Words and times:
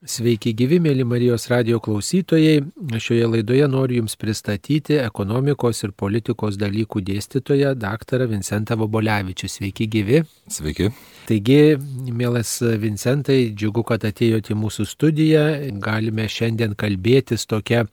Sveiki 0.00 0.54
gyvi, 0.56 0.78
mėly 0.80 1.04
Marijos 1.04 1.44
radio 1.52 1.76
klausytojai. 1.84 2.62
Šioje 3.04 3.26
laidoje 3.28 3.66
noriu 3.68 3.98
Jums 3.98 4.14
pristatyti 4.16 4.94
ekonomikos 4.96 5.82
ir 5.84 5.90
politikos 5.92 6.56
dalykų 6.56 7.02
dėstytoją 7.04 7.74
dr. 7.76 8.24
Vincentą 8.30 8.78
Vobolevičių. 8.80 9.50
Sveiki 9.52 9.90
gyvi. 9.92 10.22
Sveiki. 10.48 10.88
Taigi, 11.28 11.76
mielas 12.16 12.54
Vincentai, 12.80 13.50
džiugu, 13.52 13.84
kad 13.90 14.06
atėjote 14.08 14.54
į 14.54 14.56
mūsų 14.62 14.86
studiją. 14.88 15.44
Galime 15.84 16.24
šiandien 16.32 16.72
kalbėtis 16.80 17.44
tokia 17.44 17.84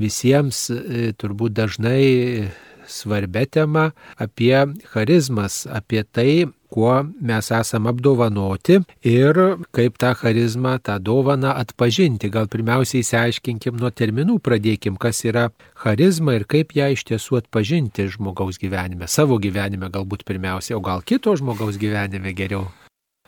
visiems 0.00 0.62
e, 0.72 1.10
turbūt 1.12 1.58
dažnai 1.60 2.48
svarbia 2.88 3.44
tema 3.44 3.90
apie 4.16 4.56
charizmas, 4.94 5.66
apie 5.68 6.06
tai, 6.08 6.32
kuo 6.70 6.94
mes 7.20 7.50
esame 7.54 7.90
apdovanoti 7.92 8.80
ir 9.06 9.40
kaip 9.76 9.98
tą 10.00 10.14
charizmą, 10.18 10.76
tą 10.86 10.98
dovaną 11.02 11.54
atpažinti. 11.62 12.30
Gal 12.32 12.48
pirmiausiai 12.50 13.04
įsiaiškinkim 13.04 13.80
nuo 13.80 13.90
terminų, 13.90 14.38
pradėkim, 14.44 14.98
kas 15.00 15.24
yra 15.26 15.48
charizma 15.84 16.38
ir 16.38 16.46
kaip 16.50 16.76
ją 16.76 16.92
iš 16.94 17.06
tiesų 17.10 17.42
atpažinti 17.42 18.08
žmogaus 18.16 18.60
gyvenime, 18.62 19.10
savo 19.10 19.40
gyvenime 19.42 19.90
galbūt 19.92 20.26
pirmiausiai, 20.28 20.78
o 20.78 20.84
gal 20.84 21.02
kito 21.06 21.34
žmogaus 21.36 21.80
gyvenime 21.80 22.34
geriau. 22.36 22.68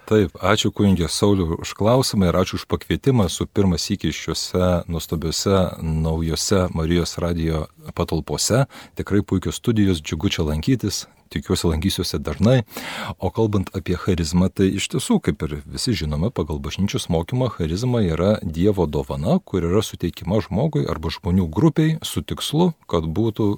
Taip, 0.02 0.34
ačiū 0.42 0.73
kunigė 0.74 1.06
Sauliu 1.06 1.61
už 1.62 1.77
klausimą 1.79 2.33
ir 2.33 2.37
ačiū 2.41 2.59
už 2.59 2.65
pakvietimą 2.66 3.29
su 3.30 3.47
pirmas 3.47 3.84
iki 3.95 4.10
šiuose 4.10 4.83
nuostabiuose 4.91 5.60
naujose 5.79 6.65
Marijos 6.74 7.15
radio 7.23 7.66
patalpose. 7.95 8.65
Tikrai 8.98 9.23
puikios 9.23 9.60
studijos, 9.62 10.02
džiugu 10.02 10.33
čia 10.34 10.43
lankytis, 10.48 11.05
tikiuosi 11.30 11.70
lankysiuosi 11.70 12.19
dažnai. 12.19 12.65
O 13.19 13.30
kalbant 13.30 13.70
apie 13.79 13.95
charizmą, 13.95 14.51
tai 14.51 14.73
iš 14.80 14.91
tiesų, 14.96 15.20
kaip 15.23 15.46
ir 15.46 15.60
visi 15.62 15.95
žinome, 16.02 16.32
pagal 16.34 16.59
bažnyčios 16.59 17.07
mokymą, 17.07 17.52
charizma 17.55 18.02
yra 18.02 18.34
Dievo 18.43 18.88
dovana, 18.91 19.38
kur 19.38 19.62
yra 19.71 19.84
suteikima 19.87 20.43
žmogui 20.43 20.82
arba 20.91 21.15
žmonių 21.15 21.46
grupiai 21.46 21.96
su 22.02 22.27
tikslu, 22.27 22.73
kad 22.90 23.07
būtų 23.07 23.49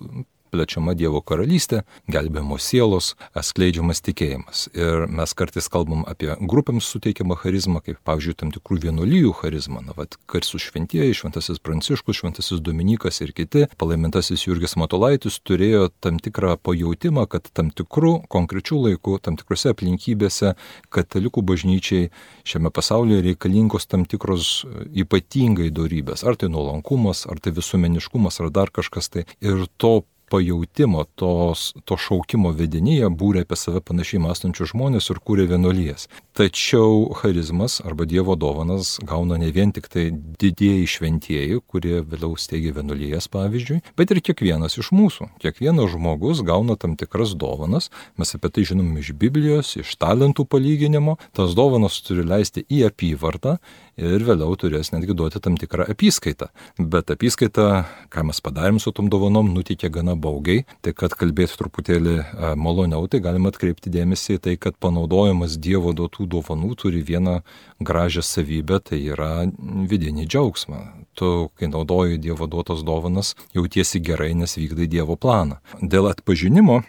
plečiama 0.54 0.94
Dievo 0.94 1.20
karalystė, 1.26 1.82
gelbėjimo 2.10 2.60
sielos, 2.62 3.14
atskleidžiamas 3.34 4.02
tikėjimas. 4.06 4.68
Ir 4.76 5.06
mes 5.10 5.34
kartais 5.34 5.66
kalbam 5.72 6.04
apie 6.10 6.30
grupėms 6.38 6.86
suteikiamą 6.94 7.36
charizmą, 7.42 7.82
kaip 7.84 7.98
pavyzdžiui, 8.06 8.36
tam 8.38 8.52
tikrų 8.54 8.80
vienuolyjų 8.86 9.34
charizmą. 9.40 9.82
Na, 9.84 9.96
vad, 9.98 10.16
karsų 10.30 10.60
šventieji, 10.62 11.16
šventasis 11.18 11.60
Pranciškus, 11.64 12.20
šventasis 12.20 12.62
Dominikas 12.64 13.20
ir 13.24 13.34
kiti, 13.36 13.66
palaimintasis 13.80 14.46
Jurgis 14.46 14.76
Matolaitis 14.80 15.40
turėjo 15.42 15.88
tam 16.04 16.20
tikrą 16.22 16.54
pajūtimą, 16.62 17.26
kad 17.30 17.50
tam 17.56 17.72
tikrų 17.74 18.14
konkrečių 18.32 18.80
laikų, 18.88 19.18
tam 19.24 19.38
tikrose 19.40 19.74
aplinkybėse 19.74 20.54
katalikų 20.94 21.44
bažnyčiai 21.50 22.10
šiame 22.46 22.72
pasaulyje 22.74 23.24
reikalingos 23.30 23.88
tam 23.90 24.06
tikros 24.08 24.62
ypatingai 24.94 25.70
darybės. 25.74 26.24
Ar 26.24 26.38
tai 26.40 26.50
nuolankumas, 26.52 27.24
ar 27.30 27.40
tai 27.42 27.54
visuomeniškumas, 27.56 28.40
ar 28.44 28.52
dar 28.54 28.72
kažkas 28.74 29.10
tai. 29.10 29.26
Ir 29.44 29.66
to 29.80 30.02
pajautimo, 30.30 31.04
tos, 31.18 31.72
to 31.84 31.96
šaukimo 32.00 32.52
vidinyje 32.56 33.10
būrė 33.12 33.44
apie 33.44 33.58
save 33.58 33.82
panašiai 33.84 34.22
mąstančius 34.24 34.72
žmonės 34.72 35.10
ir 35.12 35.20
kūrė 35.24 35.46
vienuolijas. 35.52 36.08
Tačiau 36.34 37.12
charizmas 37.20 37.78
arba 37.84 38.06
Dievo 38.10 38.34
dovanas 38.34 38.96
gauna 39.06 39.38
ne 39.38 39.50
vien 39.54 39.72
tik 39.74 39.86
tai 39.92 40.08
didieji 40.12 40.88
šventieji, 40.96 41.60
kurie 41.70 42.00
vėliau 42.02 42.34
steigia 42.40 42.74
vienuolijas 42.74 43.28
pavyzdžiui, 43.32 43.80
bet 43.98 44.10
ir 44.10 44.22
kiekvienas 44.24 44.78
iš 44.80 44.90
mūsų. 44.96 45.30
Kiekvienas 45.44 45.92
žmogus 45.94 46.42
gauna 46.46 46.78
tam 46.80 46.96
tikras 47.00 47.36
dovanas, 47.38 47.90
mes 48.18 48.34
apie 48.34 48.50
tai 48.50 48.66
žinom 48.66 48.90
iš 48.98 49.12
Biblijos, 49.18 49.76
iš 49.78 49.94
talentų 50.00 50.48
palyginimo, 50.50 51.18
tas 51.36 51.54
dovanas 51.54 52.00
turi 52.06 52.26
leisti 52.26 52.66
į 52.66 52.88
apyvartą 52.90 53.58
ir 54.00 54.24
vėliau 54.26 54.56
turės 54.58 54.92
netgi 54.94 55.14
duoti 55.16 55.40
tam 55.42 55.58
tikrą 55.60 55.86
apyskaitą. 55.92 56.50
Bet 56.78 57.12
apyskaita, 57.14 57.84
ką 58.12 58.26
mes 58.28 58.40
padarėm 58.44 58.80
su 58.82 58.92
tom 58.94 59.10
dovanom, 59.12 59.52
nutikė 59.54 59.90
gana 59.94 60.16
baugiai, 60.18 60.64
tai 60.82 60.94
kad 60.96 61.14
kalbėti 61.18 61.58
truputėlį 61.60 62.16
maloniau, 62.60 63.06
tai 63.10 63.22
galima 63.24 63.52
atkreipti 63.52 63.92
dėmesį 63.94 64.38
į 64.38 64.42
tai, 64.46 64.56
kad 64.60 64.78
panaudojimas 64.82 65.58
Dievo 65.60 65.94
duotų 65.96 66.26
dovanų 66.30 66.74
turi 66.80 67.02
vieną 67.06 67.40
gražią 67.84 68.24
savybę, 68.24 68.80
tai 68.90 69.00
yra 69.04 69.46
vidinį 69.90 70.26
džiaugsmą. 70.26 70.80
Tu, 71.14 71.30
kai 71.58 71.70
naudoji 71.70 72.18
Dievo 72.18 72.48
duotas 72.50 72.82
dovanas, 72.86 73.34
jautiesi 73.54 74.02
gerai, 74.02 74.32
nes 74.34 74.56
vykdai 74.58 74.88
Dievo 74.90 75.14
planą. 75.20 75.60
Dėl 75.78 76.10
atpažinimo 76.10 76.82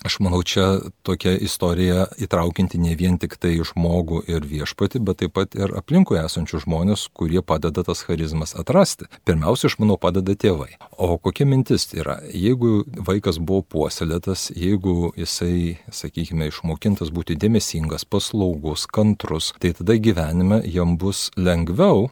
Aš 0.00 0.16
manau, 0.24 0.40
čia 0.40 0.78
tokia 1.04 1.34
istorija 1.36 2.06
įtraukinti 2.24 2.78
ne 2.80 2.94
vien 2.96 3.18
tik 3.20 3.34
tai 3.36 3.52
žmogų 3.60 4.22
ir 4.32 4.46
viešpati, 4.48 4.96
bet 5.04 5.20
taip 5.20 5.34
pat 5.36 5.56
ir 5.58 5.74
aplinkui 5.76 6.16
esančių 6.22 6.62
žmonės, 6.64 7.02
kurie 7.12 7.42
padeda 7.44 7.84
tas 7.84 8.00
charizmas 8.08 8.56
atrasti. 8.56 9.10
Pirmiausia, 9.28 9.68
aš 9.68 9.76
manau, 9.82 9.98
padeda 10.00 10.32
tėvai. 10.32 10.70
O 10.96 11.18
kokia 11.20 11.44
mintis 11.44 11.90
yra? 11.92 12.16
Jeigu 12.32 12.86
vaikas 12.96 13.36
buvo 13.36 13.60
puoselėtas, 13.76 14.48
jeigu 14.56 15.12
jisai, 15.20 15.76
sakykime, 15.92 16.48
išmokintas 16.48 17.12
būti 17.12 17.36
dėmesingas, 17.36 18.08
paslaugus, 18.08 18.88
kantrus, 18.88 19.52
tai 19.60 19.74
tada 19.76 19.98
gyvenime 20.00 20.62
jam 20.64 20.96
bus 20.96 21.28
lengviau 21.36 22.08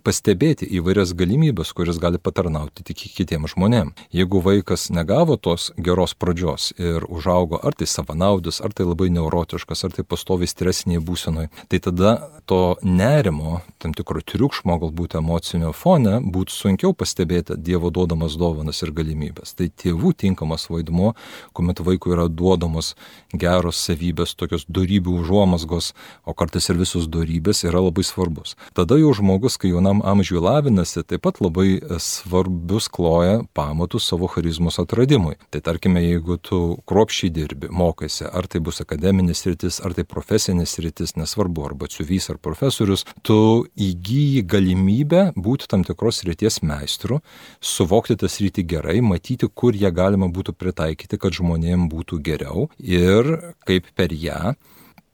pastebėti 0.00 0.66
įvairias 0.78 1.12
galimybės, 1.16 1.72
kuris 1.76 1.98
gali 2.00 2.18
patarnauti 2.22 2.84
tik 2.86 3.04
kitiems 3.18 3.52
žmonėms. 3.52 4.06
Jeigu 4.14 4.40
vaikas 4.44 4.88
negavo 4.94 5.36
tos 5.36 5.70
geros 5.76 6.14
pradžios 6.14 6.70
ir 6.80 7.04
užaugo 7.08 7.60
ar 7.62 7.76
tai 7.76 7.88
savanaudis, 7.90 8.62
ar 8.64 8.72
tai 8.72 8.86
labai 8.88 9.10
neurotiškas, 9.12 9.84
ar 9.84 9.96
tai 9.96 10.04
pastovi 10.08 10.48
stresiniai 10.48 11.02
būsenoj, 11.04 11.50
tai 11.68 11.80
tada 11.84 12.14
to 12.48 12.76
nerimo, 12.82 13.60
tam 13.82 13.94
tikro 13.96 14.22
triukšmo, 14.24 14.78
galbūt 14.82 15.18
emocinio 15.20 15.72
fone, 15.76 16.18
būtų 16.32 16.56
sunkiau 16.56 16.96
pastebėti 16.96 17.58
Dievo 17.62 17.92
duodamas 17.94 18.36
dovanas 18.40 18.82
ir 18.82 18.94
galimybės. 18.96 19.54
Tai 19.58 19.68
tėvų 19.68 20.14
tinkamas 20.24 20.68
vaidmuo, 20.72 21.12
kuomet 21.52 21.82
vaikui 21.84 22.14
yra 22.16 22.28
duodamos 22.32 22.94
geros 23.32 23.80
savybės, 23.82 24.34
tokios 24.38 24.66
darybių 24.68 25.18
užuomasgos, 25.20 25.92
o 26.24 26.34
kartais 26.34 26.68
ir 26.72 26.80
visos 26.80 27.08
darybės 27.12 27.64
yra 27.68 27.84
labai 27.84 28.04
svarbus. 28.06 28.56
Tada 28.76 28.98
jau 29.00 29.12
žmogus, 29.16 29.58
kai 29.60 29.72
jaunam 29.82 30.02
amžiui 30.04 30.40
lavinasi, 30.40 31.02
taip 31.02 31.22
pat 31.26 31.40
labai 31.42 31.80
svarbius 31.98 32.88
kloja 32.88 33.42
pamatus 33.54 34.06
savo 34.06 34.28
charizmos 34.28 34.78
atradimui. 34.78 35.36
Tai 35.50 35.60
tarkime, 35.60 36.02
jeigu 36.02 36.38
tu 36.38 36.78
kruopščiai 36.86 37.32
dirbi, 37.34 37.70
mokaisi, 37.70 38.24
ar 38.30 38.46
tai 38.46 38.60
bus 38.60 38.80
akademinis 38.80 39.44
rytis, 39.46 39.80
ar 39.82 39.94
tai 39.94 40.04
profesinis 40.04 40.78
rytis, 40.78 41.16
nesvarbu, 41.16 41.66
arba 41.66 41.88
ciuvys 41.90 42.30
ar 42.30 42.38
profesorius, 42.38 43.04
tu 43.22 43.66
įgyji 43.74 44.44
galimybę 44.46 45.32
būti 45.36 45.68
tam 45.70 45.84
tikros 45.86 46.22
ryties 46.28 46.62
meistru, 46.62 47.20
suvokti 47.60 48.16
tas 48.16 48.38
rytį 48.42 48.66
gerai, 48.74 49.00
matyti, 49.02 49.50
kur 49.50 49.74
ją 49.74 49.90
galima 49.94 50.30
būtų 50.30 50.54
pritaikyti, 50.54 51.18
kad 51.18 51.34
žmonėms 51.34 51.90
būtų 51.90 52.20
geriau 52.22 52.68
ir 52.78 53.54
kaip 53.66 53.90
per 53.96 54.14
ją 54.14 54.54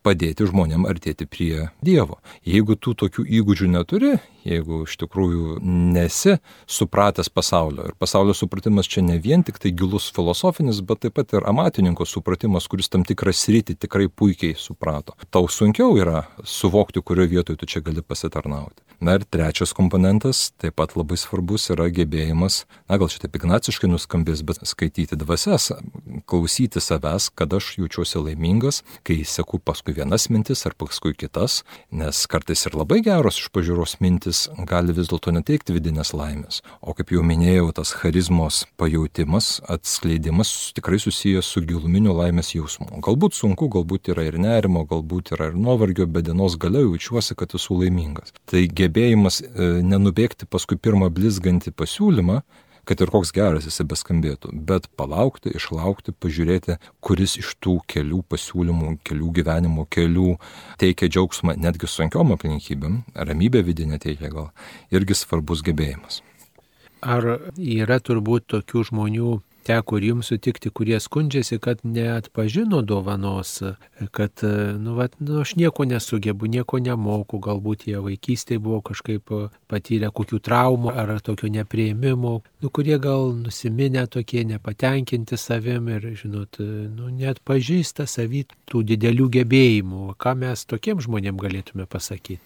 padėti 0.09 0.47
žmonėm 0.49 0.87
artėti 0.89 1.27
prie 1.29 1.69
Dievo. 1.85 2.19
Jeigu 2.47 2.79
tu 2.79 2.95
tokių 2.97 3.27
įgūdžių 3.41 3.71
neturi, 3.75 4.17
jeigu 4.47 4.83
iš 4.87 4.97
tikrųjų 5.03 5.59
nesi 5.63 6.37
supratęs 6.71 7.31
pasaulio. 7.33 7.89
Ir 7.89 7.97
pasaulio 7.99 8.35
supratimas 8.37 8.89
čia 8.91 9.03
ne 9.07 9.19
vien 9.23 9.45
tik 9.47 9.61
tai 9.63 9.73
gilus 9.77 10.11
filosofinis, 10.15 10.83
bet 10.85 11.05
taip 11.05 11.17
pat 11.19 11.35
ir 11.37 11.47
amatininko 11.49 12.07
supratimas, 12.09 12.69
kuris 12.71 12.91
tam 12.93 13.07
tikrą 13.09 13.35
sritį 13.35 13.79
tikrai 13.85 14.09
puikiai 14.09 14.57
suprato. 14.59 15.17
Tau 15.31 15.49
sunkiau 15.51 15.97
yra 15.99 16.27
suvokti, 16.45 17.03
kurioje 17.03 17.35
vietoje 17.35 17.61
tu 17.61 17.71
čia 17.71 17.83
gali 17.85 18.03
pasitarnauti. 18.03 18.83
Na 18.99 19.15
ir 19.15 19.23
trečias 19.23 19.71
komponentas, 19.77 20.49
taip 20.59 20.75
pat 20.81 20.97
labai 20.99 21.15
svarbus, 21.21 21.69
yra 21.71 21.87
gebėjimas, 21.95 22.65
na 22.91 22.97
gal 22.99 23.07
šitai 23.13 23.31
ignaciškai 23.31 23.87
nuskambės, 23.93 24.43
bet 24.43 24.59
skaityti 24.67 25.15
dvasias, 25.19 25.71
klausyti 26.27 26.83
savęs, 26.83 27.29
kad 27.31 27.55
aš 27.55 27.77
jaučiuosi 27.79 28.19
laimingas, 28.25 28.83
kai 29.07 29.21
seku 29.23 29.61
paskui 29.63 29.95
vienas 29.95 30.27
mintis 30.35 30.67
ar 30.67 30.75
paskui 30.75 31.15
kitas, 31.15 31.63
nes 31.95 32.25
kartais 32.27 32.67
ir 32.67 32.75
labai 32.75 32.99
geros 33.07 33.39
iš 33.39 33.53
pažiūros 33.55 34.01
mintis 34.03 34.28
jis 34.29 34.45
gali 34.69 34.95
vis 34.97 35.09
dėlto 35.11 35.33
neteikti 35.35 35.75
vidinės 35.77 36.13
laimės. 36.17 36.61
O 36.81 36.95
kaip 36.97 37.13
jau 37.15 37.25
minėjau, 37.27 37.71
tas 37.77 37.95
charizmos 37.97 38.63
pajautimas, 38.81 39.59
atskleidimas 39.73 40.53
tikrai 40.77 41.01
susijęs 41.03 41.49
su 41.49 41.65
giluminiu 41.67 42.15
laimės 42.17 42.53
jausmu. 42.55 43.01
Galbūt 43.05 43.37
sunku, 43.39 43.71
galbūt 43.73 44.13
yra 44.15 44.29
ir 44.29 44.39
nerimo, 44.41 44.85
galbūt 44.89 45.35
yra 45.37 45.51
ir 45.53 45.59
nuovargio, 45.59 46.07
bet 46.07 46.29
dienos 46.29 46.59
gale 46.61 46.85
jaučiuosi, 46.85 47.37
kad 47.39 47.57
esu 47.59 47.81
laimingas. 47.81 48.35
Tai 48.49 48.65
gebėjimas 48.81 49.43
e, 49.43 49.69
nenubėgti 49.85 50.49
paskui 50.51 50.79
pirmą 50.81 51.11
blizgantį 51.15 51.75
pasiūlymą, 51.77 52.43
kad 52.89 53.03
ir 53.05 53.11
koks 53.13 53.33
geras 53.37 53.67
jisai 53.69 53.85
beskambėtų, 53.89 54.55
bet 54.69 54.89
palaukti, 54.97 55.53
išlaukti, 55.59 56.15
pažiūrėti, 56.17 56.79
kuris 57.05 57.37
iš 57.43 57.53
tų 57.61 57.79
kelių 57.93 58.23
pasiūlymų, 58.33 58.95
kelių 59.05 59.33
gyvenimo 59.37 59.85
kelių 59.93 60.39
teikia 60.81 61.11
džiaugsmą 61.13 61.59
netgi 61.61 61.91
sunkiom 61.91 62.33
aplinkybėm, 62.39 63.03
ramybė 63.29 63.65
vidinė 63.67 64.01
teikia 64.01 64.33
gal, 64.33 64.49
irgi 64.95 65.19
svarbus 65.19 65.65
gebėjimas. 65.67 66.23
Ar 67.05 67.27
yra 67.55 68.01
turbūt 68.03 68.49
tokių 68.51 68.89
žmonių 68.89 69.37
teko 69.69 69.99
ir 69.99 70.09
jums 70.11 70.31
sutikti, 70.33 70.71
kurie 70.75 70.99
skundžiasi, 71.01 71.59
kad 71.63 71.83
neatpažino 71.85 72.81
dovanos, 72.83 73.59
kad, 74.17 74.43
nu, 74.79 74.95
vat, 74.99 75.17
nu, 75.21 75.41
aš 75.43 75.55
nieko 75.61 75.85
nesugebu, 75.89 76.49
nieko 76.51 76.81
nemoku, 76.83 77.41
galbūt 77.45 77.87
jie 77.91 78.01
vaikystėje 78.05 78.63
buvo 78.65 78.81
kažkaip 78.91 79.33
patyrę 79.71 80.11
kokių 80.15 80.41
traumų 80.49 80.95
ar 80.95 81.15
tokio 81.25 81.51
neprieimimo, 81.53 82.35
nu, 82.63 82.71
kurie 82.73 82.99
gal 83.03 83.33
nusiminę 83.37 84.07
tokie, 84.09 84.45
nepatenkinti 84.49 85.39
savim 85.41 85.91
ir, 85.93 86.09
žinot, 86.23 86.61
nu, 86.61 87.13
net 87.13 87.43
pažįsta 87.45 88.09
savy 88.09 88.47
tų 88.69 88.85
didelių 88.93 89.29
gebėjimų. 89.39 90.15
Ką 90.21 90.35
mes 90.39 90.65
tokiem 90.69 91.03
žmonėm 91.05 91.41
galėtume 91.41 91.89
pasakyti? 91.91 92.41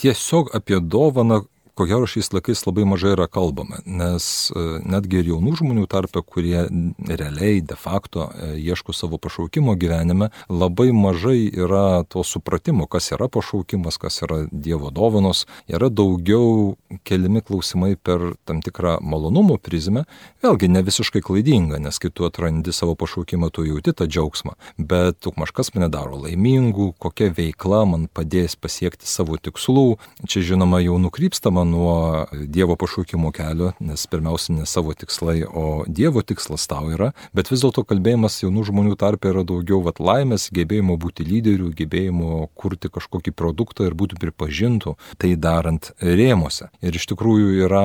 Tiesiog 0.00 0.54
apie 0.56 0.78
dovaną 0.80 1.42
ko 1.74 1.86
gero 1.86 2.08
šiais 2.08 2.32
laikais 2.34 2.64
labai 2.66 2.86
mažai 2.88 3.12
yra 3.14 3.26
kalbama, 3.30 3.80
nes 3.84 4.24
e, 4.50 4.64
netgi 4.88 5.20
ir 5.20 5.30
jaunų 5.34 5.56
žmonių 5.60 5.86
tarpe, 5.90 6.22
kurie 6.24 6.64
realiai 7.08 7.60
de 7.60 7.76
facto 7.78 8.30
e, 8.30 8.54
ieško 8.62 8.94
savo 8.96 9.20
pašaukimo 9.22 9.76
gyvenime, 9.80 10.30
labai 10.48 10.90
mažai 10.96 11.50
yra 11.50 12.02
to 12.08 12.24
supratimo, 12.26 12.88
kas 12.90 13.12
yra 13.14 13.28
pašaukimas, 13.28 14.00
kas 14.00 14.22
yra 14.26 14.42
Dievo 14.50 14.90
dovanos, 14.94 15.44
yra 15.70 15.90
daugiau 15.92 16.74
keliami 17.06 17.44
klausimai 17.44 17.94
per 17.96 18.32
tam 18.48 18.62
tikrą 18.64 18.98
malonumo 19.04 19.58
prizmę, 19.60 20.06
vėlgi 20.44 20.70
ne 20.72 20.82
visiškai 20.86 21.22
klaidinga, 21.24 21.78
nes 21.82 22.00
kai 22.00 22.10
tu 22.14 22.26
atrandi 22.28 22.72
savo 22.74 22.96
pašaukimą, 22.98 23.52
tu 23.54 23.66
jauti 23.68 23.94
tą 23.96 24.08
džiaugsmą, 24.10 24.56
bet 24.78 25.20
tu 25.20 25.32
kažkas 25.36 25.74
mane 25.74 25.88
daro 25.90 26.18
laimingu, 26.22 26.94
kokia 26.98 27.30
veikla 27.34 27.84
man 27.88 28.08
padės 28.12 28.56
pasiekti 28.56 29.08
savo 29.08 29.36
tikslų, 29.36 29.98
čia 30.26 30.42
žinoma 30.52 30.80
jau 30.84 30.98
nukrypstama 31.02 31.59
nuo 31.64 32.26
Dievo 32.32 32.76
pašaukimo 32.80 33.32
kelio, 33.34 33.72
nes 33.80 34.06
pirmiausia 34.10 34.54
ne 34.56 34.66
savo 34.66 34.94
tikslai, 34.94 35.42
o 35.44 35.84
Dievo 35.86 36.22
tikslas 36.26 36.66
tau 36.70 36.90
yra, 36.92 37.10
bet 37.36 37.50
vis 37.52 37.62
dėlto 37.64 37.84
kalbėjimas 37.88 38.40
jaunų 38.42 38.66
žmonių 38.70 38.96
tarp 39.00 39.26
yra 39.30 39.44
daugiau 39.46 39.80
vat, 39.86 40.00
laimės, 40.02 40.48
gebėjimo 40.54 40.96
būti 41.00 41.26
lyderių, 41.28 41.70
gebėjimo 41.78 42.48
kurti 42.58 42.90
kažkokį 42.92 43.34
produktą 43.36 43.86
ir 43.88 43.96
būti 43.98 44.18
pripažintų, 44.20 44.96
tai 45.20 45.34
darant 45.36 45.92
rėmose. 46.02 46.70
Ir 46.84 46.96
iš 46.96 47.08
tikrųjų 47.12 47.66
yra 47.66 47.84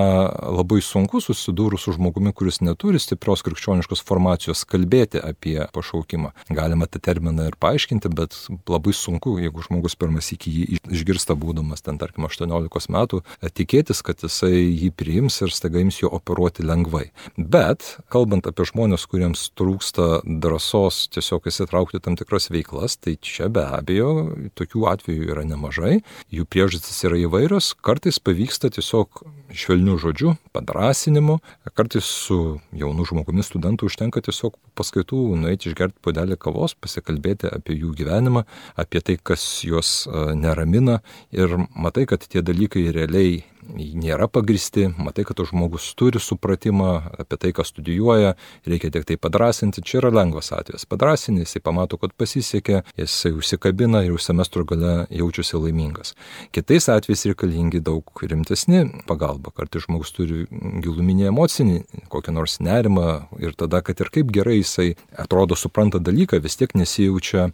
labai 0.55 0.81
sunku 0.85 1.21
susidūrus 1.23 1.85
su 1.85 1.95
žmogumi, 1.95 2.33
kuris 2.35 2.61
neturi 2.65 3.01
stiprios 3.01 3.45
krikščioniškos 3.45 4.03
formacijos, 4.05 4.65
kalbėti 4.69 5.21
apie 5.21 5.59
pašaukimą. 5.75 6.33
Galima 6.55 6.89
tą 6.89 7.01
terminą 7.03 7.49
ir 7.51 7.59
paaiškinti, 7.61 8.11
bet 8.15 8.37
labai 8.69 8.95
sunku, 8.95 9.37
jeigu 9.43 9.63
žmogus 9.65 9.97
pirmas 9.99 10.31
iki 10.35 10.53
jį 10.53 10.81
išgirsta 10.95 11.35
būdamas 11.37 11.83
ten, 11.85 11.99
tarkim, 12.01 12.27
18 12.27 12.93
metų, 12.95 13.21
tikėti 13.45 13.64
tikėtis, 13.65 14.03
kad 14.05 14.21
jisai 14.21 14.53
jį 14.53 14.91
priims 14.95 15.41
ir 15.41 15.53
staiga 15.53 15.81
ims 15.81 15.97
jo 16.03 16.11
operuoti 16.13 16.65
lengvai. 16.65 17.09
Bet, 17.37 17.97
kalbant 18.13 18.45
apie 18.47 18.67
žmonės, 18.69 19.07
kuriems 19.09 19.49
trūksta 19.57 20.21
drąsos 20.25 21.07
tiesiog 21.15 21.49
įsitraukti 21.49 22.01
tam 22.03 22.17
tikras 22.19 22.51
veiklas, 22.53 22.99
tai 23.01 23.17
čia 23.17 23.49
be 23.49 23.65
abejo 23.65 24.11
tokių 24.57 24.85
atvejų 24.93 25.31
yra 25.33 25.45
nemažai, 25.47 25.99
jų 26.33 26.45
priežastis 26.45 27.01
yra 27.07 27.19
įvairios, 27.25 27.73
kartais 27.81 28.21
pavyksta 28.21 28.69
tiesiog 28.75 29.25
švelnių 29.55 29.97
žodžių, 30.01 30.35
padrasinimu, 30.55 31.39
kartais 31.75 32.05
su 32.05 32.59
jaunu 32.75 33.05
žmogumi 33.07 33.43
studentu 33.45 33.89
užtenka 33.89 34.21
tiesiog 34.25 34.57
paskaitų 34.77 35.21
nueiti 35.39 35.71
išgerti 35.71 36.01
podelį 36.05 36.37
kavos, 36.41 36.75
pasikalbėti 36.77 37.49
apie 37.49 37.77
jų 37.79 37.95
gyvenimą, 38.01 38.45
apie 38.79 39.01
tai, 39.05 39.17
kas 39.17 39.43
juos 39.65 40.05
neramina. 40.35 40.99
Ir 41.35 41.57
matai, 41.71 42.05
kad 42.09 42.25
tie 42.27 42.43
dalykai 42.45 42.89
realiai 42.95 43.43
nėra 43.73 44.27
pagristi, 44.31 44.87
matai, 44.97 45.25
kad 45.27 45.39
žmogus 45.49 45.87
turi 45.97 46.19
supratimą 46.21 46.91
apie 47.21 47.39
tai, 47.41 47.51
ką 47.55 47.65
studijuoja, 47.65 48.35
reikia 48.67 48.91
tik 48.93 49.07
tai 49.09 49.17
padrasinti, 49.21 49.83
čia 49.85 49.99
yra 50.01 50.11
lengvas 50.13 50.51
atvejas. 50.55 50.87
Padrasinti, 50.89 51.45
jisai 51.45 51.61
pamato, 51.65 51.99
kad 52.01 52.13
pasisekė, 52.17 52.81
jisai 52.99 53.33
užsikabina 53.35 54.03
ir 54.05 54.15
už 54.15 54.27
semestro 54.27 54.65
gale 54.67 55.05
jaučiasi 55.09 55.59
laimingas. 55.61 56.15
Kitais 56.55 56.89
atvejais 56.91 57.25
reikalingi 57.31 57.81
daug 57.85 58.23
rimtesni 58.23 58.85
pagalba, 59.09 59.53
kartais 59.55 59.87
žmogus 59.87 60.13
turi 60.15 60.45
giluminį 60.85 61.29
emocinį, 61.31 61.81
kokį 62.13 62.35
nors 62.35 62.59
nerimą 62.63 63.09
ir 63.43 63.57
tada, 63.57 63.81
kad 63.85 63.99
ir 64.01 64.11
kaip 64.13 64.33
gerai 64.35 64.59
jisai 64.61 64.93
atrodo 65.17 65.57
supranta 65.59 66.01
dalyką, 66.01 66.41
vis 66.43 66.59
tiek 66.59 66.75
nesijaučia 66.77 67.49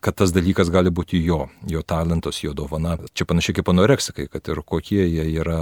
kad 0.00 0.16
tas 0.16 0.32
dalykas 0.34 0.70
gali 0.72 0.90
būti 0.90 1.20
jo, 1.24 1.48
jo 1.68 1.82
talentas, 1.82 2.40
jo 2.42 2.54
dovana. 2.56 2.96
Čia 3.12 3.26
panašiai 3.28 3.58
kaip 3.58 3.70
anoreksikai, 3.72 4.28
kad 4.32 4.48
ir 4.48 4.62
kokie 4.64 5.04
jie 5.04 5.26
yra 5.36 5.60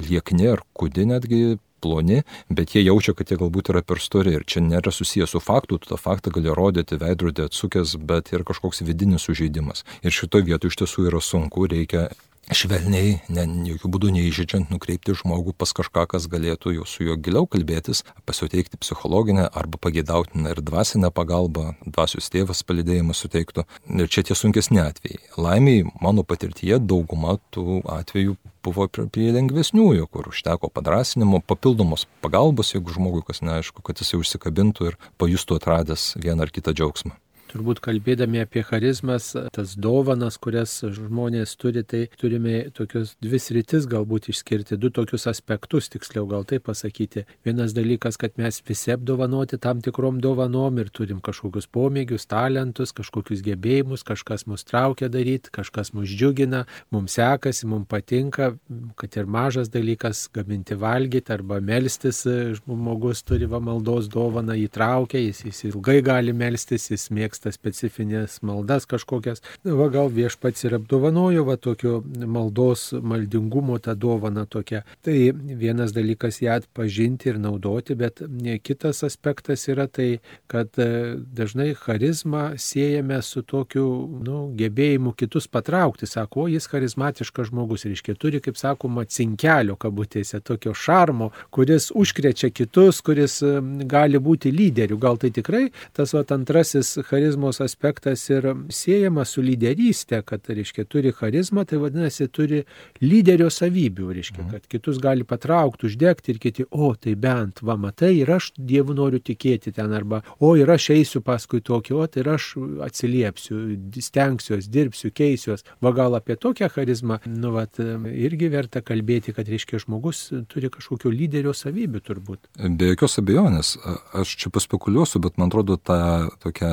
liekni 0.00 0.50
ar 0.52 0.64
kudi 0.76 1.06
netgi 1.08 1.42
ploni, 1.82 2.22
bet 2.48 2.76
jie 2.76 2.84
jaučia, 2.84 3.14
kad 3.18 3.30
jie 3.30 3.38
galbūt 3.40 3.72
yra 3.72 3.82
per 3.86 4.00
stori 4.02 4.36
ir 4.36 4.46
čia 4.46 4.62
nėra 4.64 4.92
susijęs 4.94 5.34
su 5.34 5.42
faktu, 5.42 5.80
tu 5.82 5.90
tą 5.90 5.98
faktą 5.98 6.30
gali 6.34 6.52
rodyti 6.54 6.98
veidrodį 7.00 7.48
atsukęs, 7.48 7.96
bet 8.08 8.30
ir 8.32 8.46
kažkoks 8.48 8.84
vidinis 8.86 9.26
sužeidimas. 9.26 9.86
Ir 10.06 10.14
šitoje 10.14 10.46
vietoje 10.46 10.72
iš 10.72 10.82
tiesų 10.84 11.08
yra 11.10 11.22
sunku, 11.24 11.66
reikia 11.72 12.10
švelniai, 12.50 13.20
ne, 13.30 13.44
jokių 13.70 13.90
būdų 13.94 14.10
neįžydžiant, 14.16 14.72
nukreipti 14.72 15.14
žmogų 15.14 15.54
pas 15.54 15.70
kažką, 15.76 16.06
kas 16.10 16.26
galėtų 16.30 16.74
jau 16.74 16.86
su 16.88 17.06
juo 17.06 17.16
giliau 17.16 17.46
kalbėtis, 17.46 18.02
pasiteikti 18.26 18.80
psichologinę 18.82 19.46
arba 19.46 19.78
pagėdautiną 19.78 20.50
ir 20.54 20.62
dvasinę 20.64 21.12
pagalbą, 21.14 21.76
dvasios 21.86 22.30
tėvas 22.34 22.64
palidėjimą 22.66 23.14
suteiktų. 23.14 23.66
Ir 23.94 24.10
čia 24.10 24.26
tie 24.26 24.36
sunkesni 24.38 24.82
atvejai. 24.82 25.22
Laimiai, 25.38 25.86
mano 26.02 26.26
patirtyje, 26.26 26.80
dauguma 26.82 27.38
tų 27.54 27.82
atvejų 27.86 28.36
buvo 28.62 28.88
prie 28.90 29.30
lengvesniųjų, 29.34 30.06
kur 30.10 30.30
užteko 30.30 30.70
padrasinimo, 30.74 31.42
papildomos 31.46 32.06
pagalbos, 32.22 32.74
jeigu 32.74 32.94
žmogui 32.94 33.24
kas 33.26 33.42
neaišku, 33.42 33.82
kad 33.86 34.02
jisai 34.02 34.20
užsikabintų 34.22 34.92
ir 34.92 34.98
pajustų 35.22 35.58
atradęs 35.58 36.12
vieną 36.18 36.46
ar 36.46 36.54
kitą 36.54 36.74
džiaugsmą. 36.74 37.18
Turbūt 37.52 37.82
kalbėdami 37.84 38.40
apie 38.40 38.62
charizmas, 38.64 39.34
tas 39.52 39.74
dovanas, 39.76 40.38
kurias 40.40 40.78
žmonės 40.88 41.50
turi, 41.60 41.82
tai 41.84 42.06
turime 42.16 42.70
tokius 42.72 43.10
dvi 43.20 43.40
sritis 43.42 43.84
galbūt 43.90 44.30
išskirti, 44.32 44.78
du 44.80 44.88
tokius 44.88 45.26
aspektus, 45.28 45.90
tiksliau 45.92 46.24
gal 46.30 46.46
tai 46.48 46.62
pasakyti. 46.64 47.26
Vienas 47.44 47.74
dalykas, 47.76 48.16
kad 48.16 48.38
mes 48.40 48.62
visi 48.64 48.94
apdovanoti 48.94 49.58
tam 49.60 49.82
tikrom 49.84 50.22
dovanom 50.24 50.80
ir 50.80 50.88
turim 50.96 51.20
kažkokius 51.20 51.68
pomėgius, 51.68 52.24
talentus, 52.30 52.94
kažkokius 52.96 53.44
gebėjimus, 53.44 54.06
kažkas 54.08 54.46
mus 54.48 54.64
traukia 54.64 55.10
daryti, 55.12 55.52
kažkas 55.52 55.92
mus 55.92 56.08
džiugina, 56.08 56.64
mums 56.88 57.18
sekasi, 57.20 57.68
mums 57.68 57.90
patinka, 57.92 58.54
kad 58.96 59.20
ir 59.20 59.28
mažas 59.28 59.68
dalykas 59.68 60.24
gaminti 60.32 60.78
valgyti 60.80 61.36
arba 61.36 61.60
melstis, 61.60 62.24
žmogus 62.62 63.20
turi 63.28 63.44
va 63.44 63.60
maldos 63.60 64.08
dovaną, 64.08 64.56
įtraukia, 64.64 65.20
jis, 65.20 65.44
jis 65.50 65.62
ilgai 65.74 66.00
gali 66.00 66.32
melstis, 66.32 66.88
jis 66.88 67.10
mėgsta 67.12 67.41
mėgsta 67.42 67.52
specifinės 67.52 68.42
maldas 68.42 68.86
kažkokias. 68.86 69.42
Va 69.64 69.88
gal 69.90 70.10
viešpats 70.10 70.64
ir 70.64 70.76
apdovanojo 70.76 71.44
va 71.44 71.56
tokio 71.56 72.02
maldos, 72.26 72.92
maldingumo 72.92 73.78
tą 73.78 73.94
dovaną 73.94 74.46
tokią. 74.46 74.82
Tai 75.02 75.32
vienas 75.58 75.92
dalykas 75.92 76.42
ją 76.42 76.60
atpažinti 76.60 77.30
ir 77.30 77.38
naudoti, 77.38 77.94
bet 77.94 78.22
kitas 78.62 79.02
aspektas 79.02 79.68
yra 79.68 79.86
tai, 79.88 80.20
kad 80.46 80.68
e, 80.78 81.16
dažnai 81.18 81.74
charizmą 81.74 82.56
siejame 82.56 83.22
su 83.22 83.42
tokiu 83.42 84.20
nu, 84.22 84.52
gebėjimu 84.54 85.14
kitus 85.14 85.48
patraukti. 85.48 86.06
Sako, 86.06 86.46
o 86.46 86.48
jis 86.48 86.66
charizmatiškas 86.68 87.50
žmogus, 87.50 87.86
reiškia, 87.86 88.14
turi, 88.14 88.40
kaip 88.40 88.56
sakoma, 88.56 89.04
cinkelio 89.04 89.76
kabutėse, 89.76 90.40
tokio 90.40 90.74
šarmo, 90.74 91.32
kuris 91.50 91.90
užkrečia 91.94 92.52
kitus, 92.52 93.00
kuris 93.02 93.40
gali 93.88 94.18
būti 94.18 94.52
lyderiu. 94.52 94.98
Gal 94.98 95.18
tai 95.18 95.32
tikrai 95.34 95.70
tas 95.96 96.12
va, 96.14 96.24
antrasis 96.32 96.98
charizmas 97.08 97.31
charizmos 97.32 97.60
aspektas 97.60 98.28
ir 98.30 98.44
siejamas 98.68 99.32
su 99.32 99.42
lyderystė, 99.42 100.22
kad, 100.24 100.44
reiškia, 100.48 100.84
turi 100.84 101.12
charizmą, 101.12 101.64
tai 101.64 101.78
vadinasi, 101.80 102.28
turi 102.28 102.64
lyderio 103.00 103.48
savybių, 103.50 104.12
reiškia, 104.12 104.44
kad 104.50 104.66
kitus 104.68 104.98
gali 105.00 105.24
patraukti, 105.24 105.86
uždegti 105.86 106.32
ir 106.32 106.38
kiti, 106.38 106.66
o 106.70 106.94
tai 106.94 107.14
bent, 107.14 107.62
va 107.62 107.76
matai, 107.76 108.18
ir 108.20 108.30
aš 108.30 108.52
Dievu 108.58 108.94
noriu 108.94 109.18
tikėti 109.18 109.72
ten, 109.72 109.92
arba, 109.92 110.22
o 110.40 110.54
ir 110.56 110.68
aš 110.70 110.90
eisiu 110.92 111.22
paskui 111.24 111.62
tokį, 111.64 111.94
o 111.96 112.06
tai 112.06 112.22
ir 112.22 112.32
aš 112.34 112.52
atsiliepsiu, 112.84 113.60
stengsiuos, 113.96 114.68
dirbsiu, 114.68 115.10
keisiuos. 115.10 115.64
Va 115.82 115.92
gal 115.96 116.14
apie 116.18 116.36
tokią 116.36 116.68
charizmą, 116.72 117.20
nu, 117.26 117.54
vat, 117.56 117.80
irgi 117.80 118.50
verta 118.52 118.82
kalbėti, 118.84 119.32
kad, 119.32 119.48
reiškia, 119.48 119.80
žmogus 119.82 120.28
turi 120.52 120.70
kažkokio 120.72 121.10
lyderio 121.12 121.54
savybių 121.56 122.04
turbūt. 122.04 122.52
Be 122.78 122.92
jokios 122.92 123.18
abejonės, 123.22 123.74
aš 124.20 124.36
čia 124.44 124.52
paspekuliuosiu, 124.52 125.22
bet 125.24 125.40
man 125.40 125.50
atrodo, 125.52 125.78
ta 125.80 126.28
tokia 126.42 126.72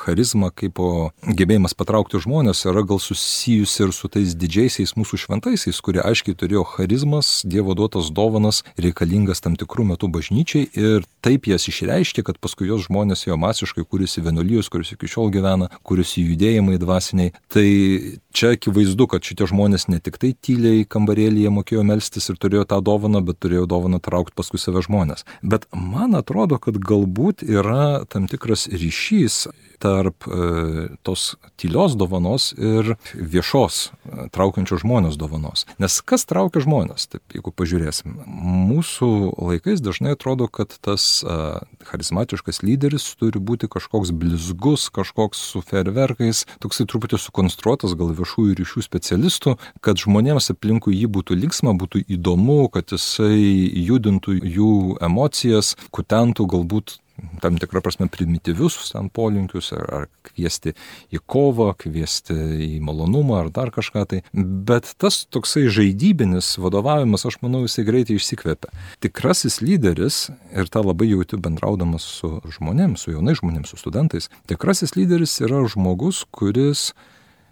charizma, 0.00 0.50
kaip 0.50 0.80
gebėjimas 1.24 1.76
patraukti 1.78 2.20
žmonės 2.22 2.64
yra 2.68 2.82
gal 2.86 3.00
susijusi 3.02 3.84
ir 3.86 3.94
su 3.96 4.10
tais 4.12 4.34
didžiaisiais 4.38 4.96
mūsų 4.98 5.20
šventaisiais, 5.24 5.80
kurie 5.84 6.02
aiškiai 6.04 6.36
turėjo 6.38 6.64
charizmas, 6.74 7.40
Dievo 7.50 7.74
duotas 7.78 8.10
dovanas, 8.14 8.62
reikalingas 8.80 9.42
tam 9.44 9.56
tikrų 9.60 9.90
metų 9.92 10.10
bažnyčiai 10.12 10.68
ir 10.78 11.06
taip 11.24 11.48
jas 11.50 11.66
išreiškė, 11.70 12.24
kad 12.26 12.40
paskui 12.42 12.68
jos 12.70 12.86
žmonės 12.88 13.26
jo 13.26 13.36
masiškai 13.40 13.84
kūrėsi 13.84 14.24
vienuolijos, 14.24 14.70
kuris 14.72 14.94
iki 14.94 15.10
šiol 15.10 15.32
gyvena, 15.34 15.70
kūrėsi 15.86 16.24
judėjimai 16.24 16.78
dvasiniai. 16.80 17.34
Tai 17.52 17.66
čia 18.36 18.54
akivaizdu, 18.56 19.08
kad 19.10 19.26
šitie 19.26 19.48
žmonės 19.50 19.88
ne 19.92 20.00
tik 20.02 20.18
tai 20.22 20.32
tyliai 20.32 20.86
kambarėlėje 20.88 21.52
mokėjo 21.54 21.84
melstis 21.86 22.30
ir 22.30 22.38
turėjo 22.40 22.66
tą 22.70 22.80
dovaną, 22.84 23.22
bet 23.26 23.40
turėjo 23.42 23.66
dovaną 23.70 24.00
traukti 24.02 24.36
paskui 24.38 24.60
save 24.62 24.84
žmonės. 24.86 25.26
Bet 25.42 25.66
man 25.74 26.16
atrodo, 26.18 26.60
kad 26.62 26.78
galbūt 26.78 27.44
yra 27.46 28.06
tam 28.10 28.28
tikras 28.30 28.68
ryšys 28.70 29.46
tarp 29.90 30.26
e, 30.26 30.88
tos 31.02 31.34
tylios 31.56 31.96
dovanos 31.98 32.52
ir 32.54 32.94
viešos 33.14 33.90
e, 33.90 34.28
traukiančios 34.34 34.84
žmonės 34.84 35.18
dovanos. 35.18 35.66
Nes 35.82 35.98
kas 36.06 36.26
traukia 36.30 36.62
žmonės, 36.62 37.08
taip, 37.10 37.24
jeigu 37.34 37.52
pažiūrėsim, 37.56 38.14
mūsų 38.70 39.10
laikais 39.34 39.82
dažnai 39.82 40.14
atrodo, 40.14 40.46
kad 40.46 40.76
tas 40.84 41.24
e, 41.24 41.38
charizmatiškas 41.90 42.62
lyderis 42.62 43.08
turi 43.20 43.42
būti 43.42 43.70
kažkoks 43.72 44.14
blizgus, 44.14 44.86
kažkoks 44.94 45.42
su 45.52 45.64
ferverkais, 45.66 46.46
toksai 46.62 46.86
truputį 46.90 47.18
sukonstruotas 47.20 47.96
gal 47.98 48.14
viešųjų 48.14 48.56
ryšių 48.62 48.86
specialistų, 48.86 49.56
kad 49.84 50.00
žmonėms 50.00 50.52
aplinkui 50.54 50.94
jį 51.00 51.10
būtų 51.18 51.38
linksma, 51.42 51.74
būtų 51.80 52.04
įdomu, 52.16 52.62
kad 52.72 52.94
jisai 52.94 53.40
judintų 53.90 54.38
jų 54.38 54.72
emocijas, 55.02 55.74
kutentų 55.94 56.46
galbūt 56.54 57.00
tam 57.42 57.58
tikrą 57.60 57.82
prasme 57.84 58.08
primityvius 58.12 58.92
ten 58.92 59.10
polinkius, 59.12 59.72
ar, 59.76 59.86
ar 59.94 60.06
kviesti 60.26 60.74
į 61.14 61.20
kovą, 61.30 61.70
kviesti 61.80 62.36
į 62.66 62.80
malonumą 62.84 63.40
ar 63.44 63.52
dar 63.54 63.72
kažką 63.74 64.04
tai. 64.10 64.22
Bet 64.32 64.94
tas 65.00 65.22
toksai 65.30 65.66
žaidybinis 65.72 66.52
vadovavimas, 66.62 67.26
aš 67.28 67.40
manau, 67.44 67.62
jisai 67.66 67.86
greitai 67.88 68.18
išsikvėpia. 68.18 68.72
Tikrasis 69.04 69.60
lyderis, 69.64 70.28
ir 70.54 70.72
tą 70.72 70.84
labai 70.86 71.10
jauti 71.12 71.40
bendraudamas 71.40 72.06
su 72.18 72.36
žmonėms, 72.58 73.06
su 73.06 73.14
jaunais 73.14 73.40
žmonėms, 73.42 73.72
su 73.72 73.80
studentais, 73.80 74.30
tikrasis 74.50 74.96
lyderis 74.98 75.38
yra 75.44 75.62
žmogus, 75.70 76.24
kuris 76.34 76.90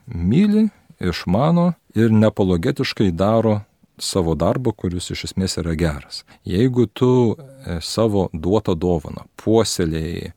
myli, 0.09 0.69
išmano 0.99 1.73
ir 1.95 2.13
nepologetiškai 2.13 3.11
daro 3.15 3.61
savo 4.00 4.35
darbą, 4.38 4.73
kuris 4.76 5.11
iš 5.14 5.28
esmės 5.31 5.59
yra 5.61 5.75
geras. 5.78 6.25
Jeigu 6.49 6.87
tu 6.87 7.11
e, 7.35 7.78
savo 7.85 8.28
duotą 8.33 8.75
dovaną 8.78 9.26
puoselėjai 9.40 10.33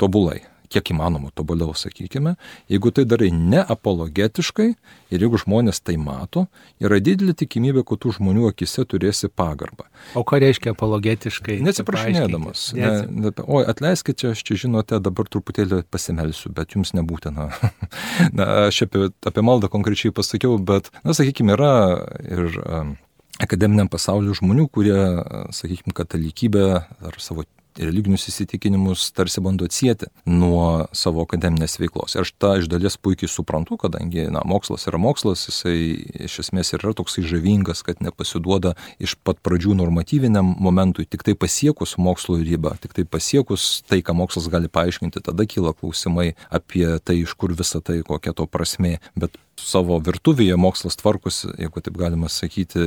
tobulai, 0.00 0.40
kiek 0.72 0.92
įmanoma 0.94 1.30
tobuliau, 1.36 1.74
sakykime, 1.76 2.34
jeigu 2.72 2.92
tai 2.94 3.04
darai 3.08 3.30
neapologetiškai 3.34 4.68
ir 5.12 5.24
jeigu 5.24 5.40
žmonės 5.42 5.82
tai 5.84 5.98
mato, 6.00 6.46
yra 6.82 7.00
didelė 7.02 7.34
tikimybė, 7.42 7.84
kad 7.88 8.02
tų 8.02 8.16
žmonių 8.18 8.48
akise 8.50 8.84
turėsi 8.88 9.30
pagarbą. 9.30 9.86
O 10.18 10.24
ką 10.26 10.40
reiškia 10.42 10.74
apologetiškai? 10.74 11.60
Neatsiprašinėdamas. 11.66 12.64
Ne, 12.78 12.92
ne, 13.08 13.34
oi, 13.44 13.62
atleiskite, 13.70 14.32
aš 14.32 14.44
čia 14.48 14.58
žinote, 14.64 15.00
dabar 15.02 15.28
truputėlį 15.30 15.82
pasimelsiu, 15.92 16.52
bet 16.56 16.76
jums 16.76 16.94
nebūtina. 16.96 17.50
na, 18.38 18.50
aš 18.66 18.84
apie, 18.88 19.08
apie 19.28 19.46
maldą 19.46 19.70
konkrečiai 19.72 20.14
pasakiau, 20.14 20.58
bet, 20.58 20.92
na, 21.06 21.16
sakykime, 21.16 21.56
yra 21.56 21.72
ir 22.26 22.60
um, 22.62 22.94
akademiniam 23.42 23.90
pasauliu 23.92 24.34
žmonių, 24.36 24.68
kurie, 24.72 24.98
sakykime, 25.54 25.94
katalikybę 25.96 26.68
ar 26.82 27.20
savo 27.22 27.46
religinius 27.78 28.26
įsitikinimus 28.30 29.08
tarsi 29.16 29.42
bando 29.44 29.66
atsijėti 29.68 30.08
nuo 30.28 30.88
savo 30.96 31.24
akademinės 31.26 31.78
veiklos. 31.80 32.16
Ir 32.16 32.26
aš 32.26 32.32
tą 32.40 32.54
iš 32.60 32.68
dalies 32.72 32.98
puikiai 33.00 33.30
suprantu, 33.30 33.78
kadangi 33.80 34.28
na, 34.32 34.44
mokslas 34.48 34.86
yra 34.90 35.00
mokslas, 35.02 35.46
jisai 35.48 35.76
iš 36.28 36.40
esmės 36.44 36.74
yra 36.76 36.94
toksai 36.96 37.24
žavingas, 37.28 37.84
kad 37.86 38.02
nepasiduoda 38.04 38.74
iš 39.02 39.16
pat 39.24 39.40
pradžių 39.44 39.76
normatyviniam 39.80 40.54
momentui, 40.62 41.06
tik 41.08 41.24
tai 41.26 41.36
pasiekus 41.38 41.96
mokslo 42.00 42.38
ribą, 42.42 42.76
tik 42.82 42.96
tai 42.98 43.06
pasiekus 43.08 43.82
tai, 43.88 44.02
ką 44.04 44.16
mokslas 44.18 44.50
gali 44.52 44.70
paaiškinti, 44.72 45.24
tada 45.24 45.46
kyla 45.48 45.74
klausimai 45.76 46.32
apie 46.50 46.86
tai, 47.04 47.22
iš 47.22 47.36
kur 47.38 47.54
visa 47.56 47.80
tai, 47.84 48.02
kokia 48.06 48.36
to 48.36 48.48
prasme. 48.50 48.98
Bet 49.18 49.36
savo 49.60 49.98
virtuvėje 50.02 50.56
mokslas 50.60 50.96
tvarkosi, 51.00 51.50
jeigu 51.60 51.82
taip 51.84 51.98
galima 52.00 52.30
sakyti, 52.32 52.84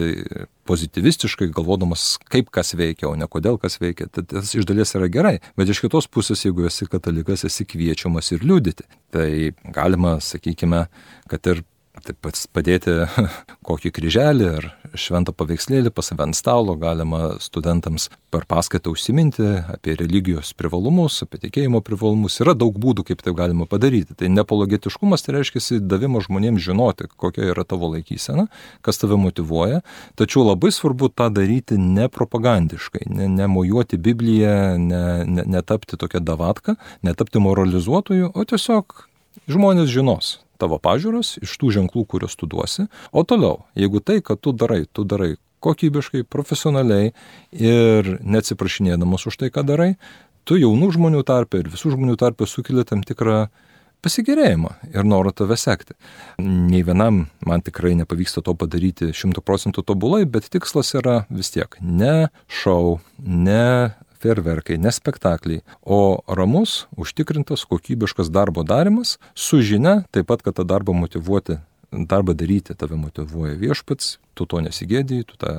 pozitivistiškai, 0.70 1.50
galvodamas, 1.56 2.16
kaip 2.32 2.50
kas 2.54 2.74
veikia, 2.78 3.10
o 3.10 3.16
ne 3.20 3.28
kodėl 3.32 3.60
kas 3.62 3.80
veikia. 3.82 4.08
Tai 4.12 4.26
tas 4.30 4.54
iš 4.58 4.68
dalies 4.68 4.96
yra 4.98 5.10
gerai. 5.12 5.36
Bet 5.60 5.72
iš 5.72 5.84
kitos 5.86 6.10
pusės, 6.12 6.46
jeigu 6.48 6.68
esi 6.70 6.90
katalikas, 6.90 7.46
esi 7.48 7.68
kviečiamas 7.70 8.34
ir 8.36 8.46
liūdyti. 8.46 8.88
Tai 9.16 9.30
galima, 9.76 10.18
sakykime, 10.24 10.86
kad 11.32 11.52
ir 11.54 11.64
taip 12.04 12.18
pat 12.24 12.40
padėti 12.56 12.94
kokį 13.68 13.92
kryželį 13.96 14.50
ar 14.58 14.68
šventą 15.00 15.34
paveikslėlį 15.36 15.92
pas 15.96 16.10
save 16.10 16.24
ant 16.26 16.38
stalo, 16.38 16.76
galima 16.80 17.36
studentams 17.44 18.10
per 18.34 18.46
paskaitą 18.50 18.92
užsiminti 18.94 19.46
apie 19.74 19.96
religijos 20.00 20.54
privalumus, 20.58 21.22
apie 21.26 21.40
tikėjimo 21.46 21.82
privalumus. 21.86 22.40
Yra 22.44 22.56
daug 22.58 22.78
būdų, 22.82 23.06
kaip 23.10 23.24
tai 23.26 23.36
galima 23.38 23.68
padaryti. 23.70 24.16
Tai 24.18 24.32
nepologetiškumas 24.34 25.26
tai 25.26 25.38
reiškia 25.38 25.80
davimas 25.84 26.28
žmonėms 26.30 26.64
žinoti, 26.66 27.10
kokia 27.16 27.52
yra 27.54 27.66
tavo 27.68 27.92
laikysena, 27.94 28.48
kas 28.86 29.02
tave 29.02 29.20
motivuoja. 29.20 29.82
Tačiau 30.20 30.46
labai 30.50 30.74
svarbu 30.76 31.12
tą 31.16 31.30
daryti 31.34 31.80
nepropagandiškai, 31.82 33.06
ne, 33.12 33.30
nemojuoti 33.40 34.00
Bibliją, 34.02 34.56
ne, 34.82 35.04
ne, 35.28 35.48
netapti 35.58 36.00
tokia 36.00 36.24
davatka, 36.24 36.80
netapti 37.06 37.44
moralizuotojų, 37.44 38.32
o 38.36 38.48
tiesiog 38.48 39.06
žmonės 39.52 39.92
žinos, 39.92 40.36
tavo 40.62 40.80
pažiūros, 40.82 41.36
iš 41.44 41.56
tų 41.62 41.72
ženklų, 41.80 42.06
kuriuos 42.12 42.38
tu 42.40 42.50
duosi. 42.50 42.88
O 43.12 43.26
toliau, 43.28 43.66
jeigu 43.78 44.02
tai, 44.04 44.22
kad 44.26 44.42
tu 44.42 44.54
darai, 44.56 44.86
tu 44.92 45.06
darai 45.08 45.36
kokybiškai, 45.66 46.26
profesionaliai 46.30 47.12
ir 47.58 48.16
neatsiprašinėdamas 48.22 49.28
už 49.30 49.40
tai, 49.42 49.52
ką 49.54 49.66
darai, 49.68 49.94
tu 50.46 50.60
jaunų 50.60 50.92
žmonių 50.96 51.24
tarpe 51.28 51.62
ir 51.62 51.72
visų 51.74 51.96
žmonių 51.96 52.18
tarpe 52.22 52.48
sukeli 52.50 52.86
tam 52.88 53.02
tikrą 53.06 53.48
pasigėrėjimą 54.06 54.72
ir 54.94 55.08
norą 55.08 55.34
tave 55.34 55.58
sekti. 55.58 55.96
Nei 56.42 56.84
vienam 56.86 57.26
man 57.48 57.64
tikrai 57.66 57.96
nepavyksta 57.98 58.44
to 58.46 58.54
padaryti 58.58 59.10
šimtų 59.18 59.42
procentų 59.46 59.86
tobulai, 59.88 60.24
bet 60.30 60.52
tikslas 60.54 60.94
yra 61.00 61.24
vis 61.34 61.50
tiek 61.56 61.80
ne 61.82 62.28
šau, 62.62 63.00
ne 63.18 63.96
ferverkai, 64.26 64.80
ne 64.82 64.92
spektakliai, 64.94 65.62
o 65.82 66.20
ramus, 66.28 66.86
užtikrintas, 66.98 67.66
kokybiškas 67.70 68.32
darbo 68.34 68.66
darimas 68.66 69.18
su 69.36 69.62
žinia 69.62 70.02
taip 70.12 70.32
pat, 70.32 70.42
kad 70.46 70.58
tą 70.58 70.66
darbą 70.66 70.96
motivuoti, 70.98 71.60
darbą 71.92 72.34
daryti 72.34 72.76
tave 72.76 72.98
motivuoja 72.98 73.56
viešpats, 73.62 74.18
tu 74.36 74.46
to 74.50 74.60
nesigėdėjai, 74.64 75.26
tu 75.30 75.38
tą 75.40 75.54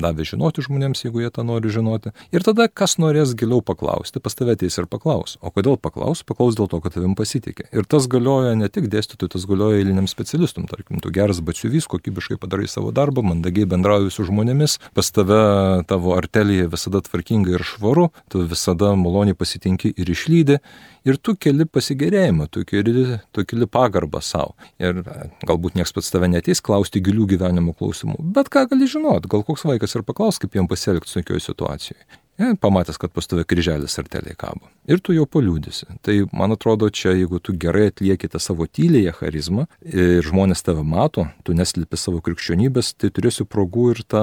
davė 0.00 0.26
žinoti 0.28 0.64
žmonėms, 0.64 1.02
jeigu 1.04 1.22
jie 1.24 1.30
tą 1.34 1.44
nori 1.46 1.72
žinoti. 1.72 2.12
Ir 2.34 2.44
tada, 2.46 2.68
kas 2.68 2.96
norės 3.02 3.34
giliau 3.38 3.60
paklausti, 3.64 4.22
pas 4.22 4.36
tave 4.38 4.54
ateis 4.54 4.78
ir 4.78 4.88
paklaus. 4.90 5.36
O 5.42 5.52
kodėl 5.54 5.78
paklaus? 5.82 6.22
Paklaus 6.26 6.58
dėl 6.58 6.70
to, 6.70 6.80
kad 6.84 6.94
tavim 6.94 7.16
pasitikė. 7.18 7.68
Ir 7.74 7.88
tas 7.90 8.06
galioja 8.10 8.54
ne 8.58 8.70
tik 8.72 8.88
dėstytojui, 8.92 9.32
tas 9.34 9.46
galioja 9.50 9.80
eiliniam 9.82 10.08
specialistum. 10.10 10.68
Tarkim, 10.70 11.02
tu 11.02 11.12
geras 11.14 11.42
batsiuvys, 11.44 11.88
kokybiškai 11.90 12.38
padarai 12.40 12.68
savo 12.70 12.92
darbą, 12.94 13.24
mandagiai 13.26 13.68
bendrauji 13.68 14.14
su 14.14 14.28
žmonėmis, 14.28 14.78
pas 14.96 15.10
tave 15.14 15.42
tavo 15.90 16.14
artelėje 16.18 16.70
visada 16.70 17.02
tvarkinga 17.04 17.56
ir 17.56 17.66
švaru, 17.66 18.08
tu 18.30 18.44
visada 18.46 18.94
maloniai 18.98 19.36
pasitinki 19.38 19.92
ir 19.96 20.14
išlydi. 20.14 20.60
Ir 21.08 21.16
tu 21.24 21.32
keli 21.40 21.64
pasigėrėjimą, 21.64 22.48
tu 22.52 22.66
keli, 22.68 23.18
tu 23.32 23.44
keli 23.48 23.68
pagarbą 23.70 24.20
savo. 24.24 24.52
Ir 24.82 25.00
galbūt 25.48 25.78
niekas 25.78 25.94
pats 25.96 26.10
tave 26.12 26.28
neteis 26.28 26.60
klausti 26.64 27.00
gilių 27.04 27.30
gyvenimo 27.30 27.72
klausimų 27.72 27.87
klausimų. 27.88 28.20
Bet 28.34 28.48
ką 28.52 28.68
gali 28.70 28.88
žinot, 28.88 29.26
gal 29.26 29.44
koks 29.44 29.64
vaikas 29.64 29.96
ir 29.96 30.04
paklaus, 30.04 30.38
kaip 30.38 30.54
jam 30.54 30.68
pasielgti 30.68 31.10
sunkioje 31.10 31.40
situacijoje. 31.40 32.04
Ja, 32.38 32.52
pamatęs, 32.54 33.00
kad 33.02 33.10
pas 33.10 33.26
tave 33.26 33.42
kryželis 33.42 33.98
artelė 33.98 34.36
kabo. 34.38 34.68
Ir 34.86 35.00
tu 35.02 35.10
jau 35.12 35.24
paliūdėsi. 35.26 35.88
Tai 36.06 36.14
man 36.30 36.54
atrodo, 36.54 36.86
čia 36.88 37.16
jeigu 37.16 37.40
tu 37.42 37.50
gerai 37.50 37.88
atlieki 37.90 38.30
tą 38.30 38.38
savo 38.38 38.68
tylėje 38.70 39.10
charizmą 39.18 39.66
ir 39.82 40.22
žmonės 40.22 40.62
tave 40.62 40.84
mato, 40.86 41.26
tu 41.42 41.56
neslipi 41.58 41.98
savo 41.98 42.22
krikščionybės, 42.22 42.92
tai 42.94 43.10
turėsi 43.10 43.42
progų 43.42 43.88
ir 43.96 44.04
tą 44.06 44.22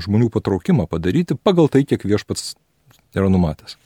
žmonių 0.00 0.30
patraukimą 0.32 0.88
padaryti 0.88 1.36
pagal 1.36 1.68
tai, 1.68 1.84
kiek 1.84 2.08
viešpats 2.08 2.54
yra 3.12 3.28
numatęs 3.28 3.76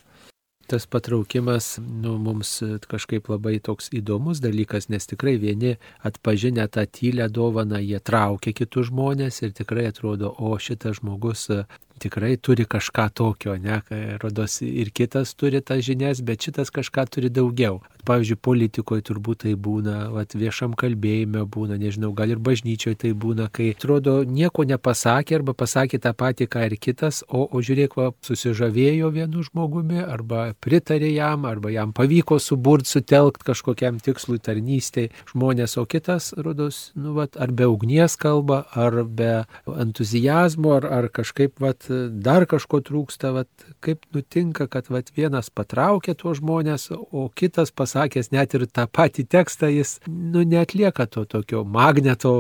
tas 0.69 0.87
patraukimas 0.87 1.79
nu, 1.83 2.17
mums 2.19 2.57
kažkaip 2.91 3.29
labai 3.33 3.59
toks 3.65 3.91
įdomus 3.95 4.43
dalykas, 4.45 4.89
nes 4.93 5.07
tikrai 5.11 5.37
vieni 5.43 5.77
atpažinę 6.03 6.67
tą 6.69 6.87
tylę 6.87 7.29
dovaną, 7.29 7.81
jie 7.83 8.01
traukia 8.01 8.55
kitus 8.57 8.91
žmonės 8.91 9.43
ir 9.45 9.55
tikrai 9.57 9.89
atrodo, 9.93 10.33
o 10.39 10.57
šitas 10.59 11.01
žmogus 11.01 11.49
tikrai 11.99 12.37
turi 12.37 12.65
kažką 12.65 13.09
tokio, 13.15 13.57
ne, 13.61 13.81
rodos 14.23 14.61
ir 14.63 14.91
kitas 14.95 15.35
turi 15.39 15.61
tas 15.61 15.83
žinias, 15.85 16.23
bet 16.25 16.47
šitas 16.47 16.73
kažką 16.75 17.07
turi 17.11 17.31
daugiau. 17.31 17.81
Pavyzdžiui, 18.05 18.37
politikoje 18.45 19.05
turbūt 19.09 19.45
tai 19.47 19.55
būna, 19.57 20.11
vat, 20.13 20.35
viešam 20.37 20.75
kalbėjime 20.77 21.47
būna, 21.49 21.79
nežinau, 21.81 22.13
gal 22.17 22.35
ir 22.35 22.41
bažnyčioje 22.45 22.99
tai 23.01 23.13
būna, 23.17 23.47
kai 23.49 23.71
atrodo 23.73 24.19
nieko 24.29 24.67
nepasakė 24.69 25.39
arba 25.39 25.55
pasakė 25.57 26.03
tą 26.05 26.13
patį, 26.13 26.49
ką 26.53 26.67
ir 26.69 26.77
kitas, 26.77 27.23
o, 27.29 27.47
o 27.49 27.63
žiūrėk, 27.65 27.97
va, 27.97 28.11
susižavėjo 28.27 29.09
vienu 29.15 29.45
žmogumi 29.47 30.03
arba 30.05 30.51
pritarė 30.61 31.15
jam, 31.15 31.47
arba 31.49 31.73
jam 31.73 31.95
pavyko 31.97 32.37
suburti, 32.43 32.93
sutelkti 32.93 33.49
kažkokiam 33.49 34.03
tikslui 34.05 34.37
tarnystėje 34.37 35.15
žmonės, 35.33 35.79
o 35.81 35.87
kitas, 35.89 36.35
rodos, 36.37 36.91
nu, 36.99 37.15
vat, 37.17 37.41
ar 37.41 37.57
be 37.57 37.71
ugnies 37.71 38.19
kalba, 38.21 38.67
ar 38.77 39.01
be 39.09 39.33
entuzijazmo, 39.65 40.77
ar, 40.77 40.91
ar 40.99 41.09
kažkaip 41.09 41.57
vat, 41.65 41.84
dar 41.89 42.47
kažko 42.51 42.81
trūksta, 42.85 43.33
vat, 43.35 43.67
kaip 43.85 44.05
nutinka, 44.15 44.67
kad 44.71 44.91
vat, 44.93 45.13
vienas 45.17 45.51
patraukia 45.51 46.17
tuos 46.19 46.41
žmonės, 46.41 46.91
o 46.95 47.29
kitas 47.35 47.75
pasakęs 47.75 48.33
net 48.35 48.57
ir 48.57 48.67
tą 48.67 48.87
patį 48.89 49.27
tekstą, 49.37 49.71
jis 49.73 49.97
nu, 50.09 50.45
netlieka 50.49 51.07
to 51.07 51.25
tokio 51.29 51.65
magneto 51.65 52.35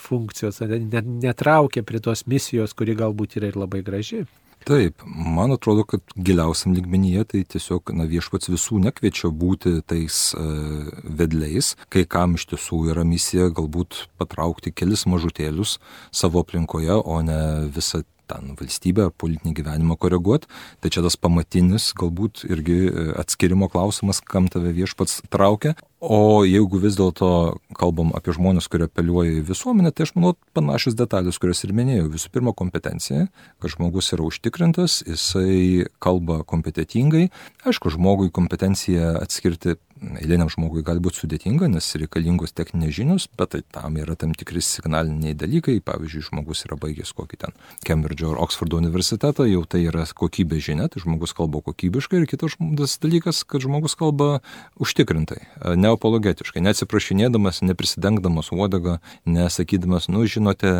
funkcijos, 0.00 0.60
net, 0.64 1.06
netraukia 1.06 1.84
prie 1.86 2.02
tos 2.04 2.26
misijos, 2.26 2.76
kuri 2.76 2.98
galbūt 2.98 3.40
yra 3.40 3.52
ir 3.52 3.58
labai 3.60 3.84
graži. 3.86 4.26
Taip, 4.66 5.02
man 5.06 5.52
atrodo, 5.54 5.84
kad 5.86 6.02
giliausiam 6.16 6.74
lygmenyje 6.76 7.24
tai 7.32 7.42
tiesiog 7.54 7.92
na, 7.96 8.04
viešpats 8.10 8.50
visų 8.50 8.80
nekviečia 8.84 9.30
būti 9.30 9.78
tais 9.86 10.18
uh, 10.36 10.90
vedliais, 11.04 11.74
kai 11.92 12.04
kam 12.10 12.34
iš 12.36 12.48
tiesų 12.52 12.82
yra 12.92 13.06
misija 13.06 13.48
galbūt 13.54 14.06
patraukti 14.20 14.74
kelis 14.74 15.06
mažutėlius 15.08 15.78
savo 16.10 16.42
aplinkoje, 16.44 16.98
o 16.98 17.20
ne 17.24 17.40
visą 17.74 18.02
ten 18.28 18.54
valstybę 18.58 19.08
ar 19.08 19.14
politinį 19.16 19.54
gyvenimą 19.58 19.98
koreguoti. 20.00 20.50
Tai 20.82 20.92
čia 20.92 21.04
tas 21.04 21.18
pamatinis 21.20 21.90
galbūt 21.98 22.44
irgi 22.48 22.78
e, 22.88 23.06
atskirimo 23.20 23.70
klausimas, 23.72 24.20
kam 24.24 24.50
tave 24.52 24.74
viešpats 24.76 25.22
traukia. 25.32 25.74
O 25.98 26.44
jeigu 26.46 26.78
vis 26.78 26.94
dėlto 26.94 27.58
kalbam 27.74 28.12
apie 28.14 28.30
žmonės, 28.36 28.68
kurie 28.70 28.86
apeliuoja 28.86 29.40
į 29.40 29.46
visuomenę, 29.48 29.90
tai 29.90 30.06
aš 30.06 30.12
manau 30.14 30.36
panašios 30.54 30.94
detalės, 30.94 31.40
kurias 31.42 31.64
ir 31.66 31.74
minėjau. 31.74 32.06
Visų 32.12 32.30
pirma, 32.36 32.54
kompetencija, 32.54 33.26
kad 33.58 33.74
žmogus 33.74 34.12
yra 34.14 34.28
užtikrintas, 34.28 35.00
jisai 35.08 35.88
kalba 35.98 36.44
kompetitingai. 36.46 37.32
Aišku, 37.66 37.90
žmogui 37.96 38.30
kompetenciją 38.30 39.16
atskirti 39.18 39.74
eiliniam 40.20 40.50
žmogui 40.52 40.82
gali 40.86 41.02
būti 41.02 41.22
sudėtinga, 41.22 41.68
nes 41.72 41.86
reikalingos 42.00 42.54
techninės 42.56 42.94
žinios, 42.96 43.26
bet 43.38 43.52
tai 43.54 43.62
tam 43.74 43.98
yra 44.00 44.16
tam 44.18 44.34
tikri 44.36 44.62
signaliniai 44.64 45.36
dalykai. 45.38 45.78
Pavyzdžiui, 45.84 46.24
žmogus 46.30 46.64
yra 46.66 46.78
baigęs 46.80 47.14
kokį 47.16 47.40
ten 47.44 47.56
Cambridge 47.86 48.26
ar 48.28 48.40
Oxfordo 48.42 48.80
universitetą, 48.80 49.46
jau 49.48 49.64
tai 49.68 49.84
yra 49.86 50.04
kokybė 50.08 50.60
žinia, 50.62 50.88
tai 50.92 51.02
žmogus 51.04 51.34
kalba 51.36 51.62
kokybiškai 51.66 52.22
ir 52.22 52.28
kitas 52.30 52.56
dalykas, 53.02 53.44
kad 53.48 53.64
žmogus 53.64 53.96
kalba 53.98 54.40
užtikrintai, 54.82 55.40
neapologetiškai, 55.78 56.62
neatsiprašinėdamas, 56.66 57.62
neprisidengdamas 57.66 58.52
uodegą, 58.54 58.98
nesakydamas, 59.28 60.10
nu 60.12 60.26
žinote, 60.28 60.72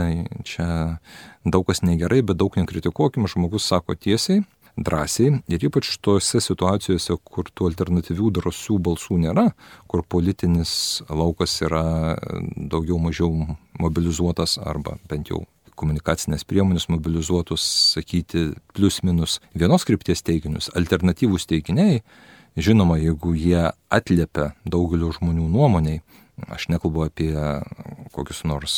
čia 0.49 0.69
daug 1.49 1.67
kas 1.69 1.83
negerai, 1.87 2.23
bet 2.27 2.39
daug 2.41 2.55
nekritikuokim, 2.59 3.29
žmogus 3.31 3.67
sako 3.69 3.97
tiesiai, 3.97 4.43
drąsiai 4.85 5.41
ir 5.51 5.67
ypač 5.69 5.97
tose 6.05 6.41
situacijose, 6.45 7.17
kur 7.25 7.51
tų 7.51 7.71
alternatyvių 7.73 8.33
drąsių 8.39 8.79
balsų 8.89 9.21
nėra, 9.27 9.49
kur 9.91 10.05
politinis 10.07 11.03
laukas 11.09 11.59
yra 11.67 12.17
daugiau 12.57 12.99
mažiau 13.03 13.33
mobilizuotas 13.79 14.59
arba 14.63 14.99
bent 15.11 15.33
jau 15.33 15.45
komunikacinės 15.79 16.43
priemonės 16.49 16.89
mobilizuotus, 16.91 17.63
sakyti, 17.95 18.49
plius 18.75 19.03
minus 19.07 19.39
vienos 19.55 19.87
krypties 19.87 20.25
teiginius, 20.27 20.73
alternatyvūs 20.79 21.47
teiginiai, 21.51 22.01
žinoma, 22.59 22.99
jeigu 22.99 23.35
jie 23.39 23.69
atliepia 23.95 24.53
daugelio 24.67 25.13
žmonių 25.15 25.47
nuomoniai, 25.53 26.03
Aš 26.47 26.69
nekalbu 26.71 27.09
apie 27.09 27.33
kokius 28.15 28.45
nors 28.47 28.77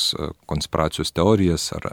konspiracijos 0.51 1.13
teorijas 1.13 1.69
ar 1.77 1.87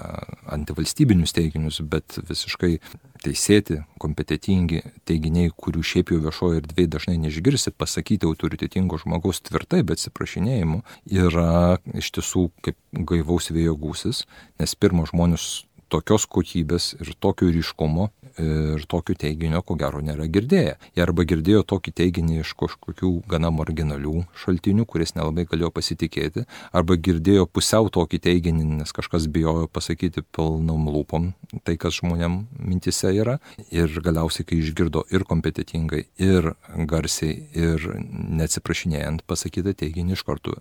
antivalstybinius 0.56 1.36
teiginius, 1.36 1.82
bet 1.84 2.18
visiškai 2.30 2.78
teisėti, 3.24 3.82
kompetitingi 4.02 4.82
teiginiai, 5.10 5.52
kurių 5.52 5.84
šiaip 5.86 6.14
jau 6.14 6.20
viešoje 6.24 6.62
erdvėje 6.62 6.92
dažnai 6.96 7.18
neišgirsi, 7.24 7.74
pasakyti 7.76 8.30
autoritetingo 8.30 9.00
žmogaus 9.02 9.42
tvirtai, 9.46 9.84
bet 9.88 10.00
atsiprašinėjimu, 10.00 10.84
yra 11.14 11.78
iš 11.98 12.12
tiesų 12.18 12.48
kaip 12.66 12.78
gaivaus 13.12 13.52
vėjo 13.54 13.78
gūsis, 13.82 14.24
nes 14.62 14.78
pirmo 14.80 15.08
žmonės 15.10 15.66
tokios 15.90 16.28
kokybės 16.30 16.94
ir 17.02 17.14
tokio 17.20 17.50
ryškumo 17.54 18.10
ir 18.38 18.84
tokio 18.90 19.16
teiginio, 19.18 19.62
ko 19.66 19.76
gero, 19.80 20.02
nėra 20.04 20.28
girdėję. 20.30 20.76
Jie 20.96 21.04
arba 21.04 21.26
girdėjo 21.28 21.64
tokį 21.68 21.94
teiginį 21.98 22.42
iš 22.44 22.54
kažkokių 22.60 23.12
gana 23.30 23.50
marginalių 23.54 24.22
šaltinių, 24.38 24.86
kuris 24.90 25.16
nelabai 25.18 25.48
galėjo 25.50 25.72
pasitikėti, 25.74 26.46
arba 26.76 26.98
girdėjo 27.02 27.48
pusiau 27.50 27.90
tokį 27.94 28.22
teiginį, 28.28 28.68
nes 28.84 28.94
kažkas 28.94 29.28
bijojo 29.34 29.68
pasakyti 29.74 30.24
pilnom 30.36 30.88
lūpom 30.94 31.32
tai, 31.66 31.78
kas 31.82 31.98
žmonėm 31.98 32.44
mintise 32.60 33.14
yra. 33.18 33.40
Ir 33.74 33.92
galiausiai, 34.04 34.46
kai 34.48 34.62
išgirdo 34.62 35.08
ir 35.14 35.26
kompetitingai, 35.28 36.06
ir 36.22 36.54
garsiai, 36.90 37.42
ir 37.58 37.92
neatsiprašinėjant 37.98 39.26
pasakytą 39.28 39.74
teiginį 39.82 40.18
iš 40.18 40.26
karto 40.28 40.60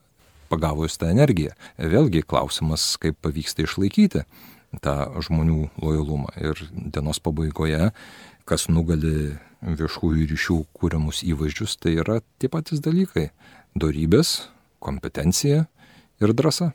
pagavo 0.49 0.87
jūs 0.87 0.97
tą 1.01 1.11
energiją. 1.11 1.57
Vėlgi 1.77 2.23
klausimas, 2.23 2.95
kaip 3.03 3.19
pavyksta 3.25 3.67
išlaikyti 3.67 4.23
tą 4.85 5.21
žmonių 5.25 5.69
lojalumą. 5.83 6.33
Ir 6.41 6.61
dienos 6.73 7.21
pabaigoje, 7.23 7.91
kas 8.49 8.69
nugali 8.69 9.37
viešųjų 9.63 10.29
ryšių 10.33 10.59
kūriamus 10.77 11.23
įvaizdžius, 11.27 11.79
tai 11.81 11.97
yra 12.03 12.21
tie 12.39 12.51
patys 12.53 12.83
dalykai- 12.85 13.31
darybės, 13.83 14.49
kompetencija 14.81 15.67
ir 16.21 16.33
drąsa. 16.33 16.73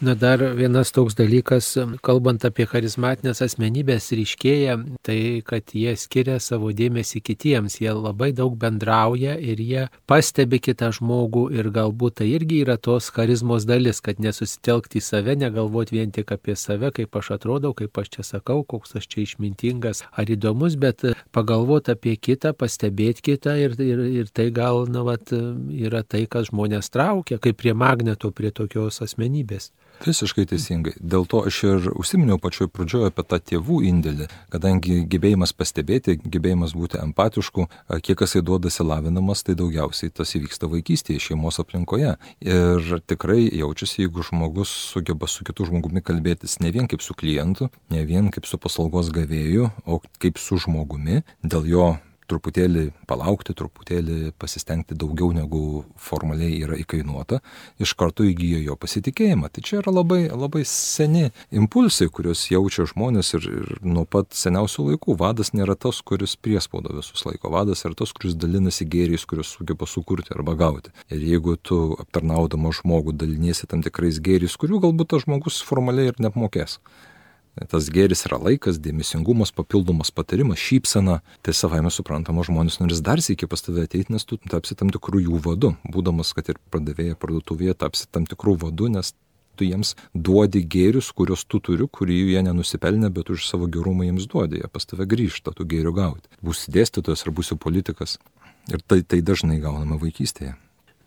Na 0.00 0.14
dar 0.14 0.38
vienas 0.54 0.92
toks 0.94 1.16
dalykas, 1.18 1.72
kalbant 2.06 2.44
apie 2.46 2.68
charizmatinės 2.70 3.40
asmenybės 3.42 4.04
ryškėja, 4.14 4.76
tai 5.02 5.16
kad 5.42 5.72
jie 5.74 5.96
skiria 5.98 6.36
savo 6.38 6.68
dėmesį 6.70 7.18
kitiems, 7.26 7.80
jie 7.82 7.90
labai 7.90 8.28
daug 8.30 8.54
bendrauja 8.54 9.34
ir 9.42 9.58
jie 9.58 9.88
pastebi 10.06 10.60
kitą 10.62 10.92
žmogų 10.94 11.48
ir 11.56 11.70
galbūt 11.74 12.20
tai 12.20 12.28
irgi 12.30 12.60
yra 12.62 12.76
tos 12.78 13.08
charizmos 13.16 13.66
dalis, 13.66 13.98
kad 13.98 14.22
nesusitelkti 14.22 15.00
į 15.00 15.02
save, 15.08 15.34
negalvoti 15.40 15.98
vien 15.98 16.14
tik 16.14 16.30
apie 16.36 16.54
save, 16.54 16.92
kaip 16.94 17.18
aš 17.18 17.32
atrodau, 17.40 17.74
kaip 17.74 17.98
aš 17.98 18.12
čia 18.14 18.28
sakau, 18.30 18.60
koks 18.62 18.94
aš 19.02 19.10
čia 19.10 19.24
išmintingas 19.24 20.04
ar 20.14 20.30
įdomus, 20.30 20.78
bet 20.78 21.02
pagalvoti 21.34 21.96
apie 21.96 22.14
kitą, 22.14 22.54
pastebėti 22.54 23.32
kitą 23.32 23.58
ir, 23.64 23.74
ir, 23.82 24.06
ir 24.22 24.30
tai 24.30 24.52
gal 24.54 24.86
na, 24.86 25.02
vat, 25.10 25.34
yra 25.34 26.06
tai, 26.06 26.28
kas 26.30 26.52
žmonės 26.52 26.94
traukia, 26.94 27.42
kaip 27.42 27.58
prie 27.58 27.74
magneto, 27.74 28.30
prie 28.30 28.54
tokios 28.54 29.02
asmenybės. 29.02 29.72
Visiškai 30.04 30.46
teisingai. 30.46 30.94
Dėl 31.02 31.26
to 31.26 31.40
aš 31.48 31.58
ir 31.66 31.88
užsiminiau 31.90 32.38
pačioj 32.42 32.68
pradžioje 32.70 33.10
apie 33.10 33.24
tą 33.26 33.38
tėvų 33.50 33.80
indėlį, 33.88 34.28
kadangi 34.52 35.00
gebėjimas 35.10 35.52
pastebėti, 35.58 36.18
gebėjimas 36.22 36.74
būti 36.78 37.00
empatišku, 37.02 37.66
kiek 38.06 38.22
jisai 38.22 38.44
duodasi 38.46 38.86
lavinamas, 38.86 39.42
tai 39.46 39.56
daugiausiai 39.58 40.14
tas 40.14 40.34
įvyksta 40.38 40.70
vaikystėje, 40.70 41.24
šeimos 41.28 41.58
aplinkoje. 41.62 42.14
Ir 42.46 42.90
tikrai 43.10 43.48
jaučiasi, 43.48 44.04
jeigu 44.04 44.22
žmogus 44.30 44.70
sugeba 44.94 45.26
su 45.26 45.46
kitu 45.46 45.66
žmogumi 45.68 46.04
kalbėtis 46.04 46.60
ne 46.62 46.70
vien 46.74 46.86
kaip 46.90 47.02
su 47.02 47.16
klientu, 47.18 47.72
ne 47.90 48.04
vien 48.06 48.30
kaip 48.34 48.46
su 48.46 48.60
paslaugos 48.62 49.10
gavėju, 49.14 49.72
o 49.82 50.02
kaip 50.22 50.38
su 50.38 50.60
žmogumi, 50.62 51.24
dėl 51.42 51.66
jo 51.66 51.88
truputėlį 52.28 52.84
palaukti, 53.08 53.54
truputėlį 53.56 54.32
pasistengti 54.40 54.96
daugiau 54.98 55.30
negu 55.36 55.84
formaliai 56.00 56.60
yra 56.64 56.78
įkainuota, 56.80 57.40
iš 57.82 57.94
karto 57.98 58.26
įgyjo 58.28 58.60
jo 58.66 58.76
pasitikėjimą. 58.80 59.50
Tai 59.52 59.64
čia 59.64 59.80
yra 59.80 59.94
labai, 59.94 60.20
labai 60.30 60.64
seni 60.68 61.28
impulsai, 61.54 62.10
kuriuos 62.12 62.46
jaučia 62.52 62.86
žmonės 62.92 63.34
ir, 63.38 63.48
ir 63.48 63.74
nuo 63.86 64.04
pat 64.08 64.36
seniausių 64.36 64.90
laikų. 64.92 65.18
Vadas 65.20 65.54
nėra 65.56 65.76
tas, 65.78 66.00
kuris 66.04 66.36
priespaudo 66.36 66.94
visus 66.96 67.24
laiko. 67.26 67.52
Vadas 67.54 67.84
yra 67.88 67.96
tas, 67.98 68.14
kuris 68.16 68.36
dalinasi 68.38 68.88
gėriais, 68.88 69.26
kuriuos 69.28 69.54
sugeba 69.56 69.88
sukurti 69.88 70.34
arba 70.36 70.56
gauti. 70.58 70.94
Ir 71.12 71.24
jeigu 71.32 71.56
tu 71.56 71.80
aptarnaudama 71.98 72.72
žmogų 72.76 73.16
daliniesi 73.18 73.68
tam 73.70 73.84
tikrais 73.86 74.20
gėriais, 74.24 74.58
kurių 74.60 74.82
galbūt 74.88 75.14
tas 75.14 75.24
žmogus 75.26 75.62
formaliai 75.64 76.12
ir 76.12 76.20
neapmokės. 76.22 76.78
Tas 77.66 77.88
gėris 77.90 78.22
yra 78.28 78.38
laikas, 78.38 78.78
dėmesingumas, 78.82 79.50
papildomas 79.56 80.12
patarimas, 80.14 80.60
šypsena. 80.62 81.20
Tai 81.42 81.54
savaime 81.56 81.90
suprantama, 81.90 82.44
žmonės 82.46 82.78
norės 82.82 83.02
dar 83.04 83.22
sėki 83.24 83.48
pas 83.50 83.64
tave 83.64 83.86
ateiti, 83.88 84.12
nes 84.14 84.26
tu 84.28 84.38
tapsi 84.38 84.76
tam 84.78 84.92
tikrų 84.94 85.24
jų 85.26 85.40
vadu. 85.42 85.72
Būdamas, 85.88 86.30
kad 86.36 86.52
ir 86.52 86.60
pardavėja 86.70 87.18
parduotuvėje, 87.18 87.74
tapsi 87.82 88.06
tam 88.12 88.28
tikrų 88.30 88.58
vadu, 88.68 88.92
nes 88.92 89.14
tu 89.58 89.66
jiems 89.66 89.96
duodi 90.14 90.62
gėrius, 90.62 91.10
kuriuos 91.18 91.42
tu 91.50 91.58
turi, 91.64 91.88
kurį 91.90 92.20
jie 92.30 92.44
nenusipelnė, 92.46 93.10
bet 93.14 93.32
už 93.34 93.48
savo 93.48 93.66
gerumą 93.66 94.06
jiems 94.06 94.28
duodi, 94.30 94.62
jie 94.62 94.70
pas 94.70 94.86
tave 94.86 95.08
grįžta 95.10 95.56
tų 95.56 95.66
gėrių 95.74 95.96
gauti. 95.98 96.30
Būsi 96.44 96.70
dėstytojas 96.78 97.26
ar 97.26 97.34
būsi 97.34 97.58
politikas. 97.58 98.18
Ir 98.70 98.84
tai, 98.86 99.02
tai 99.02 99.22
dažnai 99.24 99.58
gauname 99.64 99.98
vaikystėje. 99.98 100.54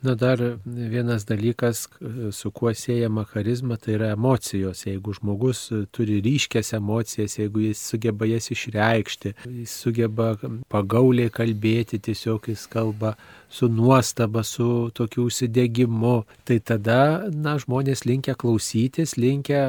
Na 0.02 0.16
dar 0.16 0.40
vienas 0.66 1.26
dalykas, 1.26 1.88
su 2.32 2.52
kuo 2.52 2.74
siejama 2.74 3.22
charizma, 3.26 3.78
tai 3.78 3.94
yra 4.00 4.08
emocijos. 4.16 4.82
Jeigu 4.88 5.14
žmogus 5.14 5.68
turi 5.94 6.18
ryškias 6.26 6.74
emocijas, 6.74 7.38
jeigu 7.38 7.62
jis 7.68 7.84
sugeba 7.92 8.26
jas 8.26 8.50
išreikšti, 8.56 9.36
jis 9.60 9.76
sugeba 9.84 10.32
pagauliai 10.74 11.30
kalbėti, 11.30 12.02
tiesiog 12.02 12.50
jis 12.50 12.66
kalba 12.74 13.14
su 13.52 13.68
nuostaba, 13.70 14.44
su 14.44 14.92
tokiu 14.94 15.26
užsidegimu, 15.26 16.24
tai 16.48 16.60
tada 16.64 17.28
na, 17.32 17.58
žmonės 17.60 18.06
linkia 18.08 18.36
klausytis, 18.40 19.18
linkia 19.20 19.62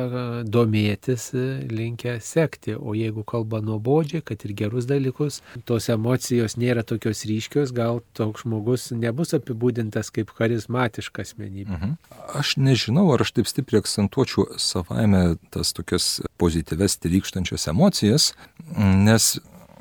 domėtis, 0.47 1.31
linkia 1.71 2.16
sekti. 2.23 2.77
O 2.79 2.95
jeigu 2.97 3.25
kalba 3.27 3.61
nuobodžiai, 3.64 4.23
kad 4.25 4.45
ir 4.47 4.55
gerus 4.59 4.87
dalykus, 4.90 5.40
tos 5.66 5.90
emocijos 5.92 6.57
nėra 6.61 6.87
tokios 6.87 7.25
ryškios, 7.29 7.75
gal 7.75 8.03
toks 8.16 8.47
žmogus 8.47 8.90
nebus 8.95 9.35
apibūdintas 9.37 10.12
kaip 10.14 10.31
charizmatiška 10.38 11.27
asmenybė. 11.27 11.77
Mhm. 11.77 11.97
Aš 12.38 12.57
nežinau, 12.62 13.09
ar 13.14 13.27
aš 13.27 13.35
taip 13.37 13.51
stipriai 13.51 13.83
akcentuočiau 13.83 14.59
savaime 14.62 15.37
tas 15.51 15.75
tokias 15.75 16.21
pozityves, 16.38 17.01
trykštančias 17.03 17.66
emocijas, 17.73 18.33
nes 18.79 19.35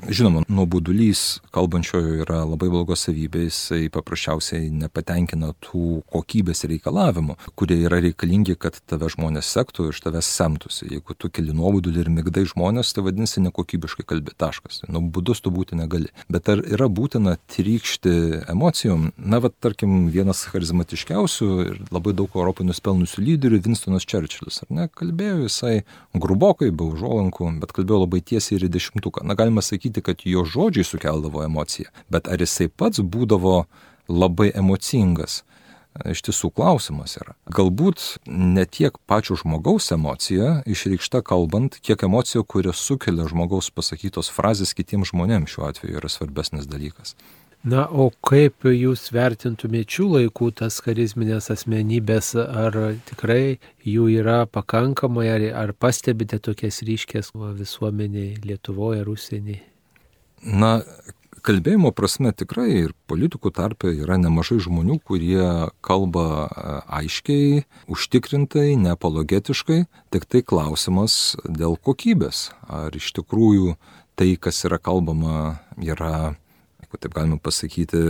Žinoma, 0.08 0.40
nuobodulys 0.48 1.38
kalbančiojo 1.54 2.16
yra 2.24 2.40
labai 2.42 2.66
blogos 2.72 3.04
savybės, 3.06 3.54
jisai 3.54 3.90
paprasčiausiai 3.94 4.66
nepatenkina 4.74 5.52
tų 5.62 6.00
kokybės 6.10 6.64
reikalavimų, 6.66 7.36
kurie 7.54 7.76
yra 7.86 8.00
reikalingi, 8.02 8.56
kad 8.58 8.80
tave 8.90 9.06
žmonės 9.12 9.46
sektų 9.54 9.86
ir 9.86 9.94
iš 9.94 10.00
tavęs 10.02 10.26
semtųsi. 10.26 10.88
Jeigu 10.90 11.14
tu 11.14 11.30
keli 11.30 11.54
nuobodulį 11.54 12.02
ir 12.02 12.10
migdai 12.10 12.42
žmonės, 12.50 12.90
tai 12.96 13.04
vadinasi 13.06 13.44
nekokybiškai 13.44 14.06
kalbė 14.10 14.34
taškas. 14.42 14.80
Nuobodus 14.90 15.44
tu 15.44 15.52
būti 15.54 15.78
negali. 15.78 16.10
Bet 16.26 16.50
ar 16.50 16.64
yra 16.66 16.90
būtina 16.90 17.36
trykšti 17.54 18.16
emocijom? 18.50 19.12
Na, 19.22 19.38
va, 19.44 19.52
tarkim, 19.54 20.08
vienas 20.10 20.42
charizmatiškiausių 20.50 21.50
ir 21.68 21.80
labai 21.94 22.16
daug 22.18 22.34
Europoje 22.34 22.72
nuspelnusių 22.72 23.22
lyderių, 23.28 23.62
Winstonas 23.68 24.08
Churchillis, 24.08 24.64
ar 24.66 24.74
ne, 24.74 24.90
kalbėjo 24.90 25.46
jisai 25.46 25.76
grubokai, 26.18 26.72
be 26.74 26.90
užuolankų, 26.90 27.54
bet 27.62 27.78
kalbėjo 27.78 28.02
labai 28.02 28.24
tiesiai 28.26 28.58
ir 28.58 28.66
į 28.66 28.74
dešimtuką. 28.80 29.22
Na, 29.28 29.38
galima 29.38 29.62
sakyti, 29.62 29.91
sakyti, 29.92 30.02
kad 30.02 30.16
jo 30.24 30.44
žodžiai 30.44 30.84
sukeldavo 30.84 31.44
emociją, 31.44 31.90
bet 32.10 32.28
ar 32.28 32.40
jisai 32.40 32.68
pats 32.68 33.00
būdavo 33.00 33.66
labai 34.08 34.52
emocingas? 34.54 35.44
Iš 36.08 36.22
tiesų 36.24 36.54
klausimas 36.56 37.18
yra. 37.18 37.34
Galbūt 37.52 38.16
ne 38.26 38.64
tiek 38.64 38.96
pačio 39.06 39.36
žmogaus 39.36 39.92
emocija 39.92 40.62
išreikšta 40.64 41.20
kalbant, 41.20 41.76
kiek 41.84 42.02
emocija, 42.02 42.42
kurią 42.42 42.72
sukelia 42.72 43.28
žmogaus 43.28 43.68
pasakytos 43.70 44.30
frazės 44.32 44.72
kitiems 44.72 45.12
žmonėms 45.12 45.52
šiuo 45.52 45.68
atveju 45.68 45.98
yra 46.00 46.08
svarbesnis 46.08 46.64
dalykas. 46.66 47.14
Na, 47.62 47.84
o 47.86 48.08
kaip 48.24 48.64
jūs 48.64 49.12
vertintumėte 49.12 49.98
šių 49.98 50.06
laikų 50.16 50.48
tas 50.62 50.80
charizminės 50.82 51.50
asmenybės, 51.52 52.32
ar 52.40 52.96
tikrai 53.06 53.60
jų 53.84 54.08
yra 54.16 54.46
pakankamai, 54.48 55.28
ar, 55.28 55.44
ar 55.60 55.74
pastebite 55.76 56.40
tokias 56.40 56.80
ryškės 56.82 57.30
visuomeniai 57.36 58.40
Lietuvoje 58.48 59.04
ar 59.04 59.12
užsienyje? 59.12 59.71
Na, 60.42 60.80
kalbėjimo 61.46 61.92
prasme 61.94 62.32
tikrai 62.34 62.68
ir 62.84 62.92
politikų 63.10 63.52
tarpe 63.54 63.90
yra 63.94 64.16
nemažai 64.20 64.58
žmonių, 64.62 64.98
kurie 65.06 65.46
kalba 65.84 66.26
e, 66.46 66.74
aiškiai, 67.02 67.62
užtikrintai, 67.90 68.72
neapologetiškai, 68.82 69.82
tik 70.14 70.26
tai 70.30 70.42
klausimas 70.46 71.36
dėl 71.46 71.76
kokybės. 71.78 72.50
Ar 72.66 72.94
iš 72.94 73.12
tikrųjų 73.18 73.76
tai, 74.18 74.34
kas 74.38 74.62
yra 74.68 74.78
kalbama, 74.82 75.62
yra, 75.82 76.34
jeigu 76.82 77.02
taip 77.02 77.16
galima 77.16 77.38
pasakyti, 77.42 78.02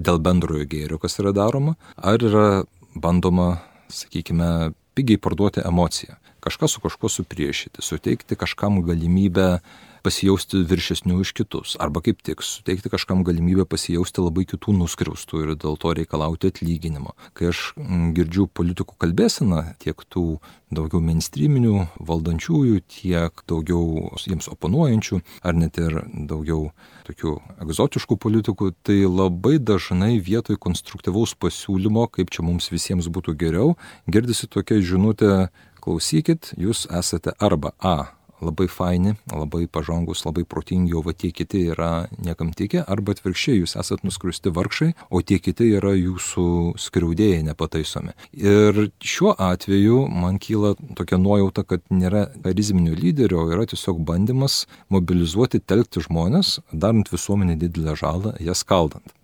dėl 0.00 0.20
bendrojo 0.22 0.68
gėrio, 0.68 1.00
kas 1.02 1.18
yra 1.22 1.34
daroma, 1.36 1.76
ar 1.96 2.20
yra 2.20 2.48
bandoma, 2.92 3.62
sakykime, 3.92 4.72
pigiai 4.96 5.20
parduoti 5.20 5.64
emociją, 5.64 6.18
kažką 6.44 6.68
su 6.68 6.82
kažkuo 6.84 7.08
supriešyti, 7.12 7.84
suteikti 7.84 8.36
kažkam 8.36 8.82
galimybę 8.84 9.62
pasijausti 10.02 10.62
viršesnių 10.68 11.18
už 11.22 11.32
kitus, 11.38 11.74
arba 11.82 12.02
kaip 12.04 12.22
tik 12.26 12.42
suteikti 12.44 12.90
kažkam 12.92 13.22
galimybę 13.26 13.66
pasijausti 13.70 14.24
labai 14.24 14.44
kitų 14.50 14.74
nuskriaustų 14.80 15.42
ir 15.44 15.54
dėl 15.62 15.78
to 15.80 15.94
reikalauti 15.96 16.50
atlyginimo. 16.52 17.14
Kai 17.38 17.50
aš 17.52 17.72
mm, 17.78 18.12
girdžiu 18.16 18.48
politikų 18.50 18.98
kalbėseną, 19.02 19.62
tiek 19.82 19.98
tų 20.12 20.26
daugiau 20.72 21.02
mainstreaminių 21.04 21.86
valdančiųjų, 22.02 22.80
tiek 22.90 23.44
daugiau 23.48 24.12
jiems 24.26 24.48
oponuojančių, 24.52 25.20
ar 25.46 25.58
net 25.58 25.78
ir 25.82 26.00
daugiau 26.28 26.70
tokių 27.08 27.36
egzotiškų 27.64 28.18
politikų, 28.22 28.72
tai 28.86 29.02
labai 29.06 29.58
dažnai 29.58 30.16
vietoj 30.22 30.58
konstruktyvaus 30.62 31.36
pasiūlymo, 31.38 32.08
kaip 32.12 32.32
čia 32.34 32.46
mums 32.46 32.70
visiems 32.72 33.10
būtų 33.12 33.36
geriau, 33.38 33.76
girdisi 34.10 34.50
tokia 34.50 34.80
žinutė, 34.82 35.52
klausykit, 35.82 36.54
jūs 36.56 36.86
esate 36.94 37.34
arba 37.42 37.74
A 37.82 38.21
labai 38.42 38.68
faini, 38.68 39.14
labai 39.30 39.66
pažangus, 39.70 40.24
labai 40.26 40.44
protingi, 40.48 40.94
o 40.98 41.02
va 41.04 41.14
tie 41.16 41.30
kiti 41.34 41.64
yra 41.72 42.08
niekam 42.22 42.52
tikę, 42.56 42.82
arba 42.90 43.14
atvirkščiai 43.16 43.60
jūs 43.60 43.76
esat 43.80 44.04
nuskriusti 44.06 44.52
vargšai, 44.54 44.90
o 45.10 45.22
tie 45.22 45.38
kiti 45.42 45.70
yra 45.78 45.94
jūsų 45.96 46.46
skriaudėjai 46.82 47.46
nepataisomi. 47.48 48.14
Ir 48.36 48.88
šiuo 48.98 49.34
atveju 49.38 50.02
man 50.10 50.40
kyla 50.42 50.74
tokia 50.98 51.20
nuojauta, 51.22 51.64
kad 51.68 51.86
nėra 51.94 52.26
charizminio 52.42 52.96
lyderio, 52.98 53.46
yra 53.54 53.66
tiesiog 53.70 54.02
bandymas 54.08 54.66
mobilizuoti, 54.92 55.62
telkti 55.62 56.04
žmonės, 56.04 56.58
darant 56.72 57.10
visuomenį 57.12 57.58
didelę 57.64 57.96
žalą, 57.98 58.36
jas 58.42 58.64
kaldant. 58.66 59.14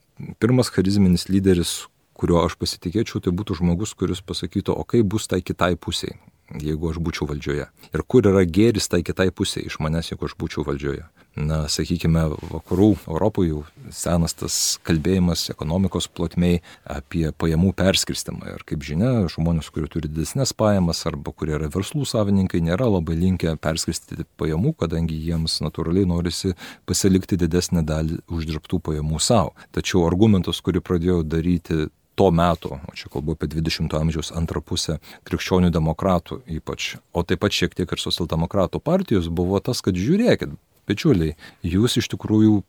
Pirmas 0.43 0.71
charizminis 0.75 1.29
lyderis, 1.31 1.85
kuriuo 2.19 2.43
aš 2.43 2.57
pasitikėčiau, 2.59 3.23
tai 3.23 3.31
būtų 3.35 3.61
žmogus, 3.61 3.95
kuris 3.99 4.25
pasakytų, 4.27 4.75
o 4.75 4.83
kaip 4.89 5.07
bus 5.15 5.31
tai 5.31 5.39
kitai 5.45 5.77
pusiai 5.79 6.19
jeigu 6.57 6.93
aš 6.93 7.01
būčiau 7.05 7.29
valdžioje. 7.29 7.69
Ir 7.93 8.05
kur 8.09 8.27
yra 8.29 8.45
gėris 8.49 8.89
tai 8.89 9.03
kitai 9.07 9.31
pusė 9.35 9.65
iš 9.67 9.79
manęs, 9.85 10.13
jeigu 10.13 10.29
aš 10.29 10.37
būčiau 10.41 10.65
valdžioje. 10.67 11.07
Na, 11.39 11.61
sakykime, 11.71 12.25
vakarų 12.51 12.89
Europoje 13.07 13.53
jau 13.53 13.61
senas 13.95 14.35
tas 14.35 14.55
kalbėjimas 14.87 15.45
ekonomikos 15.53 16.09
plotmiai 16.11 16.59
apie 16.83 17.29
pajamų 17.31 17.71
perskirstimą. 17.79 18.57
Ir 18.57 18.65
kaip 18.67 18.83
žinia, 18.87 19.13
žmonės, 19.31 19.69
kurie 19.71 19.87
turi 19.93 20.11
didesnės 20.11 20.55
pajamas 20.59 21.05
arba 21.07 21.31
kurie 21.31 21.55
yra 21.59 21.69
verslų 21.71 22.09
savininkai, 22.09 22.63
nėra 22.65 22.89
labai 22.91 23.19
linkę 23.21 23.55
perskirstyti 23.63 24.27
pajamų, 24.41 24.75
kadangi 24.83 25.21
jiems 25.29 25.61
natūraliai 25.63 26.09
norisi 26.11 26.57
pasilikti 26.89 27.39
didesnę 27.39 27.85
dalį 27.87 28.19
uždirbtų 28.35 28.83
pajamų 28.91 29.23
savo. 29.23 29.55
Tačiau 29.77 30.09
argumentas, 30.09 30.63
kurį 30.65 30.83
pradėjau 30.83 31.23
daryti 31.23 31.87
to 32.19 32.31
meto, 32.35 32.81
o 32.91 32.95
čia 32.99 33.11
kalbu 33.13 33.37
apie 33.37 33.49
20-ojo 33.53 34.03
amžiaus 34.03 34.33
antrą 34.35 34.63
pusę, 34.65 34.99
krikščionių 35.29 35.71
demokratų 35.75 36.43
ypač, 36.59 36.97
o 37.15 37.23
taip 37.23 37.45
pat 37.45 37.55
šiek 37.55 37.77
tiek 37.79 37.95
ir 37.95 38.03
socialdemokratų 38.03 38.83
partijos 38.83 39.31
buvo 39.31 39.61
tas, 39.63 39.83
kad 39.87 39.99
žiūrėkit, 39.99 40.57
bičiuliai, 40.89 41.37
jūs 41.63 42.01
iš 42.03 42.11
tikrųjų 42.15 42.63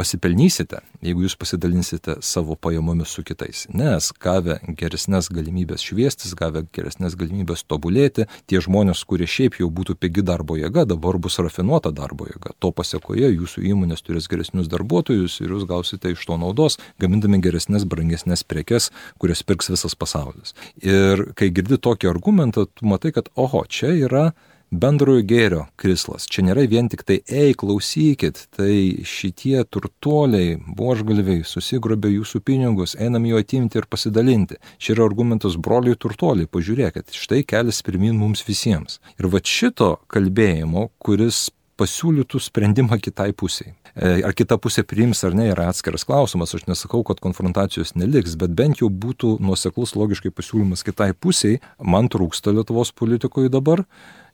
pasipelnysite, 0.00 0.80
jeigu 1.04 1.26
jūs 1.26 1.36
pasidalinsite 1.40 2.16
savo 2.24 2.56
pajamomis 2.56 3.12
su 3.12 3.24
kitais. 3.26 3.66
Nes 3.76 4.10
gavę 4.22 4.56
geresnės 4.80 5.28
galimybės 5.32 5.84
šviestis, 5.84 6.32
gavę 6.38 6.64
geresnės 6.76 7.16
galimybės 7.20 7.66
tobulėti, 7.68 8.26
tie 8.48 8.62
žmonės, 8.64 9.02
kurie 9.08 9.28
šiaip 9.28 9.60
jau 9.60 9.68
būtų 9.72 9.98
pigi 10.00 10.24
darbo 10.26 10.56
jėga, 10.56 10.86
dabar 10.88 11.18
bus 11.20 11.36
rafinuota 11.42 11.92
darbo 11.96 12.28
jėga. 12.30 12.54
To 12.64 12.72
pasiekoje 12.76 13.32
jūsų 13.34 13.64
įmonės 13.72 14.04
turės 14.06 14.28
geresnius 14.30 14.70
darbuotojus 14.72 15.40
ir 15.44 15.52
jūs 15.56 15.66
gausite 15.68 16.14
iš 16.14 16.24
to 16.28 16.38
naudos, 16.40 16.78
gamindami 17.02 17.42
geresnės, 17.44 17.84
brangesnės 17.90 18.46
prekes, 18.48 18.90
kurias 19.20 19.44
pirks 19.44 19.72
visas 19.74 19.96
pasaulis. 19.98 20.56
Ir 20.80 21.28
kai 21.36 21.50
girdi 21.52 21.80
tokį 21.80 22.08
argumentą, 22.14 22.66
tu 22.72 22.88
matai, 22.88 23.12
kad 23.16 23.28
oho, 23.36 23.66
čia 23.68 23.92
yra 24.06 24.30
bendrojo 24.70 25.22
gėrio 25.26 25.64
krislas. 25.80 26.26
Čia 26.30 26.44
nėra 26.46 26.64
vien 26.70 26.88
tik 26.90 27.02
tai, 27.06 27.20
ei, 27.26 27.54
klausykit, 27.58 28.46
tai 28.56 29.02
šitie 29.06 29.58
turtuoliai, 29.66 30.56
buožgalviai 30.78 31.44
susigrobė 31.46 32.14
jūsų 32.14 32.42
pinigus, 32.46 32.96
einam 32.98 33.26
jų 33.28 33.42
atimti 33.42 33.80
ir 33.80 33.88
pasidalinti. 33.90 34.60
Čia 34.78 34.94
yra 34.96 35.06
argumentas 35.10 35.58
broliai 35.60 35.98
turtuoliai, 35.98 36.50
pažiūrėkit, 36.50 37.14
štai 37.16 37.42
kelias 37.48 37.82
pirmin 37.86 38.18
mums 38.18 38.44
visiems. 38.46 39.00
Ir 39.18 39.30
va 39.32 39.42
šito 39.42 39.96
kalbėjimo, 40.10 40.88
kuris 41.02 41.48
pasiūlytų 41.80 42.40
sprendimą 42.44 42.98
kitai 43.00 43.30
pusiai. 43.36 43.72
E, 43.94 44.20
ar 44.26 44.34
kita 44.36 44.58
pusė 44.60 44.84
priims 44.86 45.22
ar 45.26 45.34
ne 45.36 45.48
yra 45.50 45.70
atskiras 45.70 46.04
klausimas, 46.06 46.52
aš 46.54 46.66
nesakau, 46.68 47.02
kad 47.06 47.22
konfrontacijos 47.24 47.94
neliks, 47.98 48.36
bet 48.40 48.54
bent 48.56 48.82
jau 48.82 48.90
būtų 48.92 49.38
nuoseklus 49.42 49.96
logiškai 49.98 50.32
pasiūlymas 50.34 50.84
kitai 50.86 51.10
pusiai, 51.16 51.60
man 51.80 52.10
trūksta 52.12 52.54
Lietuvos 52.54 52.92
politikoje 52.96 53.52
dabar 53.52 53.86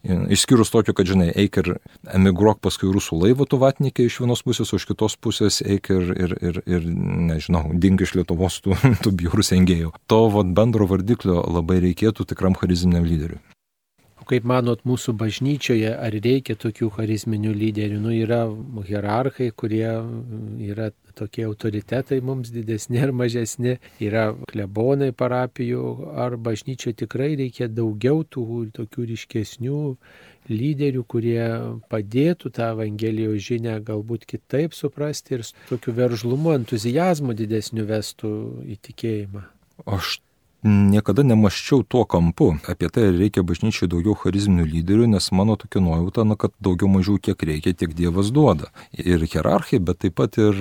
Išskyrus 0.06 0.70
tokio, 0.72 0.94
kad, 0.96 1.08
žinai, 1.08 1.28
eik 1.34 1.58
ir 1.62 1.72
emigruok 2.14 2.60
paskui 2.64 2.90
rusų 2.94 3.18
laivų 3.24 3.48
tu 3.50 3.60
vatnikė 3.62 4.06
iš 4.06 4.20
vienos 4.22 4.44
pusės, 4.46 4.72
o 4.72 4.80
iš 4.80 4.86
kitos 4.90 5.18
pusės 5.18 5.60
eik 5.64 5.90
ir, 5.94 6.12
ir, 6.14 6.36
ir, 6.50 6.62
ir 6.66 6.86
nežinau, 7.32 7.66
dink 7.74 8.06
iš 8.06 8.16
Lietuvos 8.18 8.60
tų, 8.64 8.78
tų 9.04 9.14
bjaurų 9.22 9.46
sengėjų. 9.50 9.92
To 10.12 10.22
vat, 10.34 10.54
bendro 10.56 10.88
vardiklio 10.90 11.42
labai 11.42 11.80
reikėtų 11.88 12.28
tikram 12.32 12.58
charizminiam 12.58 13.06
lyderiui. 13.08 13.42
Kaip 14.26 14.46
manot, 14.48 14.80
mūsų 14.82 15.12
bažnyčioje 15.20 15.92
ar 15.94 16.14
reikia 16.24 16.56
tokių 16.58 16.88
charizminių 16.96 17.52
lyderių? 17.54 17.98
Nu, 18.02 18.10
yra 18.10 18.40
hierarchai, 18.88 19.52
kurie 19.54 19.86
yra 20.66 20.88
tokie 21.16 21.44
autoritetai 21.46 22.18
mums 22.26 22.50
didesni 22.50 22.98
ar 23.04 23.12
mažesni, 23.14 23.76
yra 24.02 24.32
klebonai 24.50 25.12
parapijų, 25.16 25.84
ar 26.18 26.34
bažnyčioje 26.42 26.98
tikrai 27.04 27.36
reikia 27.38 27.70
daugiau 27.70 28.24
tų 28.26 28.66
tokių 28.76 29.06
ryškesnių 29.12 29.80
lyderių, 30.50 31.06
kurie 31.06 31.40
padėtų 31.90 32.50
tą 32.58 32.72
Evangelijos 32.74 33.46
žinę 33.46 33.78
galbūt 33.86 34.26
kitaip 34.26 34.74
suprasti 34.74 35.38
ir 35.38 35.46
tokiu 35.70 35.94
veržlumu, 35.96 36.54
entuzijazmu 36.58 37.34
didesniu 37.38 37.86
vestų 37.86 38.30
į 38.66 38.78
tikėjimą. 38.90 39.46
Aš 39.86 40.18
niekada 40.66 41.22
nemaščiau 41.26 41.84
tuo 41.88 42.04
kampu. 42.04 42.56
Apie 42.68 42.88
tai 42.92 43.08
reikia 43.14 43.44
bažnyčiai 43.46 43.88
daugiau 43.90 44.16
charizminių 44.18 44.66
lyderių, 44.68 45.06
nes 45.14 45.30
mano 45.32 45.56
tokia 45.60 45.80
nuojauta, 45.84 46.26
na, 46.28 46.36
kad 46.40 46.52
daugiau 46.62 46.90
mažiau 46.90 47.20
kiek 47.22 47.42
reikia, 47.48 47.72
tiek 47.72 47.94
Dievas 47.96 48.32
duoda. 48.34 48.72
Ir 48.98 49.22
hierarchai, 49.22 49.80
bet 49.80 50.02
taip 50.04 50.16
pat 50.18 50.38
ir 50.40 50.58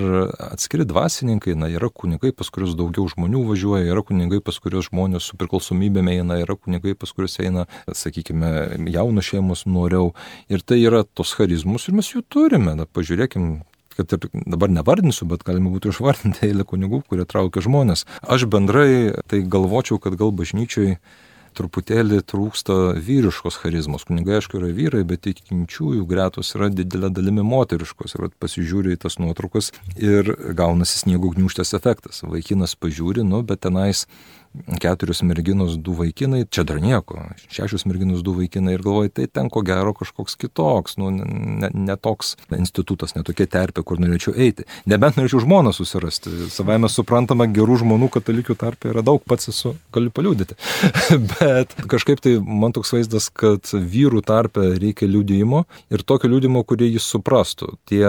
atskiri 0.51 0.87
dvasininkai, 0.87 1.57
na, 1.59 1.69
yra 1.73 1.89
kunigai, 1.89 2.31
pas 2.35 2.49
kuriuos 2.53 2.77
daugiau 2.79 3.09
žmonių 3.11 3.43
važiuoja, 3.49 3.91
yra 3.91 4.05
kunigai, 4.05 4.41
pas 4.45 4.59
kuriuos 4.61 4.91
žmonės 4.91 5.31
su 5.31 5.39
priklausomybėme 5.41 6.19
eina, 6.19 6.39
yra 6.43 6.57
kunigai, 6.59 6.95
pas 6.99 7.11
kuriuos 7.15 7.39
eina, 7.43 7.67
sakykime, 7.89 8.51
jaunų 8.93 9.25
šeimos 9.25 9.65
noriau. 9.69 10.13
Ir 10.51 10.61
tai 10.61 10.81
yra 10.83 11.03
tos 11.05 11.33
charizmus 11.37 11.89
ir 11.89 11.97
mes 11.97 12.11
jų 12.13 12.23
turime. 12.29 12.77
Na, 12.77 12.85
pažiūrėkim, 12.85 13.63
kad 13.97 14.15
ir 14.15 14.27
dabar 14.45 14.71
nevardinsiu, 14.71 15.27
bet 15.29 15.45
galima 15.47 15.71
būtų 15.73 15.93
išvardinti 15.93 16.49
eilę 16.49 16.65
kunigų, 16.67 17.03
kurie 17.09 17.27
traukia 17.29 17.63
žmonės. 17.65 18.05
Aš 18.21 18.47
bendrai 18.51 19.15
tai 19.31 19.43
galvočiau, 19.43 20.01
kad 20.03 20.17
gal 20.19 20.35
bažnyčiai 20.35 20.97
truputėlį 21.55 22.19
trūksta 22.27 22.75
vyriškos 22.99 23.57
charizmos. 23.61 24.05
Kunigai, 24.07 24.39
aišku, 24.39 24.59
yra 24.59 24.71
vyrai, 24.75 25.03
bet 25.07 25.23
tikinčiųjų 25.25 26.05
gretos 26.09 26.51
yra 26.57 26.69
didelė 26.73 27.11
dalimi 27.15 27.45
moteriškos. 27.47 28.17
Ir 28.17 28.27
pasižiūri 28.43 28.95
į 28.95 29.01
tas 29.05 29.19
nuotraukas 29.21 29.71
ir 29.95 30.33
gaunasi 30.57 30.99
sniego 31.05 31.31
gniuštės 31.35 31.75
efektas. 31.77 32.23
Vaikinas 32.27 32.75
pažiūri, 32.79 33.23
nu, 33.27 33.41
bet 33.47 33.63
tenais 33.65 34.05
keturios 34.81 35.21
merginos, 35.25 35.77
du 35.81 35.95
vaikinai, 35.97 36.45
čia 36.51 36.65
dar 36.67 36.79
nieko, 36.83 37.19
šešios 37.51 37.85
merginos, 37.89 38.23
du 38.25 38.35
vaikinai 38.37 38.75
ir 38.75 38.83
galvoji, 38.85 39.13
tai 39.19 39.27
ten 39.31 39.49
ko 39.53 39.63
gero 39.65 39.93
kažkoks 39.97 40.37
kitoks, 40.41 40.97
nu, 41.01 41.11
ne, 41.13 41.69
ne 41.73 41.95
toks 41.97 42.35
institutas, 42.57 43.15
ne 43.17 43.23
tokia 43.27 43.47
terpė, 43.51 43.83
kur 43.87 44.01
norėčiau 44.01 44.35
eiti. 44.35 44.67
Nebent 44.89 45.19
norėčiau 45.19 45.43
žmoną 45.45 45.73
susirasti. 45.75 46.33
Savai 46.53 46.77
mes 46.81 46.95
suprantama, 46.95 47.47
gerų 47.51 47.81
žmonių 47.83 48.09
katalikių 48.13 48.57
tarpė 48.59 48.93
yra 48.93 49.05
daug, 49.05 49.23
pats 49.25 49.51
esu, 49.51 49.75
galiu 49.95 50.13
paliūdyti. 50.15 50.57
Bet 51.35 51.75
kažkaip 51.91 52.23
tai 52.23 52.37
man 52.39 52.75
toks 52.75 52.95
vaizdas, 52.95 53.29
kad 53.33 53.73
vyrų 53.73 54.23
tarpė 54.25 54.71
reikia 54.79 55.09
liūdėjimo 55.09 55.65
ir 55.93 56.07
tokio 56.07 56.31
liūdėjimo, 56.31 56.65
kurį 56.67 56.93
jis 56.95 57.11
suprastų. 57.15 57.75
Tie 57.89 58.05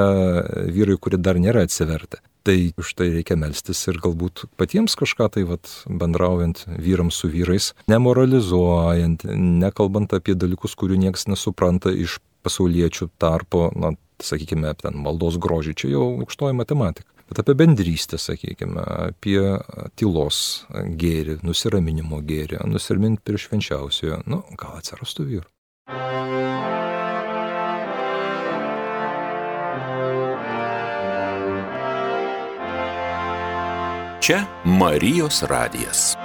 vyrai, 0.72 0.98
kurie 1.00 1.20
dar 1.20 1.40
nėra 1.42 1.66
atsivertę. 1.66 2.22
Tai 2.46 2.54
už 2.78 2.92
tai 2.94 3.08
reikia 3.10 3.34
melstis 3.34 3.80
ir 3.90 3.96
galbūt 3.98 4.44
patiems 4.54 4.94
kažką 4.94 5.26
tai 5.34 5.42
vat, 5.48 5.66
bendraujant 5.90 6.60
vyrams 6.78 7.18
su 7.18 7.26
vyrais, 7.32 7.72
nemoralizuojant, 7.90 9.24
nekalbant 9.34 10.14
apie 10.14 10.36
dalykus, 10.38 10.76
kurių 10.78 11.00
niekas 11.08 11.26
nesupranta 11.26 11.90
iš 11.90 12.20
pasauliečių 12.46 13.08
tarpo, 13.18 13.66
na, 13.74 13.96
sakykime, 14.22 14.70
ten 14.78 14.94
maldos 15.02 15.40
grožį, 15.42 15.74
čia 15.74 15.90
jau 15.96 16.06
aukštoji 16.22 16.54
matematika. 16.62 17.10
Bet 17.26 17.42
apie 17.42 17.56
bendrystę, 17.58 18.20
sakykime, 18.22 18.86
apie 19.10 19.40
tylos 19.98 20.38
gėrį, 20.70 21.40
nusiraminimo 21.42 22.22
gėrį, 22.22 22.62
nusiraminti 22.70 23.26
prieš 23.26 23.48
švenčiausiojo, 23.48 24.22
nu, 24.30 24.44
gal 24.54 24.78
atsirastų 24.78 25.30
vyrų. 25.32 25.48
Čia 34.26 34.40
Marijos 34.64 35.36
radijas. 35.46 36.16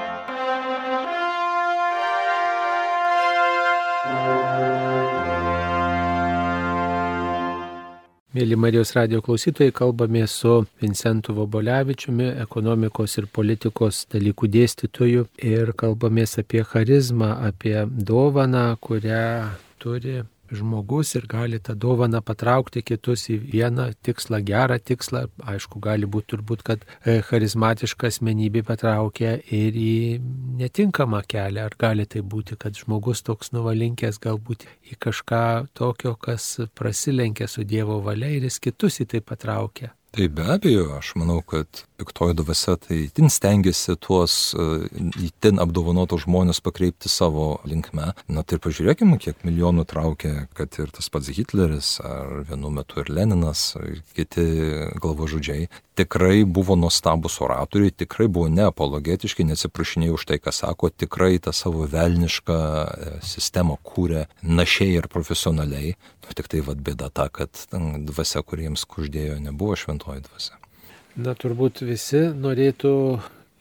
Mėly 8.33 8.57
Marijos 8.57 8.95
radio 8.97 9.21
klausytojai, 9.21 9.69
kalbame 9.69 10.25
su 10.25 10.55
Vincentu 10.81 11.35
Vobolevičiumi, 11.37 12.31
ekonomikos 12.41 13.19
ir 13.21 13.29
politikos 13.29 14.07
dalykų 14.09 14.49
dėstytoju 14.57 15.29
ir 15.53 15.75
kalbamės 15.77 16.39
apie 16.41 16.65
charizmą, 16.73 17.35
apie 17.53 17.83
dovaną, 17.85 18.79
kurią 18.81 19.27
turi 19.77 20.23
žmogus 20.51 21.15
ir 21.15 21.27
gali 21.29 21.59
tą 21.59 21.75
dovaną 21.75 22.21
patraukti 22.25 22.83
kitus 22.85 23.27
į 23.31 23.37
vieną 23.53 23.87
tikslą, 24.05 24.41
gerą 24.45 24.79
tikslą. 24.79 25.25
Aišku, 25.53 25.79
gali 25.83 26.09
būti 26.09 26.33
turbūt, 26.35 26.65
kad 26.67 26.83
e, 26.85 27.19
charizmatiška 27.27 28.11
asmenybė 28.11 28.65
patraukia 28.67 29.37
ir 29.53 29.77
į 29.77 29.95
netinkamą 30.61 31.23
kelią. 31.31 31.69
Ar 31.69 31.77
gali 31.79 32.07
tai 32.09 32.25
būti, 32.33 32.57
kad 32.59 32.77
žmogus 32.77 33.23
toks 33.27 33.53
nuvalinkęs 33.55 34.21
galbūt 34.23 34.67
į 34.91 34.99
kažką 35.07 35.45
tokio, 35.77 36.15
kas 36.19 36.57
prasilenkia 36.75 37.47
su 37.51 37.65
Dievo 37.67 38.01
valia 38.03 38.31
ir 38.35 38.49
jis 38.49 38.59
kitus 38.59 39.01
į 39.03 39.11
tai 39.15 39.25
patraukia. 39.25 39.93
Tai 40.12 40.26
be 40.28 40.43
abejo, 40.43 40.89
aš 40.97 41.13
manau, 41.15 41.38
kad 41.39 41.86
piktoji 41.95 42.36
dvasia 42.36 42.74
tai 42.84 42.97
tin 43.15 43.30
stengiasi 43.32 43.93
tuos 44.04 44.34
įtin 45.24 45.56
e, 45.56 45.62
apdovanotus 45.63 46.26
žmonės 46.26 46.60
pakreipti 46.65 47.08
savo 47.08 47.45
linkme. 47.63 48.10
Na 48.28 48.43
tai 48.43 48.60
pažiūrėkime, 48.60 49.15
kiek 49.24 49.45
milijonų 49.47 49.86
traukia, 49.88 50.34
kad 50.58 50.76
ir 50.84 50.91
tas 50.91 51.08
pats 51.13 51.32
Hitleris, 51.32 51.93
ar 52.04 52.41
vienu 52.50 52.74
metu 52.76 53.00
ir 53.00 53.13
Leninas, 53.13 53.69
ar 53.80 53.88
kiti 54.17 54.43
galvožudžiai. 55.00 55.69
Tikrai 55.99 56.45
buvo 56.47 56.77
nuostabus 56.80 57.36
oratoriai, 57.43 57.91
tikrai 57.91 58.30
buvo 58.32 58.47
neapologetiški, 58.47 59.43
nesiprašinėjau 59.49 60.15
už 60.15 60.25
tai, 60.30 60.38
ką 60.39 60.54
sako, 60.56 60.89
tikrai 60.89 61.36
tą 61.43 61.51
savo 61.56 61.84
velnišką 61.91 62.56
e, 62.56 63.12
sistemą 63.27 63.75
kūrė 63.84 64.25
našiai 64.41 64.95
ir 65.01 65.10
profesionaliai. 65.12 65.97
Tik 66.32 66.47
tai 66.47 66.62
vad 66.63 66.80
bėda 66.80 67.10
ta, 67.12 67.27
kad 67.27 67.51
dvasia, 68.08 68.39
kuriems 68.47 68.86
kuždėjo, 68.88 69.36
nebuvo 69.43 69.75
šventoji 69.75 70.23
dvasia. 70.30 70.56
Na 71.19 71.36
turbūt 71.36 71.84
visi 71.84 72.30
norėtų 72.39 72.93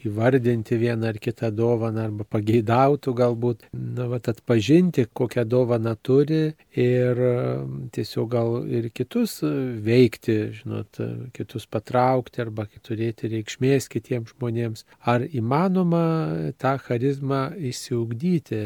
įvardinti 0.07 0.79
vieną 0.81 1.11
ar 1.13 1.19
kitą 1.23 1.51
dovaną 1.55 2.07
arba 2.09 2.27
pageidautų 2.29 3.15
galbūt, 3.17 3.67
na, 3.75 4.07
vat, 4.11 4.29
atpažinti, 4.33 5.07
kokią 5.13 5.45
dovaną 5.49 5.95
turi 6.03 6.43
ir 6.77 7.21
um, 7.27 7.77
tiesiog 7.93 8.31
gal 8.31 8.57
ir 8.71 8.91
kitus 8.95 9.41
veikti, 9.85 10.39
žinot, 10.61 11.01
kitus 11.37 11.67
patraukti 11.71 12.43
arba 12.45 12.67
turėti 12.87 13.31
reikšmės 13.33 13.89
kitiems 13.93 14.35
žmonėms. 14.35 14.85
Ar 15.09 15.25
įmanoma 15.27 16.53
tą 16.61 16.77
charizmą 16.85 17.43
įsiugdyti 17.71 18.61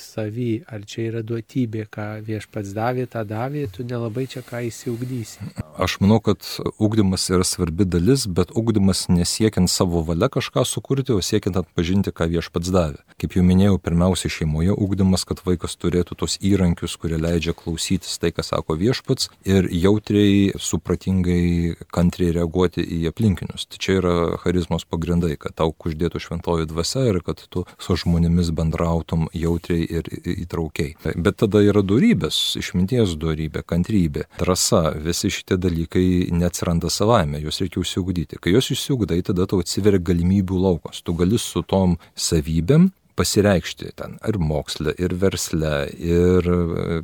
savy, 0.00 0.62
ar 0.68 0.84
čia 0.88 1.08
yra 1.12 1.24
duotybė, 1.26 1.86
ką 1.92 2.08
viešpats 2.26 2.74
davė, 2.76 3.08
tą 3.10 3.24
davė, 3.28 3.66
tu 3.72 3.86
nelabai 3.86 4.26
čia 4.30 4.44
ką 4.46 4.62
įsiugdysi. 4.68 5.52
Aš 5.78 5.98
manau, 6.02 6.18
kad 6.24 6.42
ugdymas 6.82 7.28
yra 7.30 7.46
svarbi 7.46 7.86
dalis, 7.86 8.26
bet 8.26 8.50
ugdymas 8.56 9.06
nesiekiant 9.12 9.70
savo 9.70 10.02
valia 10.06 10.30
kažką 10.32 10.64
su 10.66 10.77
sukurti, 10.78 11.12
o 11.12 11.22
siekiant 11.24 11.58
atpažinti, 11.58 12.14
ką 12.14 12.28
viešpats 12.30 12.70
davė. 12.74 13.02
Kaip 13.18 13.34
jau 13.34 13.42
minėjau, 13.42 13.80
pirmiausia 13.82 14.30
šeimoje 14.30 14.76
ūkdymas, 14.78 15.26
kad 15.28 15.42
vaikas 15.44 15.74
turėtų 15.82 16.18
tos 16.22 16.38
įrankius, 16.38 16.94
kurie 17.00 17.18
leidžia 17.18 17.54
klausytis 17.58 18.18
tai, 18.22 18.30
ką 18.34 18.46
sako 18.46 18.78
viešpats 18.78 19.28
ir 19.48 19.66
jautriai, 19.74 20.54
supratingai, 20.54 21.74
kantriai 21.94 22.36
reaguoti 22.38 22.84
į 22.84 23.08
aplinkinius. 23.10 23.66
Tai 23.66 23.82
čia 23.82 23.98
yra 23.98 24.14
charizmos 24.42 24.86
pagrindai, 24.88 25.34
kad 25.40 25.56
tau 25.58 25.74
uždėtų 25.88 26.20
šventoji 26.22 26.68
dvasia 26.68 27.06
ir 27.10 27.20
kad 27.24 27.42
tu 27.50 27.64
su 27.80 27.96
žmonėmis 27.98 28.52
bendrautum 28.56 29.26
jautriai 29.34 29.86
ir 29.98 30.08
įtraukiai. 30.38 30.94
Bet 31.16 31.40
tada 31.42 31.62
yra 31.64 31.82
darybės, 31.86 32.38
išminties 32.60 33.16
darybė, 33.20 33.64
kantrybė, 33.66 34.28
drąsa, 34.38 34.92
visi 35.02 35.32
šitie 35.32 35.58
dalykai 35.60 36.28
neatsiranda 36.34 36.90
savaime, 36.92 37.40
juos 37.42 37.60
reikia 37.62 37.82
užsiugdyti. 37.82 38.40
Kai 38.42 38.54
juos 38.54 38.70
išsiugdai, 38.74 39.20
tada 39.26 39.48
tau 39.48 39.62
atsiveria 39.64 40.00
galimybių 40.02 40.60
laukas. 40.68 41.02
Tu 41.02 41.16
gali 41.18 41.40
su 41.40 41.64
tom 41.66 41.96
savybėm 42.16 42.90
pasireikšti 43.18 43.94
ten 43.98 44.18
ir 44.28 44.38
moksle, 44.38 44.94
ir 44.98 45.16
versle, 45.18 45.88
ir 45.98 46.46
e, 46.46 47.00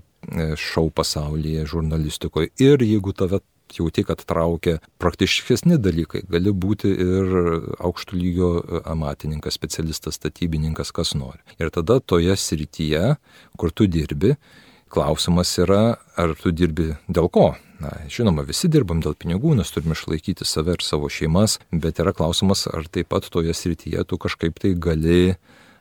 šau 0.60 0.90
pasaulyje, 0.94 1.66
žurnalistikoje. 1.72 2.52
Ir 2.62 2.84
jeigu 2.86 3.14
tave 3.16 3.40
jauti, 3.74 4.04
kad 4.06 4.22
traukia 4.28 4.78
praktiškesni 5.02 5.78
dalykai, 5.82 6.24
gali 6.30 6.52
būti 6.52 6.90
ir 6.92 7.34
aukštų 7.82 8.18
lygio 8.18 8.50
amatininkas, 8.86 9.56
specialistas, 9.58 10.20
statybininkas, 10.20 10.92
kas 10.94 11.14
nori. 11.18 11.42
Ir 11.58 11.72
tada 11.74 11.98
toje 12.00 12.36
srityje, 12.38 13.16
kur 13.58 13.74
tu 13.74 13.88
dirbi, 13.90 14.36
klausimas 14.94 15.56
yra, 15.58 15.96
ar 16.16 16.36
tu 16.38 16.54
dirbi 16.54 16.92
dėl 17.08 17.30
ko. 17.32 17.54
Na, 17.84 17.90
žinoma, 18.08 18.46
visi 18.48 18.70
dirbam 18.72 19.02
dėl 19.04 19.12
pinigų, 19.18 19.52
nes 19.58 19.68
turime 19.74 19.92
išlaikyti 19.92 20.46
save 20.48 20.78
ir 20.78 20.84
savo 20.84 21.10
šeimas, 21.12 21.58
bet 21.68 21.98
yra 22.00 22.14
klausimas, 22.16 22.64
ar 22.70 22.86
taip 22.88 23.10
pat 23.12 23.28
toje 23.28 23.52
srityje 23.52 24.06
tu 24.08 24.16
kažkaip 24.20 24.56
tai 24.62 24.72
gali 24.86 25.34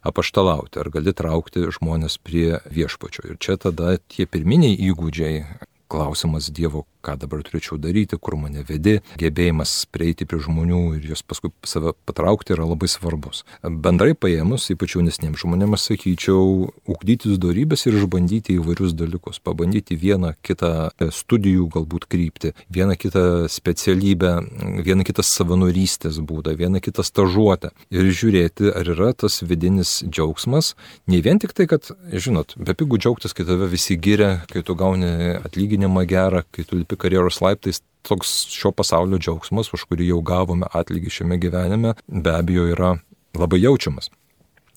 apaštalauti, 0.03 0.81
ar 0.81 0.89
gali 0.91 1.13
traukti 1.15 1.63
žmonės 1.77 2.17
prie 2.19 2.59
viešpačio. 2.67 3.23
Ir 3.29 3.39
čia 3.39 3.55
tada 3.55 3.95
tie 4.11 4.27
pirminiai 4.27 4.75
įgūdžiai 4.89 5.45
klausimas 5.87 6.51
Dievo, 6.51 6.83
ką 7.03 7.17
dabar 7.21 7.43
turėčiau 7.45 7.77
daryti, 7.81 8.17
kur 8.17 8.37
mane 8.39 8.63
vedi, 8.67 8.99
gebėjimas 9.19 9.73
prieiti 9.93 10.27
prie 10.29 10.39
žmonių 10.43 10.81
ir 10.97 11.09
juos 11.11 11.23
paskui 11.27 11.51
save 11.67 11.93
patraukti 12.07 12.55
yra 12.55 12.67
labai 12.69 12.89
svarbus. 12.91 13.43
Bendrai 13.63 14.13
paėmus, 14.15 14.69
ypač 14.73 14.95
jaunesniems 14.95 15.43
žmonėms, 15.43 15.87
sakyčiau, 15.89 16.69
ugdytis 16.89 17.39
darybės 17.41 17.85
ir 17.89 17.99
išbandyti 17.99 18.57
įvairius 18.59 18.95
dalykus, 18.97 19.41
pabandyti 19.43 19.97
vieną 19.99 20.33
kitą 20.45 20.71
studijų 21.13 21.67
galbūt 21.75 22.07
krypti, 22.11 22.53
vieną 22.73 22.97
kitą 22.99 23.25
specialybę, 23.51 24.33
vieną 24.85 25.07
kitą 25.07 25.25
savanorystės 25.27 26.21
būdą, 26.23 26.55
vieną 26.59 26.81
kitą 26.83 27.05
stažuotę 27.05 27.73
ir 27.93 28.11
žiūrėti, 28.13 28.71
ar 28.71 28.93
yra 28.95 29.11
tas 29.17 29.41
vidinis 29.43 29.99
džiaugsmas, 30.07 30.73
ne 31.11 31.19
vien 31.25 31.41
tik 31.41 31.55
tai, 31.57 31.67
kad, 31.71 31.91
žinot, 32.13 32.55
be 32.57 32.75
pigų 32.77 33.01
džiaugtis, 33.01 33.35
kai 33.35 33.45
tave 33.47 33.67
visi 33.71 33.97
giria, 33.99 34.43
kai 34.51 34.63
tu 34.65 34.75
gauni 34.79 35.35
atlyginimą 35.39 36.05
gerą, 36.09 36.43
kai 36.53 36.65
tu 36.67 36.79
lipi 36.79 36.92
karjeros 36.99 37.41
laiptais, 37.43 37.81
toks 38.03 38.33
šio 38.51 38.73
pasaulio 38.75 39.19
džiaugsmas, 39.21 39.71
už 39.75 39.87
kurį 39.89 40.09
jau 40.11 40.19
gavome 40.25 40.67
atlygį 40.75 41.13
šiame 41.19 41.39
gyvenime, 41.41 41.95
be 42.07 42.35
abejo 42.35 42.67
yra 42.73 42.97
labai 43.37 43.61
jaučiamas. 43.63 44.11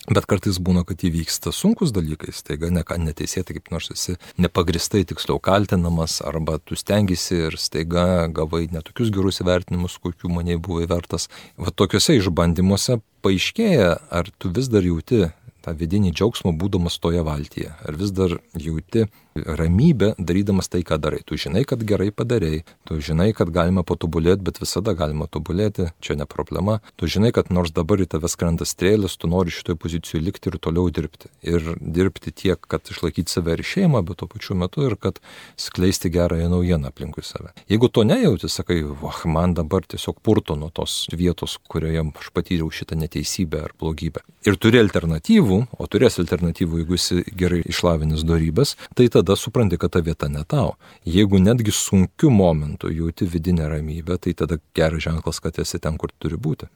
Bet 0.07 0.29
kartais 0.31 0.61
būna, 0.63 0.85
kad 0.87 1.01
įvyksta 1.03 1.51
sunkus 1.51 1.91
dalykai, 1.91 2.31
staiga 2.31 2.69
ne, 2.71 2.85
neteisėtai 2.87 3.57
kaip 3.57 3.73
nors 3.75 3.89
esi 3.91 4.15
nepagristai 4.39 5.03
tiksliau 5.11 5.41
kaltinamas, 5.43 6.21
arba 6.23 6.61
tu 6.63 6.79
stengiasi 6.79 7.41
ir 7.49 7.57
staiga 7.59 8.29
gavai 8.31 8.69
netokius 8.71 9.11
gerus 9.15 9.43
įvertinimus, 9.43 9.99
kokių 10.05 10.31
maniai 10.31 10.61
buvo 10.63 10.85
įvertas. 10.85 11.27
Va 11.59 11.75
tokiuose 11.75 12.15
išbandymuose 12.21 13.01
paaiškėja, 13.27 13.91
ar 14.15 14.31
tu 14.39 14.53
vis 14.55 14.71
dar 14.71 14.87
jauti 14.87 15.25
tą 15.67 15.75
vidinį 15.75 16.15
džiaugsmą 16.15 16.55
būdamas 16.55 17.01
toje 17.03 17.27
valtyje, 17.27 17.75
ar 17.75 17.99
vis 17.99 18.15
dar 18.15 18.39
jauti 18.55 19.09
ramybę 19.45 20.15
darydamas 20.19 20.69
tai, 20.69 20.83
ką 20.87 20.99
darai. 21.03 21.23
Tu 21.25 21.39
žinai, 21.41 21.65
kad 21.69 21.83
gerai 21.87 22.11
padarėjai, 22.15 22.63
tu 22.89 22.99
žinai, 23.03 23.33
kad 23.37 23.51
galima 23.55 23.85
patobulėti, 23.87 24.45
bet 24.47 24.61
visada 24.63 24.95
galima 24.97 25.29
tobulėti, 25.31 25.91
čia 26.01 26.17
ne 26.19 26.27
problema. 26.29 26.79
Tu 26.97 27.11
žinai, 27.11 27.33
kad 27.37 27.51
nors 27.51 27.75
dabar 27.75 28.01
į 28.03 28.09
tave 28.15 28.31
skrenda 28.33 28.67
strėlės, 28.69 29.19
tu 29.21 29.31
nori 29.31 29.55
šitoje 29.55 29.79
pozicijoje 29.81 30.25
likti 30.25 30.53
ir 30.53 30.59
toliau 30.63 30.91
dirbti. 30.91 31.31
Ir 31.47 31.75
dirbti 31.81 32.33
tiek, 32.33 32.61
kad 32.61 32.87
išlaikyti 32.91 33.33
save 33.33 33.57
ir 33.57 33.65
šeimą, 33.67 34.05
bet 34.07 34.21
tuo 34.23 34.31
pačiu 34.31 34.57
metu 34.59 34.87
ir 34.87 34.97
kad 35.01 35.21
skleisti 35.61 36.11
gerąją 36.13 36.49
naujieną 36.53 36.93
aplinkui 36.93 37.25
save. 37.27 37.53
Jeigu 37.71 37.89
to 37.89 38.07
nejauti, 38.07 38.49
sakai, 38.53 38.83
vah, 39.03 39.25
man 39.27 39.57
dabar 39.57 39.87
tiesiog 39.87 40.21
purto 40.23 40.57
nuo 40.57 40.71
tos 40.71 41.07
vietos, 41.13 41.59
kurioje 41.69 42.05
aš 42.21 42.31
patyriau 42.37 42.71
šitą 42.71 42.99
neteisybę 43.01 43.63
ar 43.67 43.75
blogybę. 43.81 44.23
Ir 44.47 44.55
turi 44.63 44.79
alternatyvų, 44.79 45.57
o 45.75 45.87
turės 45.91 46.21
alternatyvų, 46.23 46.83
jeigu 46.83 46.95
esi 46.95 47.23
gerai 47.35 47.65
išlavinęs 47.67 48.23
darybės, 48.27 48.77
tai 48.95 49.09
tada 49.11 49.26
tada 49.27 49.37
supranti, 49.37 49.77
kad 49.77 49.91
ta 49.91 50.01
vieta 50.01 50.29
ne 50.29 50.45
tau. 50.45 50.77
Jeigu 51.05 51.39
netgi 51.39 51.71
sunkiu 51.75 52.31
momentu 52.31 52.91
jauti 52.93 53.27
vidinę 53.27 53.69
ramybę, 53.69 54.19
tai 54.19 54.35
tada 54.35 54.59
geras 54.75 55.03
ženklas, 55.03 55.41
kad 55.41 55.59
esi 55.59 55.79
ten, 55.79 55.99
kur 55.99 56.11
turi 56.19 56.39
būti. 56.39 56.71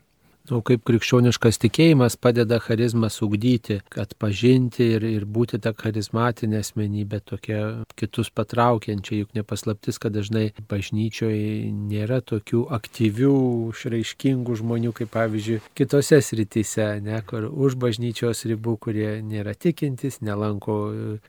Nu, 0.51 0.59
kaip 0.67 0.83
krikščioniškas 0.83 1.61
tikėjimas 1.63 2.17
padeda 2.19 2.57
charizmas 2.59 3.21
ugdyti, 3.23 3.77
kad 3.93 4.17
pažinti 4.19 4.89
ir, 4.97 5.05
ir 5.07 5.27
būti 5.31 5.61
tą 5.63 5.71
charizmatinę 5.79 6.59
asmenybę, 6.65 7.21
tokia 7.23 7.61
kitus 7.95 8.33
patraukiančia, 8.35 9.21
juk 9.21 9.37
nepaslaptis, 9.39 10.01
kad 10.03 10.17
dažnai 10.17 10.49
bažnyčioje 10.73 11.71
nėra 11.71 12.19
tokių 12.27 12.65
aktyvių, 12.81 13.37
išraiškingų 13.71 14.59
žmonių, 14.59 14.91
kaip 14.99 15.13
pavyzdžiui, 15.15 15.61
kitose 15.79 16.19
srityse, 16.27 16.89
ne, 17.07 17.23
kur 17.31 17.47
už 17.47 17.79
bažnyčios 17.79 18.43
ribų, 18.51 18.75
kurie 18.89 19.13
nėra 19.23 19.55
tikintis, 19.55 20.19
nelanko 20.27 20.81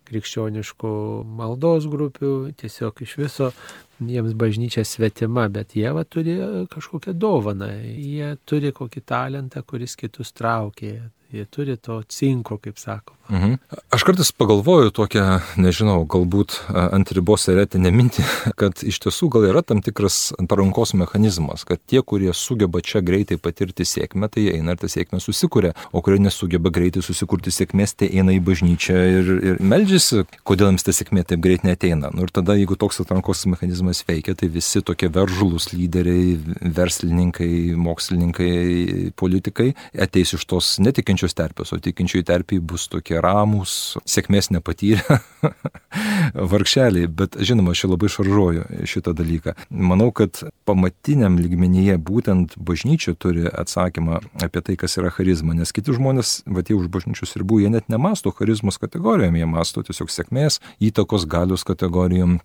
krikščioniškų 0.10 0.98
maldos 1.38 1.86
grupių, 1.94 2.36
tiesiog 2.58 3.06
iš 3.06 3.18
viso 3.22 3.54
jiems 4.02 4.34
bažnyčia 4.38 4.84
svetima, 4.88 5.48
bet 5.54 5.76
jie 5.78 5.92
va, 5.94 6.04
turi 6.04 6.38
kažkokią 6.72 7.14
dovaną, 7.18 7.70
jie 7.86 8.36
turi 8.46 8.72
kokį 8.76 9.04
talentą, 9.06 9.64
kuris 9.68 9.98
kitus 10.00 10.34
traukė. 10.34 11.12
Jie 11.32 11.46
turi 11.48 11.78
to 11.78 12.02
cinko, 12.04 12.58
kaip 12.60 12.80
sako. 12.80 13.16
Mhm. 13.32 13.54
Aš 13.90 14.04
kartais 14.04 14.32
pagalvoju 14.36 14.92
tokią, 14.92 15.24
nežinau, 15.56 16.02
galbūt 16.10 16.58
ant 16.76 17.12
ribos 17.16 17.46
eretinę 17.48 17.92
mintį, 17.96 18.26
kad 18.60 18.82
iš 18.84 19.00
tiesų 19.06 19.30
gal 19.32 19.46
yra 19.48 19.62
tam 19.64 19.80
tikras 19.84 20.34
parankos 20.52 20.92
mechanizmas, 21.00 21.64
kad 21.68 21.80
tie, 21.88 22.02
kurie 22.04 22.34
sugeba 22.36 22.82
čia 22.84 23.00
greitai 23.00 23.38
patirti 23.40 23.88
sėkmę, 23.88 24.28
tai 24.34 24.50
eina 24.58 24.76
ir 24.76 24.82
tą 24.82 24.90
sėkmę 24.92 25.22
susikūrė, 25.24 25.72
o 25.96 26.02
kurie 26.04 26.20
nesugeba 26.20 26.74
greitai 26.74 27.04
susikurti 27.06 27.54
sėkmės, 27.56 27.96
tai 28.02 28.12
eina 28.12 28.36
į 28.36 28.42
bažnyčią 28.50 28.98
ir, 29.14 29.32
ir 29.54 29.64
meldžiasi, 29.64 30.26
kodėl 30.44 30.74
jiems 30.74 30.88
ta 30.88 30.96
sėkmė 30.98 31.24
taip 31.32 31.44
greit 31.46 31.64
neteina. 31.68 32.12
Nu, 32.12 32.28
ir 32.28 32.36
tada, 32.36 32.58
jeigu 32.60 32.76
toks 32.76 33.00
atrankos 33.06 33.46
mechanizmas 33.48 34.04
veikia, 34.10 34.36
tai 34.36 34.52
visi 34.52 34.84
tokie 34.84 35.08
veržulus 35.08 35.70
lyderiai, 35.72 36.36
verslininkai, 36.60 37.52
mokslininkai, 37.80 38.52
politikai 39.16 39.72
ateis 39.96 40.36
iš 40.36 40.44
tos 40.50 40.76
netikinčios 40.84 41.21
terpės, 41.38 41.72
o 41.74 41.80
tikinčiųjų 41.82 42.26
terpiai 42.28 42.62
bus 42.64 42.88
tokie 42.92 43.20
ramūs, 43.22 43.98
sėkmės 44.10 44.50
nepatyrę 44.54 45.20
vargšeliai, 46.54 47.08
bet 47.08 47.38
žinoma, 47.40 47.76
aš 47.76 47.86
labai 47.92 48.10
šaržuoju 48.12 48.88
šitą 48.90 49.14
dalyką. 49.18 49.56
Manau, 49.70 50.10
kad 50.16 50.44
pamatiniam 50.70 51.38
lygmenyje 51.42 51.98
būtent 52.02 52.58
bažnyčia 52.58 53.14
turi 53.14 53.48
atsakymą 53.48 54.22
apie 54.42 54.64
tai, 54.66 54.78
kas 54.80 54.98
yra 54.98 55.14
charizma, 55.14 55.56
nes 55.58 55.74
kiti 55.76 55.94
žmonės, 55.96 56.42
va 56.50 56.66
tie 56.66 56.78
už 56.78 56.90
bažnyčios 56.94 57.38
ribų, 57.40 57.62
jie 57.64 57.74
net 57.74 57.92
nemasto 57.92 58.34
charizmos 58.36 58.82
kategorijom, 58.82 59.38
jie 59.38 59.50
masto 59.50 59.86
tiesiog 59.86 60.10
sėkmės, 60.12 60.62
įtakos 60.82 61.28
galios 61.30 61.68
kategorijom, 61.68 62.40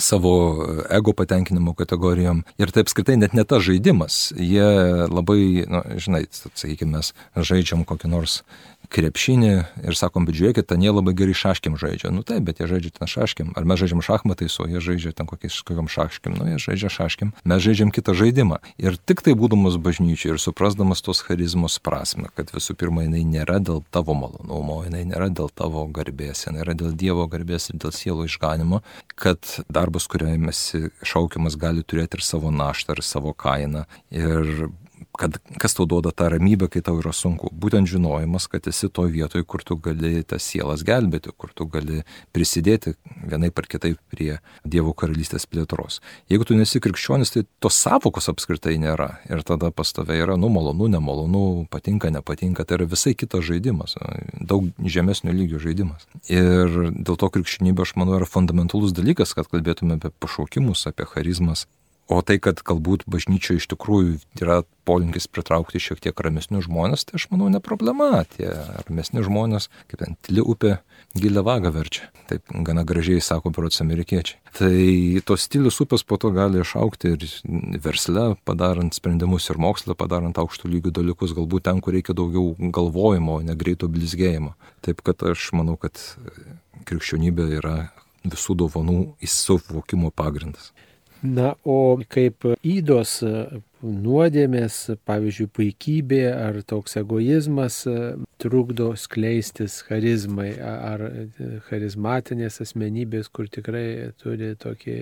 savo 0.00 0.66
ego 0.90 1.12
patenkinimo 1.16 1.74
kategorijom. 1.74 2.44
Ir 2.60 2.72
tai 2.72 2.84
apskritai 2.84 3.16
net 3.16 3.34
ne 3.34 3.44
tas 3.48 3.64
žaidimas. 3.64 4.32
Jie 4.36 4.66
labai, 5.08 5.64
nu, 5.70 5.82
žinai, 6.00 6.26
sakykime, 6.30 6.98
mes 6.98 7.12
žaidžiam 7.36 7.84
kokį 7.88 8.12
nors 8.12 8.42
krepšinį 8.92 9.52
ir 9.86 9.96
sakom, 9.98 10.26
bet 10.28 10.36
žiūrėkit, 10.38 10.68
ten 10.70 10.82
jie 10.84 10.92
labai 10.92 11.14
gerai 11.16 11.34
šaškim 11.36 11.76
žaidžia. 11.80 12.12
Nu 12.14 12.24
taip, 12.26 12.44
bet 12.46 12.60
jie 12.60 12.68
žaidžia 12.70 12.92
ten 12.96 13.10
šaškim. 13.10 13.52
Ar 13.58 13.66
mes 13.68 13.80
žaidžiam 13.80 14.02
šachmatais, 14.04 14.56
o 14.62 14.68
jie 14.70 14.82
žaidžia 14.82 15.12
ten 15.16 15.28
kokiais 15.28 15.58
kokiam 15.66 15.90
šaškim. 15.90 16.36
Nu, 16.38 16.46
jie 16.50 16.60
žaidžia 16.62 16.90
šaškim. 16.92 17.32
Mes 17.44 17.62
žaidžiam 17.64 17.92
kitą 17.94 18.14
žaidimą. 18.16 18.60
Ir 18.82 18.96
tik 18.96 19.22
tai 19.26 19.36
būdamas 19.38 19.78
bažnyčiai 19.82 20.34
ir 20.34 20.40
suprasdamas 20.42 21.04
tos 21.04 21.22
charizmos 21.26 21.78
prasme, 21.82 22.30
kad 22.38 22.52
visų 22.54 22.76
pirma 22.78 23.06
jinai 23.06 23.24
nėra 23.26 23.58
dėl 23.62 23.82
tavo 23.94 24.16
malonumo, 24.18 24.82
jinai 24.86 25.04
nėra 25.08 25.28
dėl 25.30 25.50
tavo 25.54 25.86
garbės, 25.90 26.46
jinai 26.46 26.64
yra 26.64 26.76
dėl 26.78 26.94
Dievo 26.96 27.26
garbės 27.30 27.70
ir 27.70 27.80
dėl 27.82 27.92
sielo 27.94 28.26
išganimo, 28.26 28.82
kad 29.18 29.42
darbas, 29.72 30.08
kuriame 30.10 30.52
esi 30.52 30.88
šaukiamas, 31.06 31.58
gali 31.60 31.84
turėti 31.84 32.20
ir 32.20 32.24
savo 32.24 32.52
naštą, 32.54 32.96
ir 32.96 33.06
savo 33.06 33.34
kainą. 33.36 33.86
Ir 34.14 34.68
kad 35.18 35.38
kas 35.60 35.74
tau 35.76 35.86
duoda 35.88 36.12
tą 36.12 36.28
ramybę, 36.32 36.68
kai 36.72 36.82
tau 36.84 36.98
yra 37.00 37.12
sunku. 37.16 37.50
Būtent 37.52 37.88
žinojimas, 37.90 38.48
kad 38.52 38.66
esi 38.68 38.88
to 38.92 39.06
vietoje, 39.10 39.44
kur 39.48 39.64
tu 39.66 39.76
gali 39.80 40.22
tas 40.28 40.44
sielas 40.44 40.84
gelbėti, 40.86 41.32
kur 41.36 41.52
tu 41.56 41.66
gali 41.70 42.02
prisidėti 42.36 42.94
vienai 43.24 43.50
par 43.54 43.68
kitaip 43.70 44.00
prie 44.12 44.38
Dievo 44.66 44.92
karalystės 44.96 45.46
plėtros. 45.48 46.00
Jeigu 46.32 46.46
tu 46.48 46.56
nesi 46.58 46.80
krikščionis, 46.82 47.32
tai 47.34 47.44
tos 47.62 47.78
savokos 47.80 48.28
apskritai 48.32 48.76
nėra. 48.82 49.08
Ir 49.30 49.44
tada 49.46 49.70
pas 49.74 49.92
tave 49.96 50.18
yra, 50.20 50.36
nu, 50.40 50.50
malonu, 50.52 50.90
nemalonu, 50.92 51.66
patinka, 51.72 52.10
nepatinka. 52.12 52.66
Tai 52.66 52.80
yra 52.80 52.90
visai 52.90 53.14
kitas 53.18 53.46
žaidimas, 53.46 53.96
daug 54.40 54.68
žemesnio 54.82 55.34
lygio 55.36 55.62
žaidimas. 55.62 56.06
Ir 56.32 56.92
dėl 56.92 57.18
to 57.18 57.30
krikščionybė, 57.32 57.86
aš 57.86 57.96
manau, 58.00 58.18
yra 58.20 58.28
fundamentalus 58.28 58.94
dalykas, 58.96 59.34
kad 59.36 59.50
kalbėtume 59.52 59.98
apie 60.00 60.12
pašaukimus, 60.22 60.86
apie 60.90 61.08
charizmas, 61.08 61.66
O 62.06 62.20
tai, 62.22 62.36
kad 62.38 62.60
galbūt 62.62 63.02
bažnyčioje 63.10 63.58
iš 63.58 63.66
tikrųjų 63.72 64.20
yra 64.38 64.60
polinkis 64.86 65.26
pritraukti 65.26 65.80
šiek 65.82 65.98
tiek 66.04 66.20
ramesnius 66.22 66.68
žmonės, 66.68 67.02
tai 67.08 67.18
aš 67.18 67.24
manau 67.32 67.48
ne 67.50 67.58
problema. 67.58 68.20
Tie 68.30 68.46
ramesni 68.86 69.24
žmonės, 69.26 69.66
kaip 69.90 70.04
ten 70.04 70.14
tyli 70.22 70.44
upė, 70.44 70.76
gilę 71.18 71.42
vagą 71.42 71.72
verčia. 71.74 72.06
Taip 72.30 72.46
gana 72.66 72.84
gražiai 72.86 73.18
sako 73.22 73.50
berots 73.50 73.82
amerikiečiai. 73.82 74.38
Tai 74.54 74.70
tos 75.26 75.48
stilius 75.48 75.80
upės 75.82 76.06
po 76.06 76.20
to 76.22 76.30
gali 76.34 76.62
išaukti 76.62 77.16
ir 77.16 77.26
versle, 77.82 78.28
padarant 78.46 78.94
sprendimus 78.94 79.50
ir 79.50 79.58
moksle, 79.58 79.98
padarant 79.98 80.38
aukštų 80.38 80.70
lygių 80.76 80.94
dalykus, 81.00 81.34
galbūt 81.34 81.66
ten, 81.66 81.82
kur 81.82 81.98
reikia 81.98 82.14
daugiau 82.14 82.54
galvojimo, 82.54 83.40
ne 83.42 83.58
greito 83.58 83.90
blizgėjimo. 83.90 84.54
Taip 84.86 85.02
kad 85.06 85.26
aš 85.26 85.50
manau, 85.58 85.74
kad 85.74 85.98
krikščionybė 86.86 87.50
yra 87.58 87.76
visų 88.26 88.54
dovanų 88.62 89.00
įsuvokimo 89.26 90.14
pagrindas. 90.14 90.70
Na, 91.22 91.54
o 91.64 91.98
kaip 92.08 92.44
įdos 92.62 93.20
nuodėmės, 93.84 94.78
pavyzdžiui, 95.06 95.48
puikybė 95.52 96.22
ar 96.32 96.60
toks 96.66 96.96
egoizmas 97.00 97.82
trukdo 98.40 98.90
skleistis 99.00 99.78
charizmai 99.86 100.50
ar 100.60 101.02
charizmatinės 101.68 102.60
asmenybės, 102.64 103.30
kur 103.32 103.48
tikrai 103.52 104.12
turi 104.20 104.52
tokį 104.60 104.96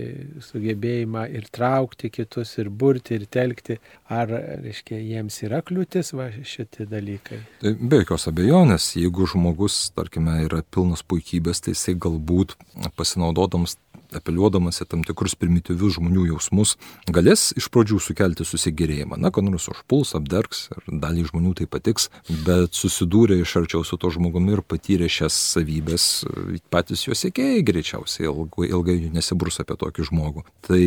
sugebėjimą 0.44 1.26
ir 1.34 1.48
traukti 1.54 2.10
kitus, 2.14 2.56
ir 2.62 2.70
burti, 2.70 3.18
ir 3.18 3.26
telkti, 3.26 3.78
ar, 4.12 4.30
reiškia, 4.64 5.00
jiems 5.02 5.40
yra 5.46 5.62
kliūtis 5.66 6.14
va 6.14 6.30
šitie 6.34 6.86
dalykai. 6.90 7.40
Tai 7.62 7.74
be 7.80 8.02
jokios 8.02 8.28
abejonės, 8.30 8.92
jeigu 8.98 9.28
žmogus, 9.30 9.88
tarkime, 9.96 10.40
yra 10.46 10.62
pilnas 10.74 11.02
puikybės, 11.06 11.64
tai 11.64 11.74
jisai 11.74 11.98
galbūt 11.98 12.54
pasinaudodamas 12.98 13.78
apeliuodamas 14.18 14.82
į 14.82 14.88
tam 14.90 15.02
tikrus 15.06 15.34
primityvius 15.38 15.98
žmonių 15.98 16.28
jausmus, 16.32 16.76
galės 17.10 17.48
iš 17.58 17.68
pradžių 17.74 18.00
sukelti 18.02 18.46
susigėrėjimą. 18.64 19.18
Na, 19.20 19.30
kad 19.30 19.44
nors 19.44 19.68
užpuls, 19.68 20.14
apdergs, 20.16 20.68
ir 20.72 20.98
dalį 21.02 21.26
žmonių 21.30 21.54
tai 21.60 21.66
patiks, 21.70 22.10
bet 22.46 22.74
susidūrė 22.74 23.40
iš 23.42 23.56
arčiau 23.60 23.84
su 23.84 23.96
to 23.96 24.10
žmogumi 24.10 24.56
ir 24.56 24.62
patyrė 24.62 25.08
šias 25.08 25.34
savybės, 25.54 26.24
patys 26.70 27.06
jo 27.06 27.14
sėkėjai 27.14 27.64
greičiausiai 27.64 28.28
ilgai, 28.28 28.70
ilgai 28.70 28.98
nesibrus 29.12 29.60
apie 29.60 29.76
tokį 29.80 30.08
žmogų. 30.10 30.44
Tai 30.64 30.82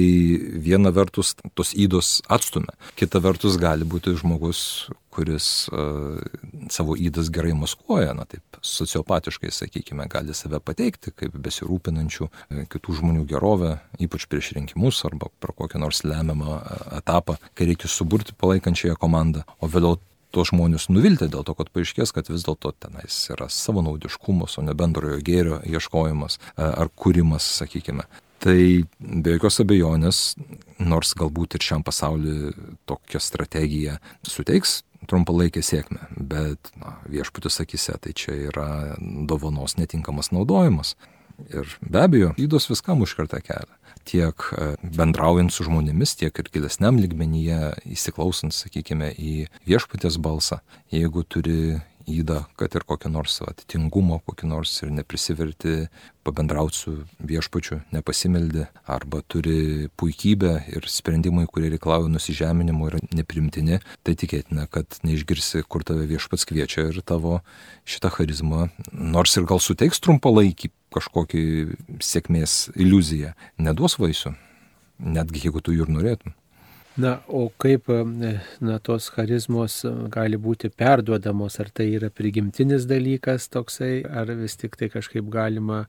viena 0.68 0.92
vertus 0.92 1.36
tos 1.56 1.74
įdos 1.78 2.22
atstumia, 2.30 2.74
kita 2.98 3.22
vertus 3.24 3.60
gali 3.62 3.86
būti 3.88 4.16
žmogus, 4.18 4.90
kuris 5.18 5.68
uh, 5.74 6.20
savo 6.74 6.94
įdas 7.00 7.32
gerai 7.34 7.56
maskuoja, 7.58 8.14
na 8.18 8.28
taip, 8.30 8.60
sociopatiškai, 8.62 9.50
sakykime, 9.54 10.06
gali 10.12 10.36
save 10.38 10.62
pateikti 10.62 11.14
kaip 11.18 11.38
besirūpinančių 11.48 12.28
uh, 12.28 12.66
kitų 12.70 13.00
žmonių 13.02 13.26
gerovę, 13.30 13.78
ypač 14.04 14.28
prieš 14.30 14.54
rinkimus 14.58 15.02
arba 15.10 15.32
per 15.42 15.56
kokią 15.58 15.82
nors 15.82 16.04
lemiamą 16.06 16.60
uh, 16.60 16.84
etapą, 17.00 17.40
kai 17.58 17.72
reikia 17.72 17.90
suburti 17.92 18.38
palaikančiąją 18.38 19.00
komandą, 19.02 19.46
o 19.58 19.72
vėliau 19.72 19.98
tuos 20.36 20.52
žmonės 20.52 20.90
nuvilti 20.92 21.30
dėl 21.32 21.46
to, 21.48 21.56
kad 21.58 21.72
paaiškės, 21.74 22.14
kad 22.14 22.30
vis 22.30 22.46
dėlto 22.46 22.74
tenais 22.78 23.18
yra 23.34 23.48
savanaudiškumas, 23.50 24.60
o 24.60 24.66
ne 24.66 24.76
bendrojo 24.78 25.20
gėrio 25.26 25.62
ieškojimas 25.66 26.38
ar 26.58 26.92
kūrimas, 27.00 27.48
sakykime. 27.62 28.06
Tai 28.44 28.60
be 29.00 29.34
jokios 29.34 29.58
abejonės, 29.64 30.18
nors 30.78 31.16
galbūt 31.18 31.58
ir 31.58 31.64
šiam 31.66 31.86
pasauliu 31.86 32.52
tokia 32.86 33.22
strategija 33.24 33.98
suteiks 34.28 34.84
trumpalaikę 35.10 35.64
sėkmę, 35.64 36.10
bet 36.18 36.72
na, 36.80 36.98
viešputis 37.12 37.62
akise 37.64 37.98
tai 38.04 38.14
čia 38.18 38.36
yra 38.50 38.70
dovanos 39.00 39.78
netinkamas 39.80 40.34
naudojimas. 40.36 40.96
Ir 41.54 41.70
be 41.86 42.02
abejo, 42.02 42.32
įdos 42.42 42.66
viskam 42.72 43.04
užkarta 43.06 43.40
kelią. 43.46 43.76
Tiek 44.08 44.46
e, 44.56 44.70
bendraujant 44.82 45.52
su 45.54 45.68
žmonėmis, 45.68 46.16
tiek 46.18 46.40
ir 46.42 46.50
gilesniam 46.54 46.98
ligmenyje, 46.98 47.76
įsiklausant, 47.94 48.56
sakykime, 48.56 49.12
į 49.14 49.34
viešpatės 49.68 50.18
balsą. 50.24 50.62
Jeigu 50.94 51.22
turi 51.28 51.78
įdą, 52.08 52.44
kad 52.60 52.76
ir 52.76 52.86
kokią 52.88 53.12
nors 53.12 53.42
atitingumo, 53.44 54.22
kokį 54.28 54.48
nors 54.50 54.72
ir 54.84 54.92
neprisiverti 54.96 55.88
pabendrauti 56.28 56.80
su 56.80 56.94
viešpačiu, 57.24 57.82
nepasimeldi, 57.96 58.66
arba 58.88 59.22
turi 59.28 59.88
puikybę 60.00 60.54
ir 60.72 60.88
sprendimai, 60.92 61.46
kurie 61.52 61.72
reikalauja 61.74 62.12
nusižeminimo 62.12 62.90
yra 62.90 63.02
neprimtini, 63.16 63.82
tai 64.08 64.16
tikėtina, 64.20 64.68
kad 64.72 65.00
neišgirsi, 65.08 65.64
kur 65.68 65.86
tave 65.88 66.08
viešpats 66.10 66.48
kviečia 66.48 66.88
ir 66.92 67.04
tavo 67.08 67.42
šitą 67.88 68.12
charizmą, 68.18 68.70
nors 68.92 69.38
ir 69.38 69.48
gal 69.50 69.64
suteiks 69.64 70.04
trumpalaikį 70.04 70.72
kažkokį 70.96 71.46
sėkmės 72.04 72.68
iliuziją, 72.76 73.36
neduos 73.60 74.00
vaisių, 74.00 74.34
netgi 75.04 75.48
jeigu 75.48 75.64
tu 75.64 75.76
jų 75.76 75.88
ir 75.88 75.96
norėtum. 76.00 76.36
Na, 76.98 77.20
o 77.28 77.52
kaip 77.62 77.92
na, 78.60 78.80
tos 78.82 79.12
charizmos 79.14 79.84
gali 80.10 80.38
būti 80.42 80.72
perduodamos, 80.74 81.60
ar 81.62 81.70
tai 81.70 81.92
yra 81.94 82.10
prigimtinis 82.10 82.88
dalykas 82.90 83.46
toksai, 83.54 84.02
ar 84.02 84.32
vis 84.40 84.58
tik 84.58 84.80
tai 84.80 84.90
kažkaip 84.90 85.30
galima 85.30 85.84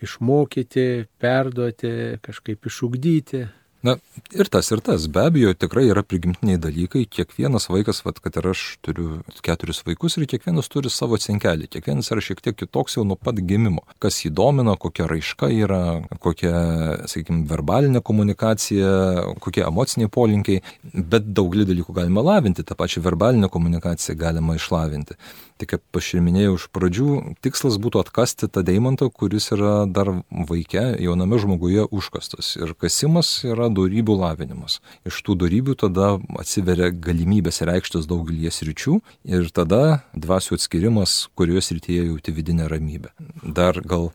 išmokyti, 0.00 1.04
perduoti, 1.20 1.92
kažkaip 2.24 2.64
išugdyti? 2.70 3.44
Na, 3.84 3.98
ir 4.32 4.48
tas, 4.48 4.70
ir 4.72 4.80
tas. 4.80 5.04
Be 5.12 5.26
abejo, 5.28 5.50
tikrai 5.60 5.82
yra 5.92 6.00
prigimtiniai 6.06 6.56
dalykai. 6.56 7.02
Kiekvienas 7.04 7.66
vaikas, 7.68 8.00
vat, 8.06 8.16
kad 8.24 8.38
ir 8.40 8.48
aš 8.54 8.62
turiu 8.84 9.18
keturis 9.44 9.82
vaikus 9.84 10.16
ir 10.16 10.24
kiekvienas 10.30 10.70
turi 10.72 10.88
savo 10.92 11.18
cinkelį. 11.20 11.68
Kiekvienas 11.74 12.08
yra 12.14 12.24
šiek 12.24 12.40
tiek 12.44 12.56
kitoks 12.56 12.96
jau 12.96 13.04
nuo 13.04 13.18
pat 13.20 13.42
gimimo. 13.44 13.84
Kas 14.00 14.22
jį 14.24 14.32
domina, 14.40 14.78
kokia 14.80 15.04
raiška 15.10 15.50
yra, 15.52 15.82
kokia, 16.24 16.54
sakykime, 17.12 17.44
verbalinė 17.50 18.00
komunikacija, 18.08 18.94
kokie 19.44 19.66
emociniai 19.68 20.08
polinkiai. 20.16 20.64
Bet 20.94 21.28
daugelį 21.36 21.68
dalykų 21.74 21.98
galima 22.00 22.24
lavinti. 22.24 22.64
Ta 22.64 22.78
pačia 22.80 23.04
verbalinė 23.04 23.52
komunikacija 23.52 24.16
galima 24.16 24.56
išlavinti. 24.56 25.20
Tik 25.54 25.70
kaip 25.70 25.98
aš 26.00 26.08
ir 26.16 26.22
minėjau 26.26 26.56
iš 26.58 26.64
pradžių, 26.74 27.08
tikslas 27.44 27.76
būtų 27.78 28.00
atkasti 28.02 28.48
tą 28.50 28.64
deimantą, 28.66 29.06
kuris 29.14 29.52
yra 29.54 29.84
dar 29.86 30.08
vaikė, 30.30 30.82
jauname 30.98 31.38
žmoguje 31.38 31.84
užkastas. 31.94 32.56
Ir 32.58 32.72
kasimas 32.74 33.28
yra 33.46 33.68
darybių 33.70 34.16
lavinimas. 34.18 34.80
Iš 35.06 35.20
tų 35.22 35.36
darybių 35.44 35.76
tada 35.78 36.08
atsiveria 36.42 36.88
galimybės 36.90 37.62
reikštis 37.70 38.08
daugelį 38.10 38.50
sričių 38.50 38.98
ir 39.30 39.46
tada 39.54 40.00
dvasių 40.18 40.58
atskirimas, 40.58 41.28
kurioje 41.38 41.62
srityje 41.68 42.08
jauti 42.08 42.34
vidinę 42.34 42.66
ramybę. 42.72 43.14
Dar 43.46 43.78
gal 43.78 44.10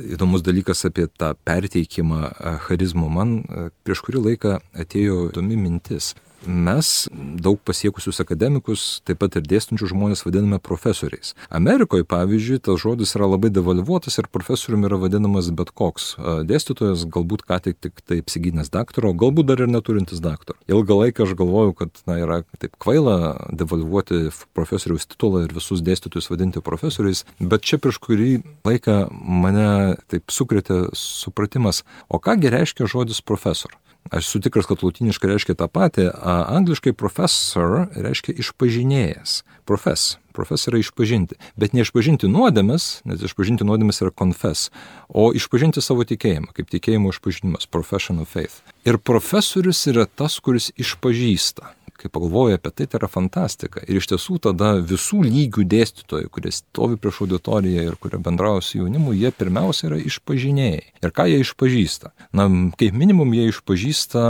įdomus 0.00 0.42
dalykas 0.42 0.82
apie 0.88 1.06
tą 1.06 1.36
perteikimą 1.46 2.32
charizmo. 2.66 3.06
Man 3.06 3.44
prieš 3.86 4.02
kurį 4.06 4.24
laiką 4.26 4.58
atėjo 4.74 5.28
įdomi 5.30 5.60
mintis 5.60 6.16
mes 6.46 7.08
daug 7.12 7.58
pasiekusius 7.64 8.20
akademikus, 8.22 9.00
taip 9.04 9.20
pat 9.22 9.36
ir 9.38 9.44
dėstančius 9.46 9.92
žmonės 9.92 10.24
vadiname 10.24 10.60
profesoriais. 10.62 11.34
Amerikoje, 11.52 12.06
pavyzdžiui, 12.08 12.60
tas 12.64 12.80
žodis 12.80 13.14
yra 13.18 13.28
labai 13.30 13.50
devalvuotas 13.52 14.18
ir 14.20 14.30
profesoriumi 14.32 14.88
yra 14.88 15.00
vadinamas 15.00 15.50
bet 15.56 15.72
koks 15.76 16.14
dėstytojas, 16.48 17.06
galbūt 17.12 17.44
ką 17.48 17.60
tik, 17.66 17.78
tik 17.84 18.00
tai 18.06 18.20
apsigynęs 18.24 18.72
daktaro, 18.72 19.12
galbūt 19.12 19.50
dar 19.50 19.64
ir 19.64 19.72
neturintis 19.72 20.22
daktaro. 20.24 20.58
Ilgą 20.70 21.00
laiką 21.04 21.26
aš 21.26 21.36
galvojau, 21.38 21.74
kad 21.82 22.02
na, 22.08 22.18
yra 22.22 22.40
taip 22.62 22.76
kvaila 22.80 23.36
devalvuoti 23.52 24.28
profesoriaus 24.56 25.08
titulą 25.10 25.44
ir 25.46 25.54
visus 25.56 25.84
dėstytojus 25.84 26.30
vadinti 26.32 26.64
profesoriais, 26.64 27.24
bet 27.40 27.66
čia 27.66 27.80
prieš 27.82 28.00
kurį 28.02 28.32
laiką 28.66 29.02
mane 29.10 29.96
taip 30.10 30.32
sukrėtė 30.32 30.88
supratimas, 30.96 31.84
o 32.08 32.20
kągi 32.22 32.52
reiškia 32.52 32.88
žodis 32.90 33.22
profesor. 33.24 33.74
Aš 34.08 34.26
esu 34.26 34.40
tikras, 34.42 34.66
kad 34.66 34.80
latiniškai 34.82 35.28
reiškia 35.30 35.54
tą 35.60 35.68
patį, 35.70 36.08
angliškai 36.56 36.94
professor 36.96 37.84
reiškia 37.94 38.34
išpažinėjas. 38.42 39.42
Profes. 39.68 40.16
Profes 40.36 40.68
yra 40.70 40.80
išpažinti. 40.80 41.38
Bet 41.60 41.74
ne 41.74 41.84
išpažinti 41.84 42.30
nuodėmės, 42.30 43.02
nes 43.08 43.24
išpažinti 43.26 43.66
nuodėmės 43.66 44.02
yra 44.04 44.12
confess, 44.14 44.70
o 45.08 45.30
išpažinti 45.36 45.82
savo 45.84 46.06
tikėjimą, 46.08 46.54
kaip 46.56 46.70
tikėjimo 46.72 47.12
išpažinimas, 47.14 47.68
profession 47.70 48.22
of 48.22 48.30
faith. 48.30 48.62
Ir 48.88 49.00
profesorius 49.02 49.82
yra 49.90 50.06
tas, 50.06 50.38
kuris 50.42 50.70
išpažįsta 50.80 51.74
kai 52.00 52.08
pagalvoju 52.08 52.56
apie 52.56 52.72
tai, 52.72 52.86
tai 52.88 52.98
yra 53.00 53.08
fantastika. 53.12 53.82
Ir 53.84 54.00
iš 54.00 54.08
tiesų 54.12 54.38
tada 54.46 54.72
visų 54.80 55.22
lygių 55.26 55.66
dėstytojai, 55.68 56.30
kurie 56.32 56.52
stovi 56.54 56.98
prieš 57.00 57.22
auditoriją 57.26 57.84
ir 57.88 57.98
kurie 58.00 58.20
bendrauja 58.22 58.64
su 58.64 58.80
jaunimu, 58.80 59.14
jie 59.16 59.32
pirmiausia 59.36 59.90
yra 59.90 60.00
išpažinėjai. 60.08 60.82
Ir 61.04 61.14
ką 61.16 61.28
jie 61.30 61.42
išpažįsta? 61.44 62.14
Na, 62.36 62.48
kaip 62.80 62.96
minimum 62.96 63.36
jie 63.36 63.50
išpažįsta 63.52 64.24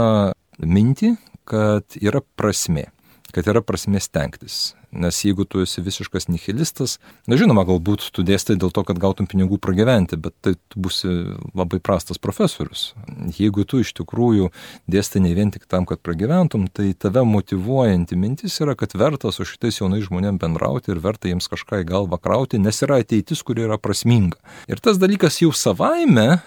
mintį, 0.59 1.15
kad 1.47 1.99
yra 2.01 2.23
prasme, 2.35 2.89
kad 3.31 3.47
yra 3.47 3.63
prasme 3.65 4.03
stengtis, 4.03 4.73
Nes 4.91 5.21
jeigu 5.23 5.45
tu 5.47 5.61
esi 5.63 5.81
visiškas 5.81 6.27
nihilistas, 6.27 6.97
na 7.29 7.37
žinoma, 7.39 7.63
galbūt 7.67 8.09
tu 8.11 8.25
dėstai 8.27 8.57
dėl 8.59 8.73
to, 8.75 8.83
kad 8.87 8.99
gautum 8.99 9.27
pinigų 9.29 9.55
pragyventi, 9.63 10.19
bet 10.19 10.35
tai 10.43 10.53
tu 10.67 10.81
būsi 10.83 11.07
labai 11.55 11.79
prastas 11.79 12.19
profesorius. 12.19 12.91
Jeigu 13.37 13.63
tu 13.63 13.79
iš 13.79 13.93
tikrųjų 13.95 14.49
dėstai 14.91 15.23
ne 15.23 15.31
vien 15.37 15.53
tik 15.53 15.63
tam, 15.71 15.87
kad 15.87 16.01
pragyventum, 16.03 16.67
tai 16.67 16.91
tave 16.91 17.23
motivuojanti 17.27 18.19
mintis 18.19 18.59
yra, 18.63 18.75
kad 18.75 18.95
verta 18.99 19.31
su 19.31 19.47
šitais 19.47 19.79
jaunais 19.79 20.03
žmonėmis 20.09 20.41
bendrauti 20.41 20.91
ir 20.91 20.99
verta 21.03 21.31
jiems 21.31 21.47
kažką 21.51 21.81
į 21.85 21.87
galvą 21.87 22.19
krauti, 22.19 22.59
nes 22.59 22.83
yra 22.83 22.99
ateitis, 23.01 23.45
kuri 23.47 23.63
yra 23.69 23.79
prasminga. 23.81 24.39
Ir 24.67 24.83
tas 24.83 24.99
dalykas 25.01 25.39
jau 25.41 25.53
savaime 25.55 26.27
e, 26.35 26.39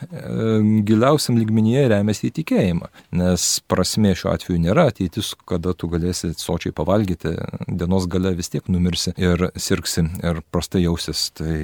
giliausiam 0.85 1.39
lygmenyje 1.41 1.87
remiasi 1.95 2.29
į 2.29 2.35
tikėjimą, 2.43 2.93
nes 3.23 3.49
prasmė 3.71 4.15
šiuo 4.19 4.35
atveju 4.35 4.61
nėra 4.61 4.89
ateitis, 4.93 5.33
kada 5.49 5.73
tu 5.73 5.89
galėsi 5.93 6.35
sočiai 6.37 6.75
pavalgyti 6.77 7.35
dienos 7.69 8.09
gale 8.11 8.34
vis 8.39 8.51
tiek 8.53 8.69
numirsi 8.73 9.15
ir 9.21 9.49
sirgsi 9.57 10.05
ir 10.25 10.41
prastai 10.55 10.85
jausis. 10.85 11.27
Tai 11.35 11.55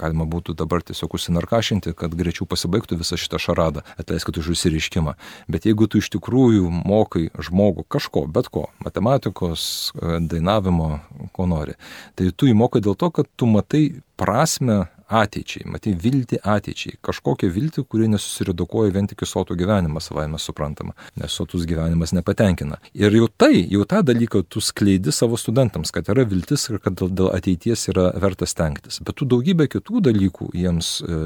galima 0.00 0.26
būtų 0.30 0.56
dabar 0.58 0.84
tiesiog 0.86 1.16
užsinarkašinti, 1.18 1.94
kad 1.98 2.14
greičiau 2.16 2.48
pasibaigtų 2.50 2.98
visą 3.00 3.18
šitą 3.20 3.40
šaradą, 3.42 3.84
atleiskit 4.00 4.38
už 4.40 4.52
užsiriškimą. 4.54 5.16
Bet 5.50 5.68
jeigu 5.68 5.88
tu 5.90 6.00
iš 6.02 6.10
tikrųjų 6.14 6.70
mokai 6.70 7.28
žmogų 7.34 7.86
kažko, 7.88 8.26
bet 8.30 8.50
ko, 8.52 8.68
matematikos, 8.84 9.92
dainavimo, 10.00 10.98
ko 11.34 11.48
nori, 11.50 11.78
tai 12.18 12.30
tu 12.32 12.50
įmokai 12.50 12.84
dėl 12.84 12.98
to, 12.98 13.10
kad 13.14 13.30
tu 13.36 13.50
matai 13.50 13.84
prasme 14.20 14.84
ateičiai, 15.08 15.66
matai 15.70 15.94
viltį 16.00 16.40
ateičiai, 16.42 16.98
kažkokią 17.04 17.50
viltį, 17.52 17.84
kuri 17.88 18.08
nesusiredukuoja 18.12 18.94
vien 18.94 19.08
tik 19.10 19.24
į 19.24 19.28
sotų 19.30 19.56
gyvenimą, 19.60 20.02
savai 20.02 20.26
mes 20.32 20.44
suprantama, 20.46 20.94
nes 21.20 21.32
sotus 21.32 21.66
gyvenimas 21.68 22.14
nepatenkina. 22.16 22.80
Ir 22.96 23.14
jau 23.18 23.28
tai, 23.28 23.64
jau 23.70 23.84
tą 23.88 24.02
dalyką 24.06 24.44
tu 24.48 24.62
skleidi 24.64 25.12
savo 25.12 25.38
studentams, 25.40 25.92
kad 25.94 26.08
yra 26.12 26.26
viltis 26.28 26.68
ir 26.70 26.80
kad 26.82 26.98
dėl 26.98 27.30
ateities 27.34 27.88
yra 27.92 28.10
verta 28.20 28.48
stengtis. 28.48 29.00
Bet 29.04 29.18
tu 29.20 29.28
daugybę 29.28 29.68
kitų 29.72 30.04
dalykų 30.08 30.50
jiems 30.56 30.90
e, 31.04 31.18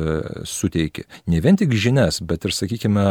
suteiki. 0.48 1.06
Ne 1.30 1.42
vien 1.44 1.58
tik 1.58 1.74
žinias, 1.74 2.20
bet 2.24 2.46
ir, 2.48 2.54
sakykime, 2.54 3.04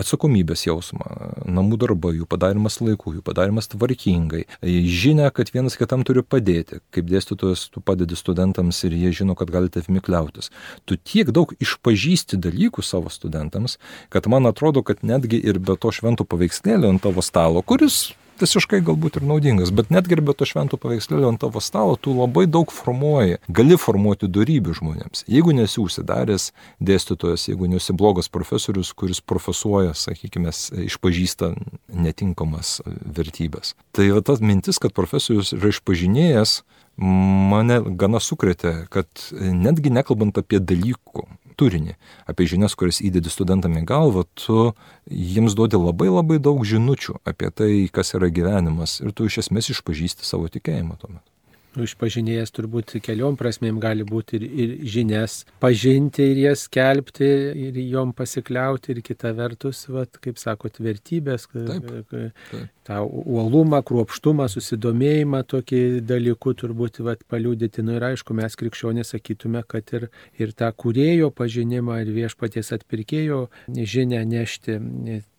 atsakomybės 0.00 0.66
jausmą, 0.66 1.06
namų 1.46 1.78
darbai, 1.84 2.14
jų 2.18 2.28
padarimas 2.30 2.80
laiku, 2.82 3.14
jų 3.16 3.24
padarimas 3.26 3.70
tvarkingai, 3.72 4.44
žinia, 4.62 5.30
kad 5.34 5.52
vienas 5.54 5.76
kitam 5.80 6.04
turi 6.06 6.24
padėti. 6.24 6.80
Kaip 6.94 7.08
dėstytojas, 7.10 7.68
tu 7.72 7.82
padedi 7.84 8.18
studentams 8.18 8.82
ir 8.86 8.96
jie 8.96 9.12
žino, 9.22 9.36
kad 9.38 9.52
gali 9.52 9.72
tavimi 9.92 10.00
kliautis. 10.00 10.50
Tu 10.84 10.96
tiek 10.96 11.30
daug 11.30 11.52
išpažįsti 11.60 12.40
dalykų 12.40 12.82
savo 12.82 13.10
studentams, 13.10 13.78
kad 14.08 14.26
man 14.26 14.46
atrodo, 14.46 14.82
kad 14.82 15.02
netgi 15.02 15.40
ir 15.42 15.58
be 15.58 15.76
to 15.76 15.92
šventų 15.92 16.24
paveikslėlio 16.24 16.88
ant 16.88 17.02
tavo 17.02 17.22
stalo, 17.22 17.62
kuris 17.62 18.14
visiškai 18.40 18.80
galbūt 18.82 19.20
ir 19.20 19.26
naudingas, 19.28 19.70
bet 19.70 19.90
netgi 19.92 20.16
ir 20.16 20.22
be 20.24 20.34
to 20.34 20.46
šventų 20.48 20.78
paveikslėlio 20.80 21.28
ant 21.30 21.40
tavo 21.40 21.60
stalo 21.62 21.96
tu 22.00 22.14
labai 22.16 22.46
daug 22.46 22.72
formuoji, 22.72 23.38
gali 23.48 23.76
formuoti 23.78 24.26
darybių 24.26 24.74
žmonėms. 24.80 25.24
Jeigu 25.30 25.54
nesi 25.54 25.78
užsidaręs 25.82 26.50
dėstytojas, 26.82 27.46
jeigu 27.50 27.68
nesi 27.70 27.94
blogas 27.94 28.32
profesorius, 28.32 28.92
kuris 28.96 29.20
profesuoja, 29.20 29.94
sakykime, 29.94 30.50
išpažįsta 30.88 31.52
netinkamas 31.92 32.80
vertybės. 32.86 33.76
Tai 33.94 34.08
va 34.16 34.24
tas 34.26 34.42
mintis, 34.42 34.80
kad 34.82 34.96
profesorius 34.96 35.52
yra 35.54 35.70
išpažinėjęs, 35.70 36.62
mane 36.96 37.80
gana 37.98 38.20
sukrėtė, 38.20 38.86
kad 38.92 39.08
netgi 39.32 39.92
nekalbant 39.92 40.38
apie 40.38 40.60
dalykų 40.60 41.26
turinį, 41.56 41.96
apie 42.28 42.46
žinias, 42.48 42.76
kurias 42.78 43.00
įdedi 43.04 43.32
studentam 43.32 43.76
į 43.78 43.84
galvą, 43.88 44.24
tu 44.38 44.72
jiems 45.08 45.56
duodi 45.58 45.80
labai 45.80 46.10
labai 46.12 46.40
daug 46.42 46.64
žinučių 46.66 47.20
apie 47.28 47.52
tai, 47.54 47.72
kas 47.92 48.14
yra 48.18 48.32
gyvenimas 48.32 49.00
ir 49.04 49.12
tu 49.12 49.28
iš 49.28 49.42
esmės 49.46 49.72
išpažįsti 49.74 50.26
savo 50.26 50.50
tikėjimą 50.52 50.98
tuomet. 51.00 51.24
Išpažinėjas 51.72 52.52
turbūt 52.52 52.98
keliom 53.00 53.38
prasmėm 53.40 53.78
gali 53.80 54.04
būti 54.04 54.36
ir, 54.36 54.42
ir 54.44 54.72
žinias 54.94 55.38
pažinti 55.62 56.26
ir 56.34 56.40
jas 56.42 56.66
kelbti 56.68 57.28
ir 57.66 57.78
jom 57.80 58.12
pasikliauti 58.16 58.92
ir 58.92 59.00
kita 59.06 59.32
vertus, 59.36 59.86
vat, 59.88 60.18
kaip 60.20 60.40
sakot, 60.40 60.76
vertybės, 60.84 61.48
taip, 61.48 62.12
taip. 62.12 62.68
tą 62.84 63.00
uolumą, 63.08 63.80
kruopštumą, 63.88 64.50
susidomėjimą 64.52 65.42
tokį 65.48 65.82
dalykų 66.04 66.54
turbūt 66.60 67.00
vat, 67.06 67.24
paliūdyti. 67.32 67.80
Na 67.80 67.92
nu, 67.92 67.96
ir 67.96 68.08
aišku, 68.12 68.36
mes 68.36 68.58
krikščionės 68.60 69.14
sakytume, 69.16 69.64
kad 69.64 69.96
ir, 69.96 70.10
ir 70.36 70.52
tą 70.52 70.68
kurėjo 70.76 71.32
pažinimą 71.32 72.02
ir 72.04 72.12
viešpaties 72.20 72.74
atpirkėjo 72.76 73.46
žinę 73.72 74.20
nešti 74.28 74.80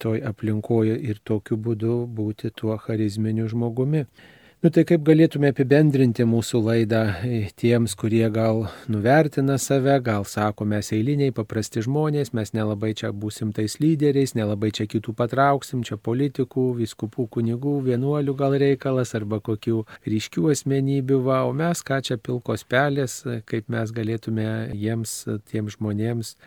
toj 0.02 0.24
aplinkoje 0.34 0.98
ir 0.98 1.22
tokiu 1.22 1.62
būdu 1.62 2.04
būti 2.10 2.50
tuo 2.58 2.80
charizminiu 2.82 3.52
žmogumi. 3.52 4.08
Nu 4.64 4.70
tai 4.72 4.86
kaip 4.88 5.02
galėtume 5.04 5.50
apibendrinti 5.52 6.24
mūsų 6.24 6.62
laidą 6.64 7.02
tiems, 7.60 7.98
kurie 8.00 8.24
gal 8.32 8.62
nuvertina 8.88 9.58
save, 9.60 9.98
gal 10.06 10.24
sako, 10.24 10.64
mes 10.72 10.88
eiliniai, 10.96 11.34
paprasti 11.36 11.84
žmonės, 11.84 12.32
mes 12.32 12.54
nelabai 12.56 12.94
čia 12.96 13.12
būsim 13.12 13.52
tais 13.52 13.76
lyderiais, 13.84 14.32
nelabai 14.40 14.72
čia 14.72 14.88
kitų 14.88 15.18
patrauksim, 15.20 15.84
čia 15.84 16.00
politikų, 16.00 16.64
viskupų, 16.80 17.28
kunigų, 17.36 17.76
vienuolių 17.90 18.40
gal 18.40 18.56
reikalas 18.64 19.12
arba 19.20 19.44
kokių 19.44 19.84
ryškių 20.08 20.48
asmenybių, 20.56 21.20
va, 21.28 21.44
o 21.44 21.52
mes 21.52 21.84
ką 21.84 22.00
čia 22.08 22.16
pilkos 22.16 22.64
pelės, 22.64 23.20
kaip 23.44 23.68
mes 23.68 23.92
galėtume 23.92 24.48
jiems, 24.72 25.26
tiems 25.52 25.76
žmonėms 25.76 26.38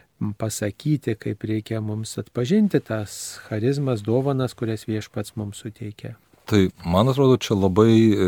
pasakyti, 0.41 1.21
kaip 1.21 1.45
reikia 1.45 1.85
mums 1.85 2.17
atpažinti 2.17 2.81
tas 2.81 3.43
charizmas, 3.51 4.01
dovanas, 4.01 4.57
kurias 4.57 4.89
viešpats 4.89 5.37
mums 5.37 5.61
suteikia. 5.61 6.17
Tai 6.47 6.69
man 6.85 7.09
atrodo, 7.11 7.37
čia 7.43 7.57
labai 7.59 7.93
e, 8.07 8.27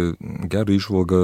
gerą 0.51 0.75
išvalgą 0.75 1.21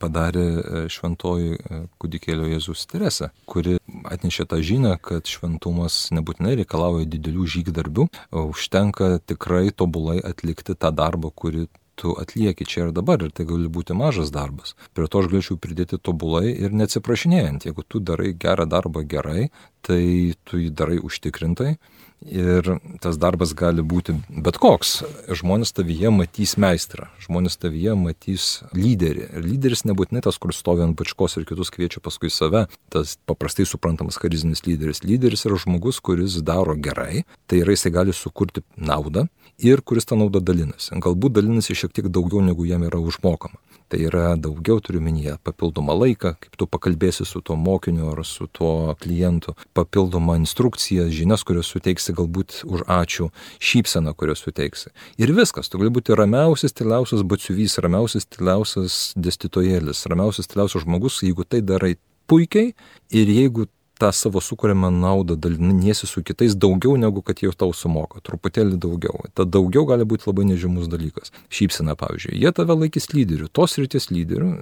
padarė 0.00 0.44
e, 0.44 0.82
šventoji 0.92 1.54
e, 1.56 1.78
kūdikėlio 1.96 2.50
Jėzus 2.50 2.84
Terese, 2.90 3.30
kuri 3.48 3.78
atnešė 4.12 4.44
tą 4.50 4.58
žinią, 4.60 4.98
kad 5.00 5.24
šventumas 5.24 5.96
nebūtinai 6.12 6.58
reikalauja 6.60 7.08
didelių 7.08 7.48
žygdarbių, 7.54 8.08
užtenka 8.44 9.14
tikrai 9.24 9.70
tobulai 9.72 10.18
atlikti 10.20 10.76
tą 10.76 10.92
darbą, 10.92 11.32
kurį 11.32 11.64
tu 11.98 12.12
atlieki 12.20 12.68
čia 12.68 12.84
ir 12.86 12.92
dabar 12.94 13.24
ir 13.24 13.32
tai 13.32 13.48
gali 13.48 13.72
būti 13.72 13.96
mažas 13.96 14.28
darbas. 14.34 14.76
Prie 14.92 15.08
to 15.08 15.22
aš 15.22 15.30
galėčiau 15.32 15.56
pridėti 15.56 15.96
tobulai 15.96 16.52
ir 16.52 16.76
neatsiprašinėjant. 16.76 17.66
Jeigu 17.66 17.88
tu 17.88 18.04
darai 18.04 18.34
gerą 18.36 18.68
darbą 18.68 19.02
gerai, 19.14 19.48
tai 19.80 20.02
tu 20.44 20.60
jį 20.60 20.70
darai 20.76 21.00
užtikrintai 21.00 21.78
Ir 22.26 22.66
tas 22.98 23.14
darbas 23.20 23.52
gali 23.54 23.82
būti 23.86 24.16
bet 24.42 24.58
koks. 24.58 25.04
Žmonės 25.38 25.70
tavyje 25.76 26.10
matys 26.10 26.56
meistrą, 26.58 27.06
žmonės 27.22 27.58
tavyje 27.62 27.94
matys 27.98 28.46
lyderį. 28.74 29.28
Ir 29.38 29.46
lyderis 29.46 29.84
nebūtinai 29.86 30.24
tas, 30.26 30.40
kur 30.42 30.50
stovi 30.56 30.82
ant 30.82 30.98
pačkos 30.98 31.38
ir 31.38 31.46
kitus 31.46 31.70
kviečia 31.74 32.02
paskui 32.02 32.32
save, 32.34 32.66
tas 32.90 33.14
paprastai 33.30 33.68
suprantamas 33.70 34.18
charizinis 34.18 34.64
lyderis. 34.66 35.04
Lyderis 35.06 35.46
yra 35.46 35.60
žmogus, 35.62 36.02
kuris 36.02 36.40
daro 36.42 36.74
gerai, 36.74 37.22
tai 37.46 37.62
yra 37.62 37.76
jisai 37.76 37.94
gali 37.94 38.16
sukurti 38.16 38.66
naudą 38.74 39.28
ir 39.62 39.82
kuris 39.86 40.08
tą 40.08 40.18
naudą 40.18 40.42
dalinasi. 40.42 40.98
Galbūt 40.98 41.38
dalinasi 41.38 41.78
šiek 41.78 41.94
tiek 41.94 42.10
daugiau, 42.10 42.42
negu 42.42 42.66
jam 42.66 42.82
yra 42.86 42.98
užmokama. 42.98 43.62
Tai 43.88 44.00
yra 44.04 44.34
daugiau 44.36 44.82
turiu 44.84 45.00
minyje 45.00 45.38
papildomą 45.44 45.94
laiką, 45.96 46.34
kaip 46.42 46.58
tu 46.60 46.66
pakalbėsi 46.68 47.24
su 47.24 47.40
tuo 47.40 47.56
mokiniu 47.56 48.10
ar 48.12 48.20
su 48.28 48.44
tuo 48.52 48.92
klientu, 49.00 49.54
papildomą 49.76 50.36
instrukciją, 50.42 51.06
žinias, 51.08 51.44
kurios 51.48 51.70
suteiksi 51.72 52.12
galbūt 52.18 52.58
už 52.68 52.84
ačiū, 52.84 53.30
šypseną, 53.64 54.12
kurios 54.18 54.44
suteiksi. 54.44 54.92
Ir 55.16 55.32
viskas, 55.32 55.72
tu 55.72 55.80
gali 55.80 55.94
būti 55.94 56.16
ramiausias, 56.18 56.76
tyliausias 56.76 57.24
batsiuvys, 57.24 57.78
ramiausias, 57.80 58.28
tyliausias 58.28 58.98
dėstytojėlis, 59.16 60.04
ramiausias, 60.12 60.52
tyliausias 60.52 60.84
žmogus, 60.84 61.22
jeigu 61.24 61.48
tai 61.48 61.64
darai 61.64 61.96
puikiai 62.28 62.74
ir 63.08 63.32
jeigu 63.32 63.70
tą 63.98 64.10
savo 64.14 64.40
sukūrimą 64.44 64.90
naudą 64.94 65.36
daliniesi 65.36 66.06
su 66.06 66.22
kitais 66.22 66.56
daugiau 66.56 66.96
negu 66.96 67.22
kad 67.22 67.42
jau 67.42 67.52
tau 67.52 67.74
sumoka, 67.74 68.22
truputėlį 68.24 68.78
daugiau. 68.80 69.24
Ta 69.34 69.46
daugiau 69.46 69.86
gali 69.88 70.06
būti 70.08 70.28
labai 70.30 70.46
nežymus 70.52 70.90
dalykas. 70.90 71.32
Šypsina, 71.52 71.96
pavyzdžiui, 71.98 72.38
jie 72.38 72.52
tave 72.54 72.76
laikys 72.78 73.10
lyderiu, 73.14 73.48
tos 73.52 73.78
ryties 73.80 74.10
lyderiu, 74.14 74.52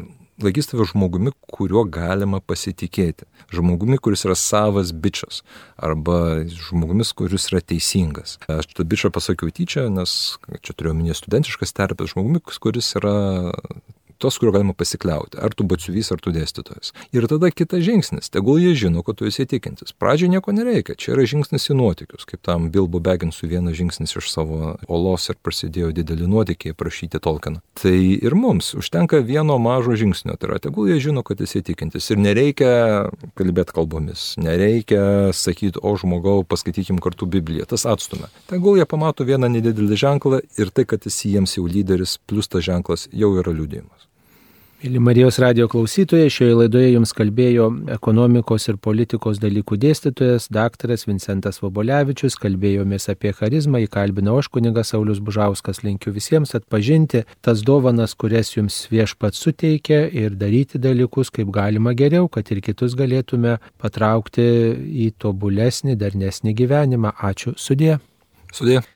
laikys 0.42 0.70
tave 0.70 0.86
žmogumi, 0.88 1.32
kuriuo 1.52 1.84
galima 1.88 2.40
pasitikėti. 2.44 3.26
Žmogumi, 3.54 3.98
kuris 4.02 4.26
yra 4.26 4.36
savas 4.38 4.92
bičias. 4.92 5.42
Arba 5.76 6.44
žmogumis, 6.50 7.12
kuris 7.16 7.48
yra 7.52 7.62
teisingas. 7.64 8.38
Aš 8.52 8.72
tą 8.76 8.88
bičią 8.88 9.12
pasakiau 9.14 9.52
tyčia, 9.54 9.86
nes 9.92 10.36
čia 10.60 10.76
turiu 10.76 10.92
omenyje 10.92 11.20
studentiškas 11.20 11.76
terpės 11.76 12.14
žmogumi, 12.14 12.42
kuris 12.60 12.92
yra 12.98 13.16
tos, 14.18 14.38
kurio 14.40 14.54
galima 14.56 14.74
pasikliauti. 14.76 15.38
Ar 15.42 15.54
tu 15.56 15.66
batsiuvys, 15.68 16.10
ar 16.14 16.22
tu 16.22 16.32
dėstytojas. 16.34 16.92
Ir 17.16 17.26
tada 17.30 17.50
kitas 17.52 17.84
žingsnis. 17.86 18.30
Tegul 18.32 18.60
jie 18.62 18.74
žino, 18.78 19.02
kad 19.06 19.18
tu 19.20 19.28
esi 19.28 19.46
tikintis. 19.48 19.94
Pradžioje 19.96 20.32
nieko 20.34 20.54
nereikia. 20.56 20.96
Čia 20.98 21.14
yra 21.14 21.26
žingsnis 21.28 21.70
į 21.70 21.78
nuotykius. 21.78 22.26
Kaip 22.28 22.42
tam 22.46 22.70
Bilbo 22.74 23.00
Beginsų 23.02 23.50
vienas 23.50 23.76
žingsnis 23.78 24.16
iš 24.18 24.30
savo 24.32 24.74
olos 24.88 25.28
ir 25.30 25.38
prasidėjo 25.42 25.92
dideli 25.96 26.28
nuotykiai 26.30 26.76
prašyti 26.76 27.20
Tolkieną. 27.22 27.62
Tai 27.80 27.96
ir 27.96 28.36
mums 28.38 28.72
užtenka 28.78 29.20
vieno 29.24 29.58
mažo 29.62 29.96
žingsnio. 29.98 30.36
Tai 30.36 30.50
yra, 30.50 30.60
tegul 30.62 30.90
jie 30.90 30.98
žino, 31.08 31.24
kad 31.26 31.40
esi 31.44 31.62
tikintis. 31.66 32.08
Ir 32.12 32.20
nereikia 32.22 32.72
kalbėti 33.38 33.76
kalbomis. 33.76 34.32
Nereikia 34.40 35.32
sakyti, 35.36 35.80
o 35.82 35.94
žmogau, 35.98 36.40
paskaitykim 36.48 37.00
kartu 37.04 37.28
Bibliją. 37.30 37.68
Tas 37.70 37.86
atstumia. 37.88 38.30
Tegul 38.50 38.80
jie 38.80 38.88
pamato 38.88 39.26
vieną 39.28 39.50
nedidelį 39.52 40.00
ženklą 40.00 40.42
ir 40.60 40.72
tai, 40.74 40.86
kad 40.88 41.06
esi 41.08 41.34
jiems 41.34 41.56
jau 41.58 41.66
lyderis, 41.68 42.18
plus 42.26 42.50
tas 42.50 42.64
ženklas 42.66 43.08
jau 43.12 43.32
yra 43.40 43.54
liūdėjimas. 43.54 44.06
Mėly 44.86 45.00
Marijos 45.02 45.40
radio 45.42 45.64
klausytojai, 45.66 46.28
šioje 46.30 46.54
laidoje 46.60 46.92
jums 46.92 47.10
kalbėjo 47.16 47.64
ekonomikos 47.96 48.68
ir 48.70 48.76
politikos 48.78 49.40
dalykų 49.42 49.80
dėstytojas 49.82 50.46
daktaras 50.54 51.08
Vincentas 51.08 51.58
Vobolevičius, 51.58 52.36
kalbėjomės 52.38 53.08
apie 53.10 53.32
charizmą, 53.34 53.80
įkalbino 53.82 54.36
aš 54.38 54.46
kunigas 54.54 54.94
Saulis 54.94 55.18
Bužauskas, 55.18 55.82
linkiu 55.82 56.14
visiems 56.14 56.54
atpažinti 56.54 57.24
tas 57.42 57.66
dovanas, 57.66 58.14
kurias 58.14 58.54
jums 58.54 58.84
viešpats 58.92 59.42
suteikia 59.42 60.04
ir 60.06 60.38
daryti 60.38 60.78
dalykus 60.78 61.34
kaip 61.34 61.50
galima 61.50 61.90
geriau, 61.98 62.30
kad 62.30 62.46
ir 62.54 62.62
kitus 62.62 62.94
galėtume 62.94 63.58
patraukti 63.82 64.46
į 64.86 65.16
tobulesnį, 65.18 65.98
darnesnį 65.98 66.54
gyvenimą. 66.62 67.16
Ačiū, 67.26 67.58
sudė. 67.58 67.96
Sudė. 68.54 68.86